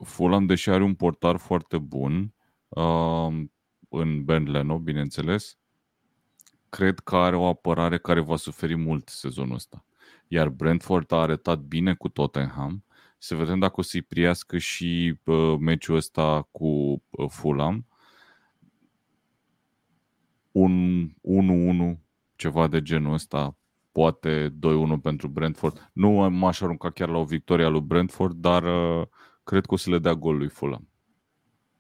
[0.04, 2.34] Fulham, deși are un portar foarte bun,
[2.68, 3.44] uh,
[3.90, 5.58] în Ben Leno, bineînțeles,
[6.70, 9.86] cred că are o apărare care va suferi mult sezonul ăsta.
[10.28, 12.84] Iar Brentford a arătat bine cu Tottenham.
[13.18, 16.68] Să vedem dacă o să-i priască și uh, meciul ăsta cu
[17.10, 17.86] uh, Fulham.
[20.52, 21.10] Un
[21.96, 22.03] 1-1,
[22.44, 23.58] ceva de genul ăsta,
[23.92, 24.54] poate
[24.98, 25.90] 2-1 pentru Brentford.
[25.94, 29.06] Nu m-aș arunca chiar la o victorie a lui Brentford, dar uh,
[29.44, 30.88] cred că o să le dea gol lui Fulham.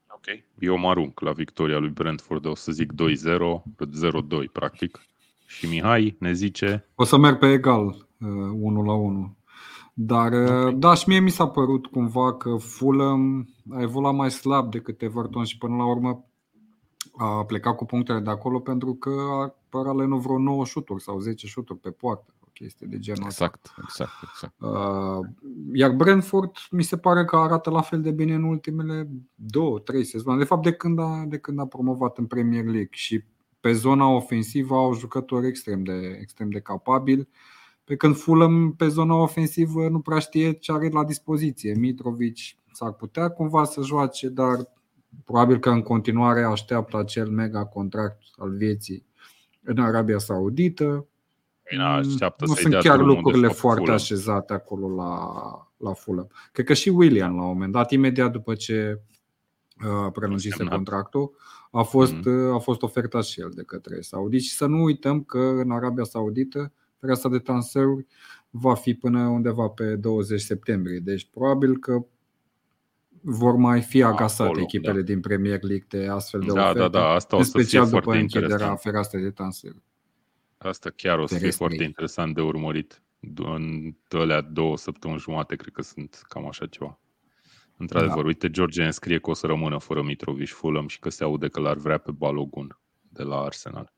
[0.08, 0.26] Ok.
[0.60, 2.96] Eu mă arunc la victoria lui Brentford, o să zic 2-0,
[4.44, 5.00] 0-2 practic.
[5.46, 6.86] Și Mihai ne zice...
[6.96, 9.38] O să merg pe egal, 1 la 1.
[9.94, 10.74] Dar, okay.
[10.74, 15.44] da, și mie mi s-a părut cumva că Fulham a evoluat mai slab decât Everton
[15.44, 16.26] și până la urmă
[17.18, 21.48] a plecat cu punctele de acolo pentru că a paralel vreo 9 șuturi sau 10
[21.48, 23.82] șuturi pe poartă chestie de genul exact, ăsta.
[23.84, 24.54] Exact, exact.
[24.58, 25.26] Uh,
[25.74, 30.04] iar Brentford mi se pare că arată la fel de bine în ultimele două, trei
[30.04, 30.40] sezoane.
[30.40, 33.24] De fapt, de când a, de când a promovat în Premier League și
[33.60, 37.28] pe zona ofensivă au jucători extrem de, extrem de capabili.
[37.84, 41.74] Pe când Fulham pe zona ofensivă nu prea știe ce are la dispoziție.
[41.74, 42.38] Mitrovic
[42.72, 44.58] s-ar putea cumva să joace, dar
[45.26, 49.06] probabil că în continuare așteaptă acel mega contract al vieții
[49.64, 51.08] în Arabia Saudită.
[51.80, 53.96] Așteaptă nu sunt chiar lucrurile foarte Fulham.
[53.96, 55.32] așezate acolo la,
[55.78, 56.30] la Fulham.
[56.52, 59.02] Cred că și William la un moment dat, imediat după ce
[59.86, 61.32] uh, prelungise contractul,
[61.72, 62.54] a fost, mm-hmm.
[62.54, 64.38] a fost ofertat și el de către Saudi.
[64.38, 68.06] Și să nu uităm că în Arabia Saudită fereastra de transferuri
[68.50, 71.00] va fi până undeva pe 20 septembrie.
[71.00, 72.06] Deci probabil că
[73.26, 75.06] vor mai fi agasate Acolo, echipele da.
[75.06, 76.80] din Premier League de astfel de da, oferte.
[76.80, 79.84] Da, da, asta o să special fie după închiderea fereastrei de transferuri.
[80.58, 83.02] Asta chiar o să fie foarte interesant de urmărit.
[83.36, 87.00] În alea două săptămâni jumate, cred că sunt cam așa ceva.
[87.78, 88.28] Într-adevăr, da.
[88.28, 91.48] uite, George ne scrie că o să rămână fără Mitrovic Fulham și că se aude
[91.48, 93.94] că l-ar vrea pe Balogun de la Arsenal.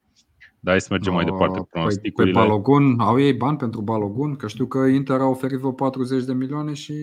[0.60, 1.68] Da, hai să mergem no, mai departe.
[1.72, 4.36] Păi, pe Balogun, au ei bani pentru Balogun?
[4.36, 6.94] Că știu că Inter a oferit vreo 40 de milioane și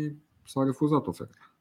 [0.44, 1.51] s-a refuzat oferta.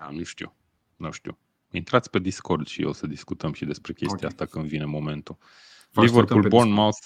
[0.00, 0.54] Da, nu știu.
[0.96, 1.38] Nu știu.
[1.70, 4.28] Intrați pe Discord și o să discutăm și despre chestia okay.
[4.28, 5.36] asta când vine momentul.
[5.90, 6.98] Liverpool, Bournemouth,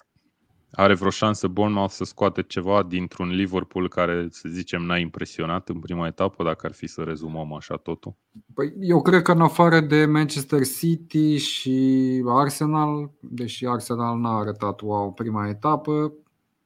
[0.71, 5.79] are vreo șansă Bournemouth să scoate ceva dintr-un Liverpool care, să zicem, n-a impresionat în
[5.81, 8.15] prima etapă, dacă ar fi să rezumăm așa totul?
[8.55, 14.81] Păi, eu cred că în afară de Manchester City și Arsenal, deși Arsenal n-a arătat
[14.81, 16.13] wow prima etapă,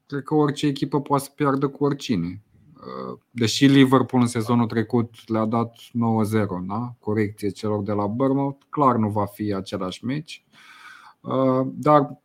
[0.07, 2.43] cred că orice echipă poate să piardă cu oricine.
[3.31, 5.81] Deși Liverpool în sezonul trecut le-a dat 9-0,
[6.67, 6.95] da?
[6.99, 10.47] corecție celor de la Bournemouth, clar nu va fi același meci
[11.21, 12.21] Uh, dar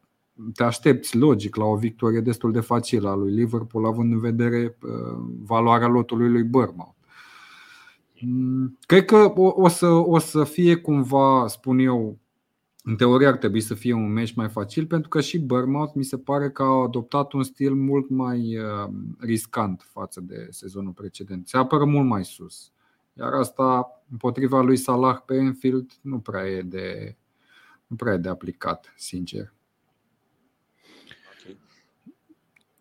[0.53, 4.77] te aștepți logic la o victorie destul de facilă a lui Liverpool, având în vedere
[4.81, 6.95] uh, valoarea lotului lui Bournemouth.
[8.22, 12.18] Mm, cred că o, o, să, o să fie cumva, spun eu,
[12.86, 16.04] în teorie ar trebui să fie un meci mai facil pentru că și Bournemouth mi
[16.04, 18.90] se pare că a adoptat un stil mult mai uh,
[19.20, 21.48] riscant față de sezonul precedent.
[21.48, 22.72] Se apără mult mai sus.
[23.14, 27.16] Iar asta împotriva lui Salah pe Enfield nu prea e de,
[27.88, 29.54] nu prea e de aplicat, sincer.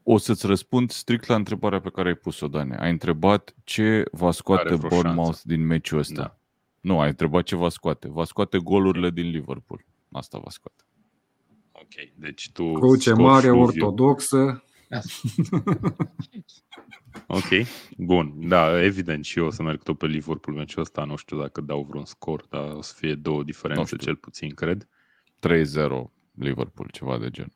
[0.02, 2.76] O să-ți răspund strict la întrebarea pe care ai pus-o, Dane.
[2.76, 6.22] Ai întrebat ce va scoate Bournemouth din meciul ăsta.
[6.22, 6.36] Da.
[6.80, 8.08] Nu, ai întrebat ce va scoate.
[8.08, 9.84] Va scoate golurile din Liverpool.
[10.12, 10.84] Asta va scoate.
[11.72, 12.72] Ok, deci tu...
[12.72, 13.62] Cruce mare, fluviu.
[13.62, 14.64] ortodoxă.
[17.26, 17.66] ok,
[17.96, 18.48] bun.
[18.48, 21.04] Da, evident și eu o să merg tot pe Liverpool meciul ăsta.
[21.04, 24.88] Nu știu dacă dau vreun scor, dar o să fie două diferențe cel puțin, cred.
[25.48, 27.52] 3-0 Liverpool, ceva de gen.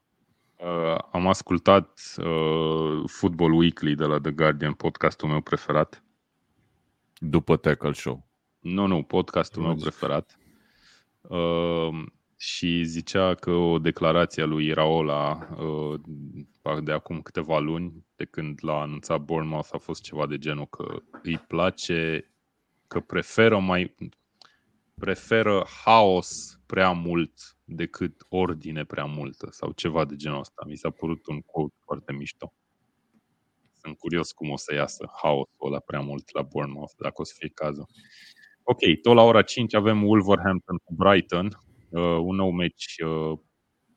[0.56, 6.02] Uh, am ascultat uh, Football Weekly de la The Guardian, podcastul meu preferat.
[7.18, 8.26] După Tackle Show.
[8.60, 10.38] Nu, nu, podcastul meu preferat.
[11.20, 12.04] Uh,
[12.36, 16.00] și zicea că o declarație a lui Raola uh,
[16.82, 21.02] de acum câteva luni, de când l-a anunțat Bournemouth, a fost ceva de genul că
[21.22, 22.30] îi place,
[22.86, 23.94] că preferă mai
[25.00, 30.64] preferă haos prea mult decât ordine prea multă sau ceva de genul ăsta.
[30.66, 32.52] Mi s-a părut un quote foarte mișto.
[33.80, 37.34] Sunt curios cum o să iasă haosul ăla prea mult la Bournemouth, dacă o să
[37.38, 37.86] fie cazul.
[38.62, 43.38] Ok, tot la ora 5 avem Wolverhampton cu Brighton, uh, un nou meci uh,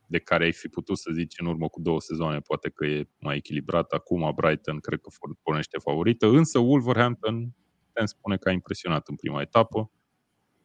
[0.06, 3.10] de care ai fi putut să zici în urmă cu două sezoane, poate că e
[3.20, 3.92] mai echilibrat.
[3.92, 5.10] Acum Brighton cred că
[5.44, 7.56] pornește favorită, însă Wolverhampton
[7.86, 9.92] putem spune că a impresionat în prima etapă.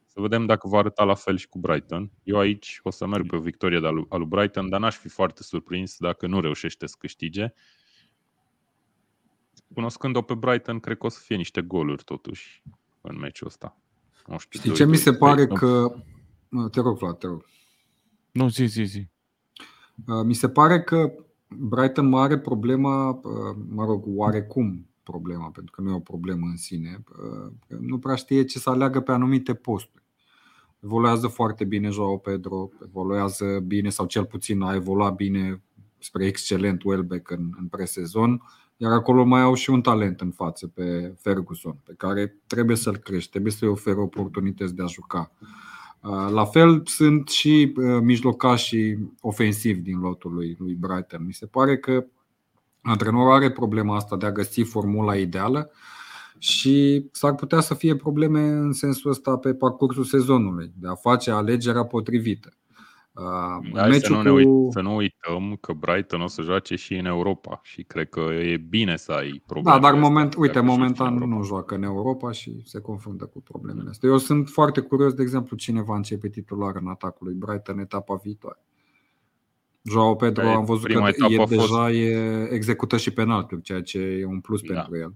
[0.05, 2.11] Să vedem dacă va arăta la fel și cu Brighton.
[2.23, 5.07] Eu aici o să merg pe o victorie de al lui Brighton, dar n-aș fi
[5.07, 7.53] foarte surprins dacă nu reușește să câștige.
[9.73, 12.63] Cunoscând-o pe Brighton, cred că o să fie niște goluri totuși
[13.01, 13.77] în meciul ăsta.
[14.27, 15.95] Nu știu, Știi ce mi se pare că...
[16.71, 17.45] Te rog, Vlad, te rog.
[18.31, 19.07] Nu, zi, zi, zi.
[20.07, 21.13] Uh, mi se pare că
[21.47, 26.57] Brighton are problema, uh, mă rog, oarecum problema, pentru că nu e o problemă în
[26.57, 30.03] sine, uh, nu prea știe ce să aleagă pe anumite posturi.
[30.79, 35.61] Evoluează foarte bine Joao Pedro, evoluează bine sau cel puțin a evoluat bine
[35.99, 38.41] spre excelent Welbeck în, în presezon,
[38.77, 42.97] iar acolo mai au și un talent în față pe Ferguson, pe care trebuie să-l
[42.97, 45.31] crești, trebuie să-i ofere oportunități de a juca.
[45.41, 45.47] Uh,
[46.29, 51.25] la fel sunt și uh, mijlocașii ofensivi din lotul lui, lui Brighton.
[51.25, 52.05] Mi se pare că
[52.81, 55.71] antrenorul are problema asta de a găsi formula ideală
[56.37, 61.31] și s-ar putea să fie probleme în sensul ăsta pe parcursul sezonului, de a face
[61.31, 62.53] alegerea potrivită.
[63.15, 66.93] Uh, Hai să nu, ne uit, să nu uităm că Brighton o să joace și
[66.93, 69.79] în Europa și cred că e bine să ai probleme.
[69.79, 74.09] Da, dar moment, uite, momentan nu joacă în Europa și se confruntă cu problemele astea.
[74.09, 78.19] Eu sunt foarte curios, de exemplu, cine va începe titular în atacul lui Brighton etapa
[78.23, 78.59] viitoare.
[79.81, 81.49] Joao Pedro păi, am văzut că e, fost...
[81.49, 84.73] deja e, execută și penaltul, ceea ce e un plus da.
[84.73, 85.15] pentru el.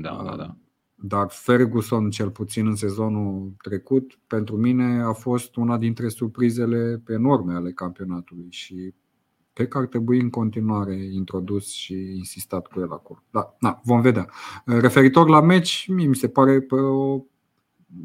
[0.00, 0.56] Da, da, da.
[1.00, 7.54] Dar Ferguson, cel puțin în sezonul trecut, pentru mine a fost una dintre surprizele enorme
[7.54, 8.94] ale campionatului și
[9.52, 13.22] cred că ar trebui în continuare introdus și insistat cu el acolo.
[13.30, 14.30] Da, na, vom vedea.
[14.64, 17.24] Referitor la meci, mie mi se pare pe o,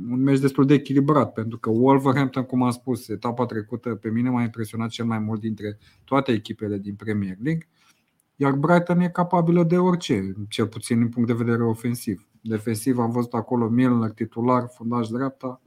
[0.10, 4.30] un meci destul de echilibrat, pentru că Wolverhampton, cum am spus, etapa trecută pe mine
[4.30, 7.68] m-a impresionat cel mai mult dintre toate echipele din Premier League,
[8.36, 13.11] iar Brighton e capabilă de orice, cel puțin din punct de vedere ofensiv defensiv am
[13.11, 15.61] văzut acolo Milner titular, fundaș dreapta.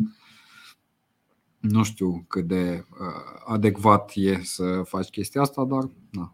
[1.59, 6.32] Nu știu cât de uh, adecvat e să faci chestia asta, dar na.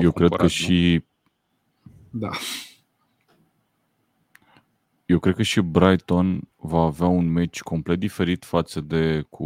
[0.00, 1.04] Eu cred că și
[2.10, 2.30] da.
[5.06, 9.44] Eu cred că și Brighton va avea un meci complet diferit față de cu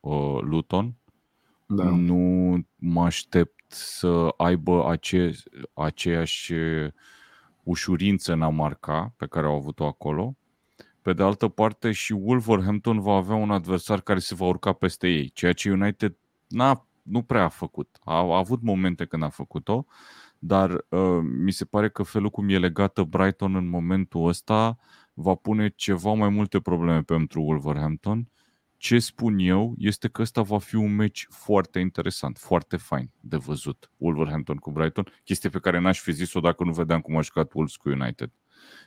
[0.00, 0.94] uh, Luton.
[1.66, 1.84] Da.
[1.84, 5.36] Nu mă aștept să aibă ace-
[5.74, 6.52] aceeași
[7.66, 10.36] ușurință în a marca pe care au avut-o acolo.
[11.02, 15.08] Pe de altă parte și Wolverhampton va avea un adversar care se va urca peste
[15.08, 16.16] ei, ceea ce United
[16.48, 17.98] n-a, nu prea a făcut.
[18.04, 19.86] A, a avut momente când a făcut-o,
[20.38, 24.78] dar uh, mi se pare că felul cum e legată Brighton în momentul ăsta
[25.14, 28.28] va pune ceva mai multe probleme pentru Wolverhampton
[28.86, 33.36] ce spun eu este că ăsta va fi un meci foarte interesant, foarte fain de
[33.36, 33.90] văzut.
[33.96, 37.52] Wolverhampton cu Brighton, chestie pe care n-aș fi zis-o dacă nu vedeam cum a jucat
[37.52, 38.30] Wolves cu United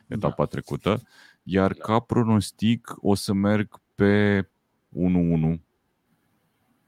[0.08, 0.46] etapa da.
[0.46, 1.02] trecută.
[1.44, 1.84] Iar da.
[1.84, 4.42] ca pronostic o să merg pe
[5.54, 5.60] 1-1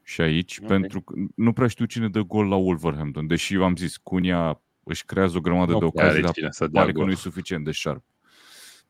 [0.02, 0.68] și aici, okay.
[0.78, 4.60] pentru că nu prea știu cine dă gol la Wolverhampton, deși eu am zis, Cunia
[4.82, 6.98] își creează o grămadă Nu de prea ocazii, are dar cine să dea pare că
[6.98, 7.06] gol.
[7.06, 8.04] nu e suficient de sharp.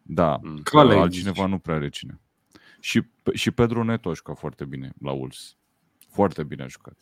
[0.02, 0.60] Da, Mm.
[0.62, 1.50] Calei, altcineva zici.
[1.50, 2.20] nu prea are cine.
[2.82, 3.02] Și,
[3.32, 5.56] și Pedro Neto a jucat foarte bine la Wolves.
[6.08, 6.98] Foarte bine a jucat.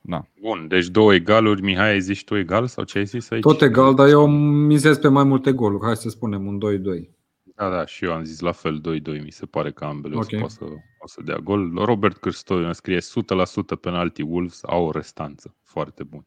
[0.00, 0.26] Da.
[0.40, 1.62] Bun, deci două egaluri.
[1.62, 3.42] Mihai, ai zis tu egal sau ce ai zis aici?
[3.42, 5.84] Tot egal, dar eu mizez pe mai multe goluri.
[5.84, 6.60] Hai să spunem un
[7.04, 7.08] 2-2.
[7.56, 9.22] Da, da, și eu am zis la fel 2-2.
[9.22, 10.38] Mi se pare că ambele okay.
[10.38, 10.44] Ok.
[10.44, 11.74] o, să, poată să, o să dea gol.
[11.74, 15.56] Robert Cârstoiu ne scrie 100% penalti Wolves au o restanță.
[15.62, 16.26] Foarte bun.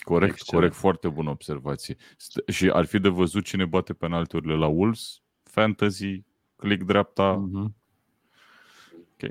[0.00, 0.62] Corect, Excelent.
[0.62, 1.94] corect, foarte bună observație.
[1.94, 6.22] St- și ar fi de văzut cine bate penalturile la Wolves, Fantasy,
[6.56, 7.74] click dreapta, Mhm.
[9.00, 9.30] Ok.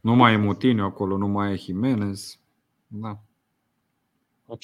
[0.00, 2.40] Nu mai e Mutinho acolo, nu mai e Jimenez.
[2.86, 3.20] Da.
[4.46, 4.62] Ok.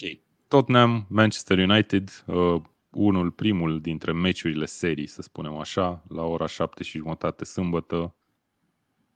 [0.48, 6.82] Tottenham, Manchester United, uh, unul, primul dintre meciurile serii, să spunem așa, la ora 7
[6.82, 8.14] și jumătate sâmbătă.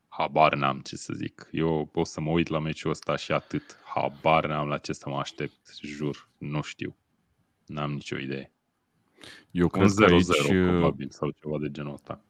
[0.09, 1.48] Habar n-am ce să zic.
[1.52, 3.78] Eu o să mă uit la meciul ăsta și atât.
[3.94, 6.28] Habar n-am la ce să mă aștept, jur.
[6.38, 6.97] Nu știu.
[7.66, 8.52] N-am nicio idee.
[9.51, 10.68] Eu Un cred 0-0 că aici...
[10.68, 12.24] probabil sau ceva de genul ăsta.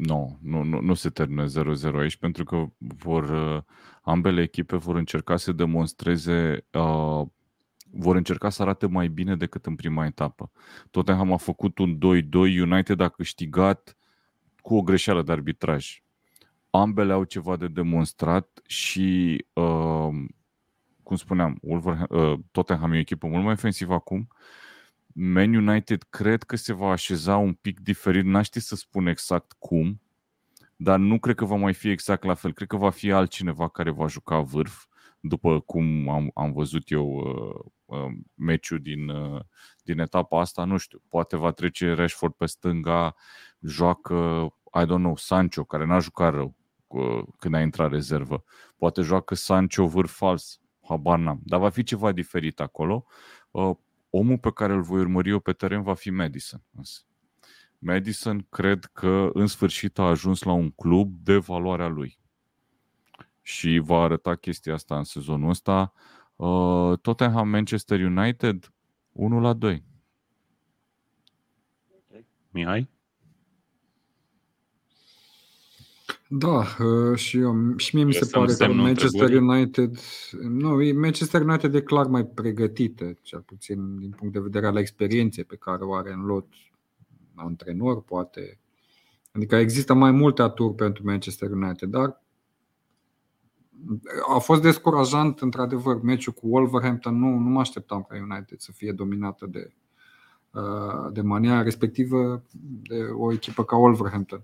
[0.00, 3.62] Nu, nu, nu, nu se termină 0-0 aici pentru că vor, uh,
[4.02, 7.26] ambele echipe vor încerca să demonstreze, uh,
[7.90, 10.50] vor încerca să arate mai bine decât în prima etapă.
[10.90, 13.96] Tottenham a făcut un 2-2, United a câștigat
[14.60, 16.02] cu o greșeală de arbitraj.
[16.70, 20.08] Ambele au ceva de demonstrat și, uh,
[21.02, 24.28] cum spuneam, Wolverham- uh, Tottenham e o echipă mult mai ofensivă acum.
[25.14, 29.52] Man United cred că se va așeza un pic diferit, n-aș ști să spun exact
[29.58, 30.00] cum,
[30.76, 32.52] dar nu cred că va mai fi exact la fel.
[32.52, 34.84] Cred că va fi altcineva care va juca vârf,
[35.20, 39.40] după cum am, am văzut eu uh, uh, meciul din, uh,
[39.82, 43.14] din etapa asta, nu știu, poate va trece Rashford pe stânga,
[43.60, 46.56] joacă, I don't know, Sancho, care n-a jucat rău
[46.86, 48.44] uh, când a intrat rezervă.
[48.76, 51.40] Poate joacă Sancho vârf fals, habar n-am.
[51.44, 53.04] Dar va fi ceva diferit acolo.
[53.50, 53.76] Uh,
[54.10, 56.62] omul pe care îl voi urmări eu pe teren va fi Madison.
[56.76, 57.00] însă.
[57.78, 62.18] Madison cred că în sfârșit a ajuns la un club de valoarea lui.
[63.42, 65.92] Și va arăta chestia asta în sezonul ăsta.
[66.36, 68.72] Uh, Tottenham Manchester United
[69.12, 69.84] 1 la 2.
[72.50, 72.88] Mihai?
[76.32, 79.58] Da, uh, și, eu, și mie mi se Lăsăm pare că semnul Manchester întrebării?
[79.58, 79.98] United,
[80.40, 84.76] nu, e- Manchester United e clar mai pregătită, cel puțin din punct de vedere al
[84.76, 86.46] experienței pe care o are în lot
[87.34, 88.58] antrenor, poate.
[89.32, 92.22] Adică există mai multe aturi pentru Manchester United, dar
[94.34, 97.18] a fost descurajant, într-adevăr, meciul cu Wolverhampton.
[97.18, 99.72] Nu, nu mă așteptam ca United să fie dominată de,
[100.50, 102.42] uh, de maniera respectivă
[102.82, 104.42] de o echipă ca Wolverhampton.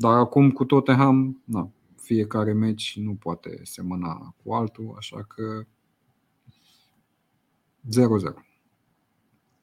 [0.00, 1.70] Dar acum cu Tottenham, na,
[2.02, 5.64] fiecare meci nu poate semăna cu altul, așa că
[7.88, 8.44] 0-0.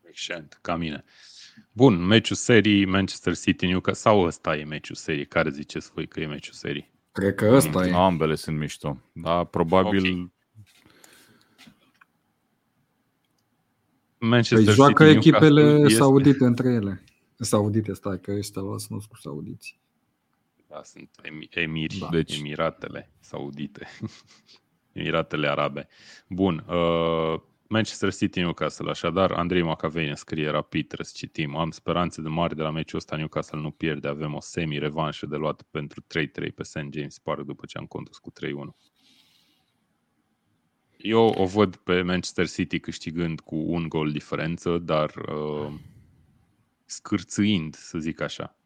[0.09, 1.03] Excelent, ca mine.
[1.71, 5.25] Bun, meciul serii Manchester City Newcastle sau ăsta e meciul serii?
[5.25, 6.93] Care ziceți voi că e meciul serii?
[7.11, 7.91] Cred că ăsta e.
[7.93, 9.01] Ambele sunt mișto.
[9.11, 10.31] Da, probabil Ok.
[14.19, 17.03] Manchester Păi joacă City echipele Newcastle este- saudite între ele.
[17.39, 19.79] Saudite, stai, că ăștia luați nu cu saudiți.
[20.67, 22.07] Da, sunt emi- emiri, Da.
[22.07, 22.37] deci.
[22.37, 23.87] Emiratele Saudite,
[24.91, 25.87] Emiratele Arabe.
[26.29, 27.39] Bun, uh,
[27.69, 31.55] Manchester City Newcastle, așadar, Andrei Macavei ne scrie rapid, trebuie să citim.
[31.55, 35.35] Am speranțe de mari de la meciul ăsta, Newcastle nu pierde, avem o semi-revanșă de
[35.35, 36.85] luat pentru 3-3 pe St.
[36.91, 38.75] James Park după ce am condus cu 3-1.
[40.97, 45.73] Eu o văd pe Manchester City câștigând cu un gol diferență, dar uh,
[46.85, 48.56] scârțâind, să zic așa.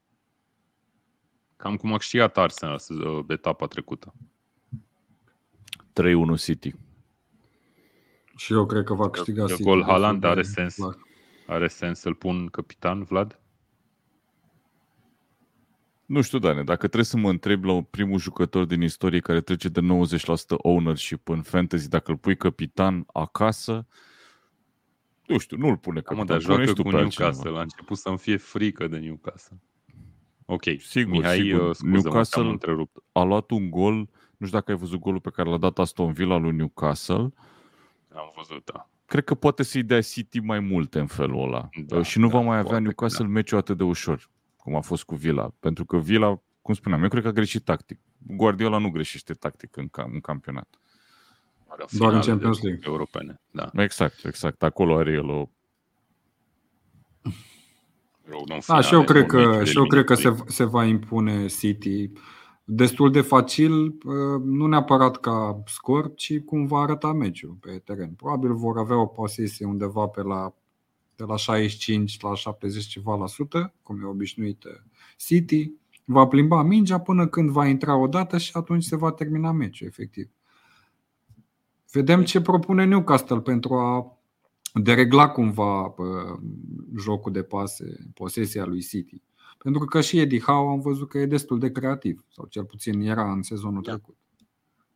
[1.61, 4.13] Cam cum a câștigat Arsenal uh, etapa trecută.
[6.01, 6.73] 3-1 City.
[8.35, 9.63] Și eu cred că va câștiga că City.
[9.63, 10.75] gol destul Haaland de are sens.
[10.75, 10.97] clar.
[11.47, 13.39] Are sens să-l pun capitan, Vlad?
[16.05, 19.69] Nu știu, Dane, dacă trebuie să mă întreb la primul jucător din istorie care trece
[19.69, 19.83] de 90%
[20.57, 23.87] ownership în fantasy, dacă îl pui capitan acasă,
[25.25, 26.25] nu știu, nu-l pune Cam capitan.
[26.25, 27.25] dar joacă Pune-și tu cu pe Newcastle.
[27.25, 27.57] altcineva.
[27.57, 29.61] A început să-mi fie frică de Newcastle.
[30.53, 31.59] Ok, Sigur, Mihai, sigur.
[31.67, 32.97] uh, scuză-mă, Newcastle- te-am întrerupt.
[33.11, 33.95] A luat un gol,
[34.37, 37.33] nu știu dacă ai văzut golul pe care l-a dat Aston Villa lui Newcastle,
[38.13, 38.89] Am văzut, da.
[39.05, 41.69] cred că poate să-i dea City mai multe în felul ăla.
[41.85, 44.75] Da, și nu da, va mai avea poate că Newcastle meciul atât de ușor, cum
[44.75, 45.53] a fost cu Villa.
[45.59, 47.99] Pentru că Villa, cum spuneam, eu cred că a greșit tactic.
[48.17, 50.67] Guardiola nu greșește tactic în, cam, în campionat.
[51.67, 52.81] Are o Doar în finală de Champions League.
[52.85, 53.69] Europene, da.
[53.83, 54.63] Exact, exact.
[54.63, 55.49] Acolo are el o...
[58.31, 60.13] Rău, nu în Da, finale, și eu cred în meciuri că, și eu cred că
[60.15, 60.53] se, eliminatorii.
[60.53, 62.11] se va impune City.
[62.63, 68.13] destul de facil, uh, nu neapărat ca scor, ci cum va arăta meciul pe teren.
[68.13, 70.53] Probabil vor avea o posesie undeva pe la
[71.15, 74.71] de la 65 la 70 ceva la sută, cum e obișnuit uh,
[75.17, 75.71] City,
[76.05, 79.87] va plimba mingea până când va intra o dată și atunci se va termina meciul,
[79.87, 80.29] efectiv.
[81.91, 84.17] Vedem ce propune Newcastle pentru a
[84.73, 86.39] deregla cumva uh,
[86.97, 89.21] jocul de pase, posesia lui City.
[89.57, 93.01] Pentru că și Eddie Howe am văzut că e destul de creativ, sau cel puțin
[93.01, 93.91] era în sezonul da.
[93.91, 94.17] trecut.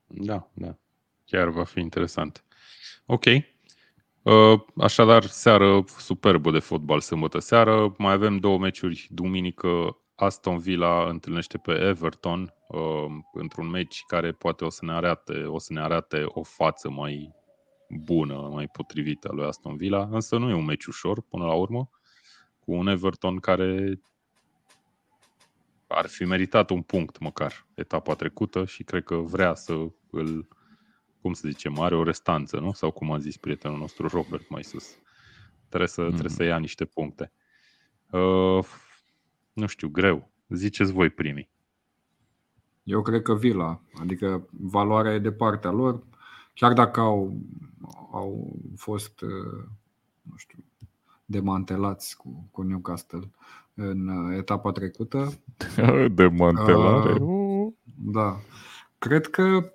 [0.07, 0.77] Da, da.
[1.25, 2.43] Chiar va fi interesant.
[3.05, 3.23] Ok.
[4.21, 7.95] Uh, așadar, seară superbă de fotbal sâmbătă seară.
[7.97, 9.99] Mai avem două meciuri duminică.
[10.15, 15.59] Aston Villa întâlnește pe Everton uh, într-un meci care poate o să ne arate, o
[15.59, 17.33] să ne arate o față mai
[17.89, 21.53] bună, mai potrivită a lui Aston Villa, însă nu e un meci ușor până la
[21.53, 21.89] urmă,
[22.59, 23.99] cu un Everton care
[25.87, 29.73] ar fi meritat un punct măcar etapa trecută și cred că vrea să
[30.09, 30.47] îl,
[31.21, 32.71] cum să zicem, are o restanță, nu?
[32.71, 34.97] Sau cum a zis prietenul nostru Robert mai sus.
[35.67, 36.09] Trebuie să, mm-hmm.
[36.09, 37.31] trebuie să ia niște puncte.
[38.09, 38.65] Uh,
[39.53, 40.29] nu știu, greu.
[40.49, 41.49] Ziceți voi primii.
[42.83, 46.03] Eu cred că Vila, adică valoarea e de partea lor,
[46.53, 47.37] chiar dacă au,
[48.11, 49.63] au fost, uh,
[50.21, 50.63] nu știu,
[51.25, 53.31] demantelați cu, cu Newcastle
[53.73, 55.33] în uh, etapa trecută.
[56.15, 57.13] Demantelare.
[57.19, 58.39] Uh, da.
[58.97, 59.71] Cred că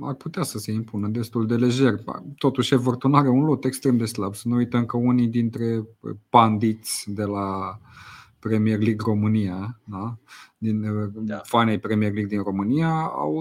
[0.00, 1.94] ar putea să se impună destul de lejer.
[2.36, 4.34] Totuși, Everton are un lot extrem de slab.
[4.34, 5.86] Să nu uităm că unii dintre
[6.28, 7.78] pandiți de la
[8.48, 10.16] Premier League România, da?
[10.58, 11.40] din uh, da.
[11.44, 13.38] fanii Premier League din România, au,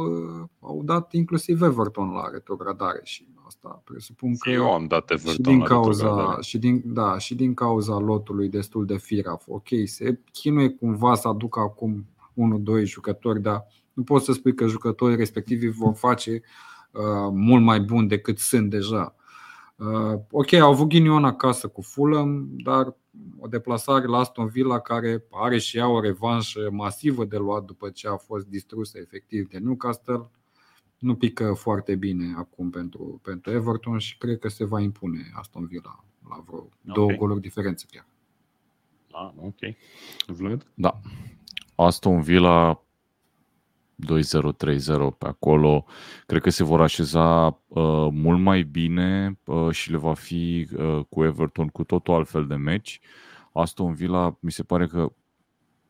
[0.59, 3.81] au dat inclusiv Everton la retrogradare și asta.
[3.83, 7.97] Presupun că Eu am dat Everton și din cauza, și din, da, și din cauza
[7.97, 9.43] lotului destul de firaf.
[9.47, 12.05] Ok, se chinuie cumva să aducă acum
[12.81, 16.41] 1-2 jucători, dar nu poți să spui că jucătorii respectivi vor face
[16.91, 19.15] uh, mult mai bun decât sunt deja.
[19.75, 22.95] Uh, ok, au avut ghinion acasă cu Fulham, dar
[23.39, 27.89] o deplasare la Aston Villa care are și ea o revanșă masivă de luat după
[27.89, 30.29] ce a fost distrusă efectiv de Newcastle
[30.97, 35.65] nu pică foarte bine acum pentru, pentru Everton și cred că se va impune Aston
[35.65, 36.93] Villa la vreo okay.
[36.93, 38.05] două goluri diferență chiar.
[39.11, 39.59] Ah, ok.
[40.27, 40.71] Vlad?
[40.73, 40.99] Da.
[41.75, 42.83] Aston Villa
[43.95, 45.85] 2-0, 3-0 pe acolo.
[46.25, 50.99] Cred că se vor așeza uh, mult mai bine uh, și le va fi uh,
[51.09, 52.99] cu Everton cu totul altfel de meci.
[53.53, 55.11] Aston Villa mi se pare că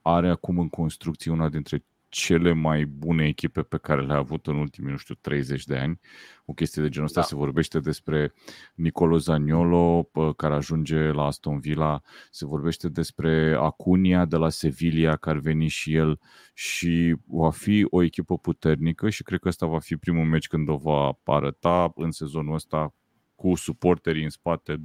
[0.01, 4.55] are acum în construcție una dintre cele mai bune echipe pe care le-a avut în
[4.55, 5.99] ultimii, nu știu, 30 de ani.
[6.45, 7.25] O chestie de genul ăsta da.
[7.25, 8.33] se vorbește despre
[8.75, 15.39] Nicolo Zaniolo, care ajunge la Aston Villa, se vorbește despre Acunia de la Sevilla, care
[15.39, 16.19] veni și el
[16.53, 20.69] și va fi o echipă puternică și cred că ăsta va fi primul meci când
[20.69, 22.93] o va arăta în sezonul ăsta
[23.35, 24.81] cu suporterii în spate, 2-0, 3-0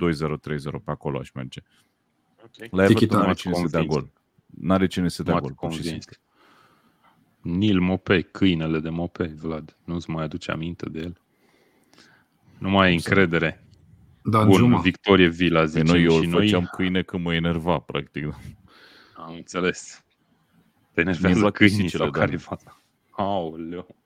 [0.85, 1.61] pe acolo aș merge.
[2.45, 2.69] Okay.
[2.71, 4.13] La Everton nu are cine să dea gol.
[4.47, 6.17] N-are cine să dea gol, pur și simplu.
[7.41, 9.77] Nil Mope, câinele de Mope, Vlad.
[9.85, 11.21] Nu-ți mai aduce aminte de el?
[12.59, 13.65] Nu mai ai încredere.
[14.23, 14.81] Da, Bun, Juma.
[14.81, 16.45] Victorie Vila, zicem noi eu și noi.
[16.45, 18.25] făceam câine că mă enerva, practic.
[19.17, 20.05] Am înțeles.
[20.93, 22.81] Te enervează câinii sau care fața.
[23.11, 23.97] Aoleu.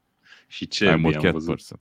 [0.46, 1.46] Și ce am văzut.
[1.46, 1.80] Person.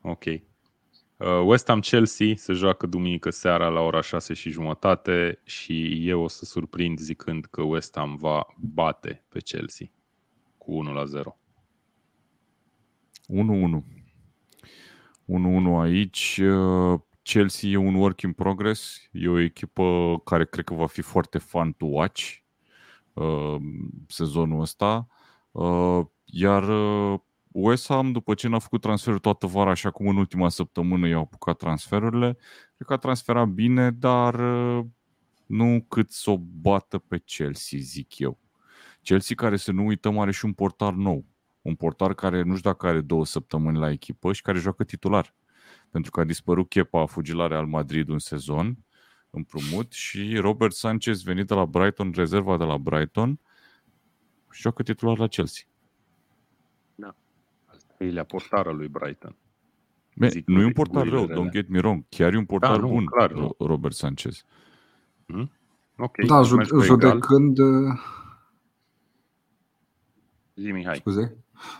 [0.00, 0.24] Ok.
[0.24, 6.20] Uh, West Ham Chelsea se joacă duminică seara la ora 6 și jumătate și eu
[6.20, 9.86] o să surprind zicând că West Ham va bate pe Chelsea
[10.64, 11.36] cu 1 la 0.
[13.28, 13.84] 1-1.
[15.26, 16.40] 1-1 aici.
[16.42, 19.08] Uh, Chelsea e un work in progress.
[19.12, 22.34] E o echipă care cred că va fi foarte fun to watch
[23.12, 23.56] uh,
[24.08, 25.06] sezonul ăsta.
[25.50, 26.64] Uh, iar
[27.48, 31.20] West Ham, după ce n-a făcut transferul toată vara, așa cum în ultima săptămână i-au
[31.20, 32.36] apucat transferurile,
[32.74, 34.40] cred că a transferat bine, dar
[35.46, 38.43] nu cât să o bată pe Chelsea, zic eu.
[39.04, 41.24] Chelsea, care să nu uităm, are și un portar nou.
[41.62, 45.34] Un portar care nu știu dacă are două săptămâni la echipă și care joacă titular.
[45.90, 48.78] Pentru că a dispărut Chepa, a fugit la Real Madrid un sezon
[49.30, 53.40] împrumut și Robert Sanchez venit de la Brighton, rezerva de la Brighton,
[54.50, 55.64] și joacă titular la Chelsea.
[56.94, 57.14] Da.
[57.98, 59.36] Al portară lui Brighton.
[60.16, 62.04] Be, nu e un portar rău, don't get me wrong.
[62.08, 64.44] Chiar e un portar da, bun, clar, Robert Sanchez.
[65.26, 65.50] Hmm?
[65.96, 66.26] Okay.
[66.26, 67.98] Da, judecând, egal.
[70.56, 70.96] Zi, Mihai.
[70.96, 71.36] Scuze.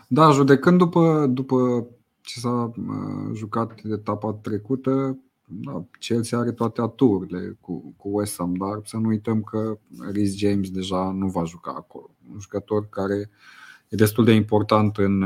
[0.07, 1.87] Da, judecând după, după
[2.21, 8.53] ce s-a uh, jucat etapa trecută, da, Chelsea are toate aturile cu, cu West Ham,
[8.53, 9.77] dar să nu uităm că
[10.11, 12.09] Rhys James deja nu va juca acolo.
[12.31, 13.29] Un jucător care
[13.87, 15.23] e destul de important în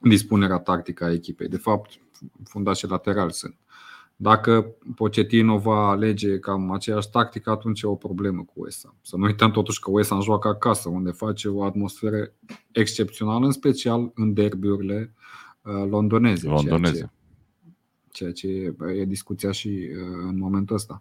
[0.00, 1.48] dispunerea tactică a echipei.
[1.48, 1.90] De fapt,
[2.44, 3.56] fundașii laterali sunt.
[4.16, 8.94] Dacă Pochettino va alege cam aceeași tactică, atunci e o problemă cu USA.
[9.02, 12.32] Să nu uităm totuși că USA joacă acasă, unde face o atmosferă
[12.72, 15.14] excepțională, în special în derbiurile
[15.62, 16.48] uh, londoneze.
[16.48, 16.92] londoneze.
[16.92, 17.12] Ceea ce
[18.14, 21.00] ceea ce e discuția și uh, în momentul ăsta.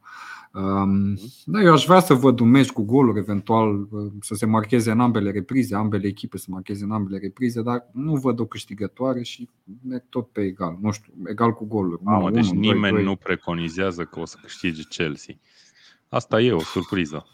[0.53, 4.45] Um, da, eu aș vrea să văd un meci cu goluri, eventual uh, să se
[4.45, 8.45] marcheze în ambele reprize, ambele echipe să marcheze în ambele reprize, dar nu văd o
[8.45, 9.49] câștigătoare și
[9.89, 10.77] e tot pe egal.
[10.81, 12.01] Nu știu, egal cu goluri.
[12.03, 13.03] Mamă, deci 1, nimeni 2, 2.
[13.03, 15.35] nu preconizează că o să câștige Chelsea.
[16.09, 17.27] Asta e o surpriză.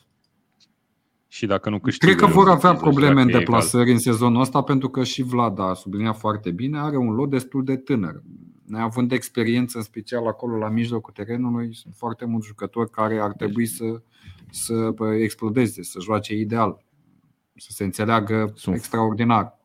[1.28, 4.90] Și dacă nu câștigă, Cred că vor avea probleme în deplasări în sezonul ăsta pentru
[4.90, 8.22] că și Vlad a subliniat foarte bine, are un lot destul de tânăr.
[8.70, 13.66] Neavând experiență, în special acolo la mijlocul terenului, sunt foarte mulți jucători care ar trebui
[13.66, 14.02] să,
[14.50, 16.86] să explodeze, să joace ideal,
[17.56, 19.60] să se înțeleagă sunt extraordinar.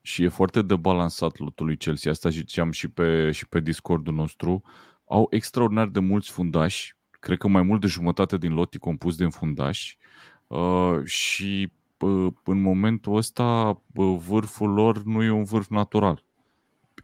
[0.00, 2.10] Și e foarte debalansat lotul lui Chelsea.
[2.10, 4.62] Asta ziceam și pe, și pe Discordul nostru.
[5.04, 6.96] Au extraordinar de mulți fundași.
[7.10, 9.98] Cred că mai mult de jumătate din lot e compus din fundași.
[10.46, 16.26] Uh, și uh, în momentul ăsta uh, vârful lor nu e un vârf natural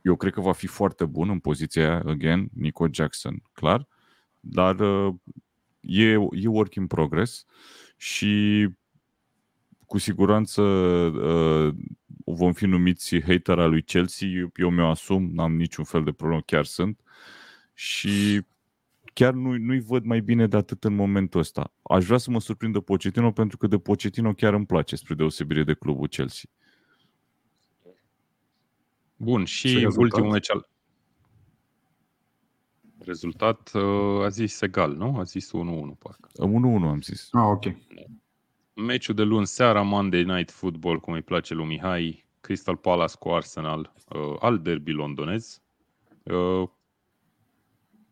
[0.05, 3.89] eu cred că va fi foarte bun în poziția aia, again, Nico Jackson, clar,
[4.40, 5.14] dar uh,
[5.81, 7.44] e, e work in progress
[7.97, 8.68] și
[9.86, 11.74] cu siguranță uh,
[12.24, 16.43] vom fi numiți hater al lui Chelsea, eu mi-o asum, n-am niciun fel de problemă,
[16.43, 17.01] chiar sunt
[17.74, 18.43] și
[19.12, 21.72] chiar nu, nu-i văd mai bine de atât în momentul ăsta.
[21.82, 25.64] Aș vrea să mă surprindă Pochettino pentru că de Pochettino chiar îmi place spre deosebire
[25.64, 26.51] de clubul Chelsea.
[29.16, 30.69] Bun, și ultimul meci al...
[32.99, 35.16] Rezultat uh, a zis egal, nu?
[35.19, 35.51] A zis 1-1,
[35.99, 36.28] parcă.
[36.32, 36.39] 1-1
[36.89, 37.28] am zis.
[37.32, 37.65] Ah, ok.
[38.74, 43.28] Meciul de luni seara, Monday Night Football, cum îi place lui Mihai, Crystal Palace cu
[43.28, 45.62] Arsenal, uh, al derby londonez.
[46.23, 46.69] Uh,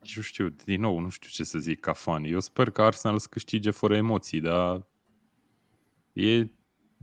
[0.03, 2.25] eu știu, din nou, nu știu ce să zic ca fan.
[2.25, 4.87] Eu sper că Arsenal să câștige fără emoții, dar
[6.13, 6.47] e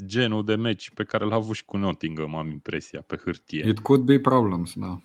[0.05, 3.67] genul de meci pe care l-a avut și cu Nottingham, am impresia, pe hârtie.
[3.67, 5.01] It could be problems, da.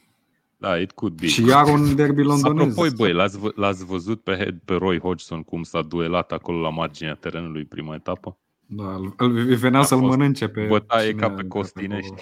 [0.56, 1.26] Da, it could be.
[1.26, 2.72] Și iar un derby londonez.
[2.72, 6.60] Apoi, băi, l-ați, v- l-ați văzut pe, head, pe Roy Hodgson cum s-a duelat acolo
[6.60, 8.38] la marginea terenului prima etapă?
[8.66, 10.66] Da, îl venea să-l mănânce pe...
[10.66, 12.14] Bătaie ca pe Costinești.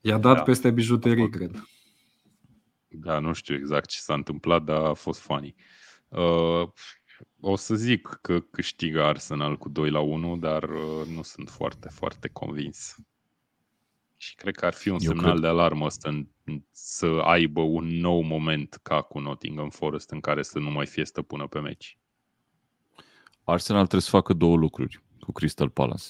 [0.00, 0.42] I-a dat da.
[0.42, 1.64] peste bijuterii, cred.
[2.88, 5.54] Da, nu știu exact ce s-a întâmplat, dar a fost funny.
[6.08, 6.68] Uh,
[7.40, 11.88] o să zic că câștigă Arsenal cu 2 la 1, dar uh, nu sunt foarte,
[11.88, 12.96] foarte convins.
[14.16, 15.40] Și cred că ar fi un Eu semnal cred...
[15.40, 16.26] de alarmă ăsta
[16.70, 21.04] să aibă un nou moment ca cu Nottingham Forest în care să nu mai fie
[21.04, 21.98] stăpână pe meci.
[23.44, 26.04] Arsenal trebuie să facă două lucruri cu Crystal Palace.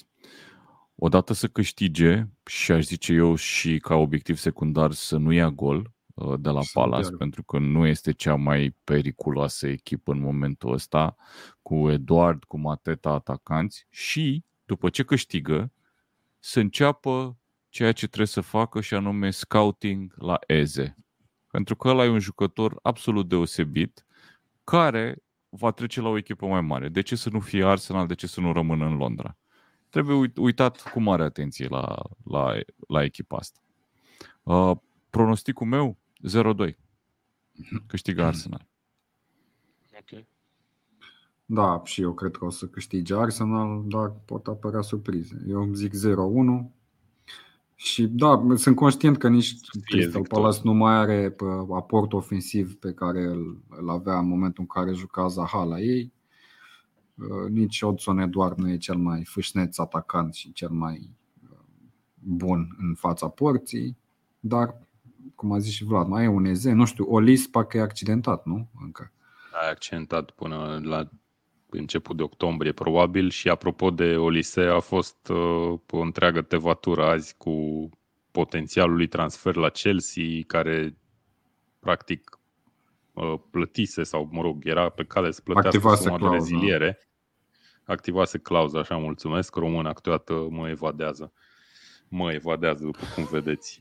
[0.95, 5.77] Odată să câștige și aș zice eu și ca obiectiv secundar să nu ia gol,
[5.77, 5.90] Uh,
[6.39, 11.15] de la Palace, pentru că nu este cea mai periculoasă echipă în momentul ăsta,
[11.61, 15.71] cu Eduard, cu Mateta atacanți și, după ce câștigă,
[16.39, 17.37] să înceapă
[17.69, 20.97] ceea ce trebuie să facă și anume scouting la Eze.
[21.51, 24.05] Pentru că ăla e un jucător absolut deosebit
[24.63, 26.89] care va trece la o echipă mai mare.
[26.89, 28.07] De ce să nu fie Arsenal?
[28.07, 29.37] De ce să nu rămână în Londra?
[29.89, 33.59] Trebuie uitat cu mare atenție la, la, la echipa asta.
[34.43, 34.71] Uh,
[35.09, 35.97] pronosticul meu,
[36.29, 36.75] 0-2.
[37.87, 38.67] Câștigă Arsenal.
[39.99, 40.25] Ok.
[41.45, 45.43] Da, și eu cred că o să câștige Arsenal, dar pot apărea surprize.
[45.47, 46.71] Eu îmi zic 0-1
[47.83, 51.35] și da, sunt conștient că nici Crystal Palace nu mai are
[51.71, 56.13] aport ofensiv pe care îl, îl avea în momentul în care juca Zaha la ei.
[57.15, 61.09] Uh, nici Odson Eduard nu e cel mai fâșneț atacant și cel mai
[61.43, 61.57] uh,
[62.19, 63.97] bun în fața porții,
[64.39, 64.87] dar
[65.35, 68.45] cum a zis și Vlad, mai e un EZ, nu știu, Olis parcă e accidentat,
[68.45, 68.69] nu?
[68.81, 69.11] Încă.
[69.51, 71.09] A accidentat până la
[71.69, 73.29] început de octombrie, probabil.
[73.29, 77.89] Și apropo de Olise, a fost uh, o întreagă tevatură azi cu
[78.31, 80.97] potențialul lui transfer la Chelsea, care
[81.79, 82.39] practic
[83.13, 86.35] uh, plătise sau, mă rog, era pe cale să plătească Activase suma clauza.
[86.35, 86.99] de reziliere.
[87.83, 91.33] Activase clauza, așa mulțumesc, român câteodată mă evadează
[92.11, 93.79] mă evadează, după cum vedeți.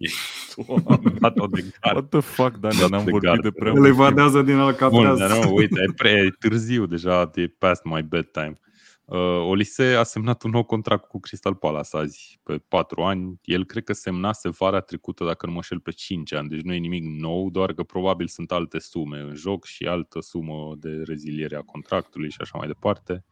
[0.86, 1.94] Am dat-o de gar.
[1.94, 3.40] What the fuck, Dani, n-am de vorbit gar.
[3.40, 3.82] de prea mult.
[3.82, 5.18] Le evadează din Alcatraz.
[5.18, 8.58] Bun, nu, uite, e prea e târziu deja, e past my bedtime.
[9.04, 13.40] Uh, Olise a semnat un nou contract cu Crystal Palace azi, pe 4 ani.
[13.42, 16.48] El cred că semnase vara trecută, dacă nu mă șel, pe 5 ani.
[16.48, 20.20] Deci nu e nimic nou, doar că probabil sunt alte sume în joc și altă
[20.20, 23.24] sumă de reziliere a contractului și așa mai departe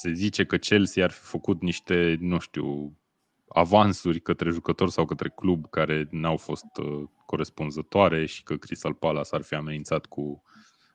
[0.00, 2.96] se zice că Chelsea ar fi făcut niște, nu știu,
[3.48, 9.34] avansuri către jucători sau către club care n-au fost uh, corespunzătoare și că Crystal Palace
[9.34, 10.42] ar fi amenințat cu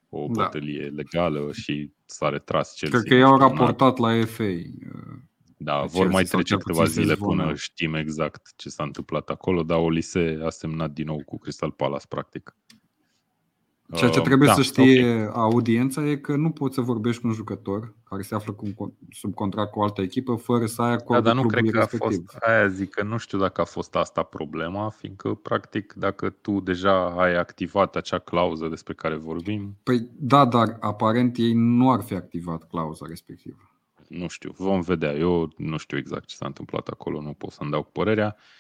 [0.09, 0.43] o da.
[0.43, 2.99] bătălie legală și s-a retras Chelsea.
[2.99, 4.43] Cred că i-au raportat la FA.
[4.43, 5.17] Uh,
[5.61, 10.39] da, vor mai trece câteva zile până știm exact ce s-a întâmplat acolo, dar Olise
[10.43, 12.55] a semnat din nou cu Crystal Palace, practic.
[13.95, 15.29] Ceea ce trebuie da, să știe okay.
[15.33, 18.55] audiența e că nu poți să vorbești cu un jucător care se află
[19.11, 21.77] sub contract cu o altă echipă fără să ai acordul da, dar nu cred că
[21.77, 22.23] respectiv.
[22.25, 26.29] a fost, aia zic că nu știu dacă a fost asta problema, fiindcă practic dacă
[26.29, 29.77] tu deja ai activat acea clauză despre care vorbim...
[29.83, 33.57] Păi da, dar aparent ei nu ar fi activat clauza respectivă.
[34.07, 35.13] Nu știu, vom vedea.
[35.13, 38.35] Eu nu știu exact ce s-a întâmplat acolo, nu pot să-mi dau părerea.
[38.37, 38.58] Uh,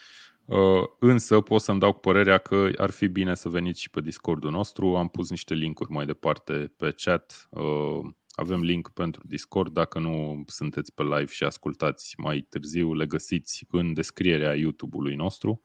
[0.99, 4.95] însă pot să-mi dau părerea că ar fi bine să veniți și pe Discordul nostru.
[4.95, 7.47] Am pus niște linkuri mai departe pe chat.
[7.49, 7.99] Uh,
[8.31, 9.73] avem link pentru Discord.
[9.73, 15.61] Dacă nu sunteți pe live și ascultați mai târziu, le găsiți în descrierea YouTube-ului nostru.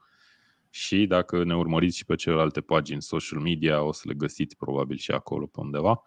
[0.71, 4.97] Și dacă ne urmăriți și pe celelalte pagini social media, o să le găsiți probabil
[4.97, 6.03] și acolo pe undeva.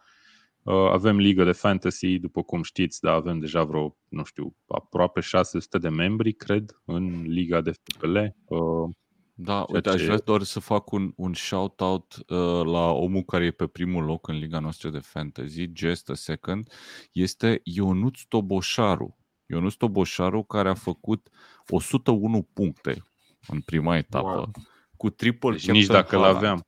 [0.68, 5.20] Uh, avem ligă de fantasy, după cum știți, dar avem deja vreo, nu știu, aproape
[5.20, 8.18] 600 de membri, cred, în liga de FPL.
[8.46, 8.90] Uh,
[9.34, 9.96] da, uite, ce...
[9.96, 14.04] aș vrea doar să fac un, un shout-out uh, la omul care e pe primul
[14.04, 16.72] loc în liga noastră de fantasy, Just a Second,
[17.12, 19.18] este Ionuț Toboșaru.
[19.46, 21.30] Ionuț Toboșaru care a făcut
[21.68, 23.04] 101 puncte
[23.48, 24.52] în prima etapă, wow.
[24.98, 26.62] cu triple deci nici dacă l-aveam.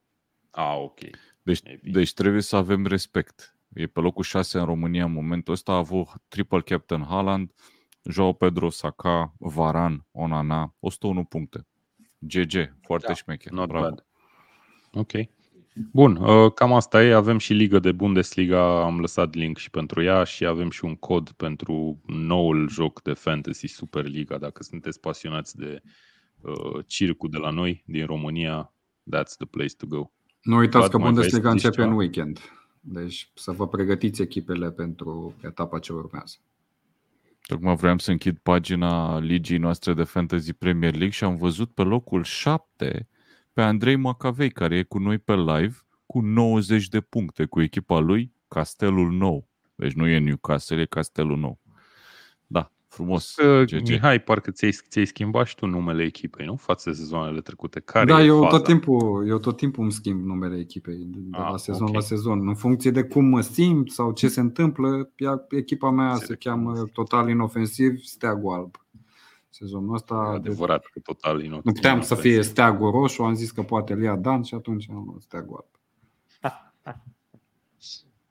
[0.51, 0.99] Ah, ok.
[1.41, 3.58] Deci, deci trebuie să avem respect.
[3.73, 5.71] E pe locul 6 în România în momentul ăsta.
[5.71, 7.51] A avut triple captain Haaland,
[8.03, 11.67] Joao Pedro, Saka, Varan, Onana, 101 puncte.
[12.17, 13.51] GG, foarte da, șmecher.
[13.51, 13.83] Not Bravo.
[13.83, 14.05] bad.
[14.93, 15.11] Ok.
[15.91, 17.13] Bun, uh, cam asta e.
[17.13, 20.95] Avem și Liga de Bundesliga, am lăsat link și pentru ea și avem și un
[20.95, 24.37] cod pentru noul joc de Fantasy Superliga.
[24.37, 25.81] Dacă sunteți pasionați de
[26.41, 28.73] uh, circul de la noi, din România,
[29.15, 30.11] that's the place to go.
[30.41, 32.39] Nu uitați Vlad, că Bundesliga începe în weekend.
[32.79, 36.35] Deci să vă pregătiți echipele pentru etapa ce urmează.
[37.47, 41.81] Tocmai vreau să închid pagina ligii noastre de Fantasy Premier League și am văzut pe
[41.81, 43.07] locul 7
[43.53, 47.99] pe Andrei Macavei, care e cu noi pe live, cu 90 de puncte cu echipa
[47.99, 49.47] lui, Castelul Nou.
[49.75, 51.59] Deci nu e Newcastle, e Castelul Nou.
[52.89, 53.35] Da, Frumos.
[53.35, 56.55] Uh, Mihai, parcă ți-ai, ți-ai schimbat și tu numele echipei, nu?
[56.55, 57.79] Față de sezoanele trecute.
[57.79, 61.47] Care da, eu tot, timpul, eu tot timpul îmi schimb numele echipei, de, de ah,
[61.51, 61.93] la sezon okay.
[61.93, 62.47] la sezon.
[62.47, 65.11] În funcție de cum mă simt sau ce se întâmplă,
[65.49, 68.75] echipa mea se, se cheamă total inofensiv Steagul Alb.
[69.49, 70.29] Sezonul ăsta...
[70.33, 71.65] E adevărat că total inofensiv.
[71.65, 74.89] Nu puteam să fie Steagul Roșu, am zis că poate îl ia Dan și atunci
[74.89, 75.67] am luat Steagul Alb.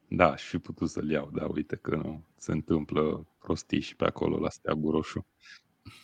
[0.09, 4.05] Da, și fi putut să-l iau, da, uite că nu se întâmplă prostii și pe
[4.05, 5.27] acolo la steagul roșu.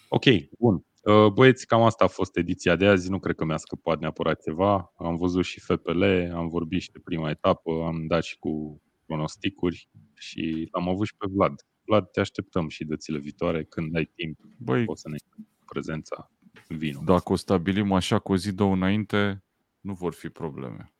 [0.09, 0.25] Ok,
[0.59, 0.85] bun.
[1.03, 3.11] Uh, băieți, cam asta a fost ediția de azi.
[3.11, 4.93] Nu cred că mi-a scăpat neapărat ceva.
[4.97, 6.03] Am văzut și FPL,
[6.35, 11.17] am vorbit și de prima etapă, am dat și cu pronosticuri și am avut și
[11.17, 11.67] pe Vlad.
[11.85, 14.41] Vlad, te așteptăm și dățile viitoare când ai timp.
[14.57, 15.17] Băi, poți să ne
[15.65, 16.31] prezența.
[16.69, 17.01] Vino.
[17.05, 19.45] Dacă o stabilim așa cu o zi, două înainte,
[19.81, 20.95] nu vor fi probleme.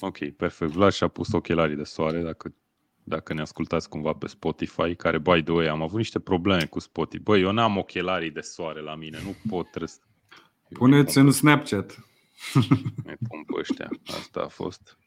[0.00, 0.70] Ok, perfect.
[0.70, 2.54] Vlad și-a pus ochelarii de soare, dacă,
[3.02, 6.78] dacă ne ascultați cumva pe Spotify, care, by the way, am avut niște probleme cu
[6.78, 7.22] Spotify.
[7.22, 9.90] Băi, eu n-am ochelarii de soare la mine, nu pot trebuie
[10.72, 11.98] Puneți în Snapchat.
[13.04, 13.90] Ne pun pe ăștia.
[14.06, 14.98] Asta a fost.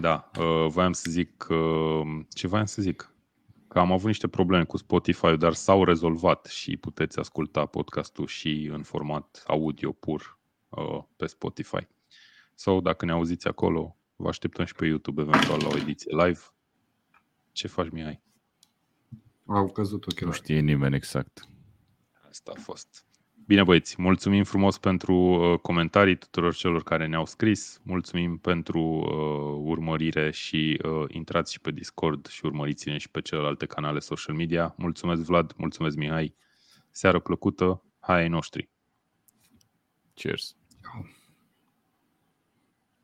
[0.00, 3.14] Da, uh, voiam să zic, uh, ce voiam să zic?
[3.68, 8.68] Că am avut niște probleme cu Spotify, dar s-au rezolvat și puteți asculta podcastul și
[8.72, 10.38] în format audio pur
[10.68, 11.86] uh, pe Spotify
[12.56, 16.40] sau dacă ne auziți acolo, vă așteptăm și pe YouTube eventual la o ediție live.
[17.52, 18.22] Ce faci, Mihai?
[19.46, 20.20] Au căzut ok.
[20.20, 21.48] Nu știe nimeni exact.
[22.28, 23.06] Asta a fost.
[23.46, 29.70] Bine băieți, mulțumim frumos pentru uh, comentarii tuturor celor care ne-au scris, mulțumim pentru uh,
[29.70, 34.74] urmărire și uh, intrați și pe Discord și urmăriți-ne și pe celelalte canale social media.
[34.76, 36.34] Mulțumesc Vlad, mulțumesc Mihai,
[36.90, 38.70] seară plăcută, hai ai noștri.
[40.14, 40.56] Cheers.
[40.82, 41.25] Ciao.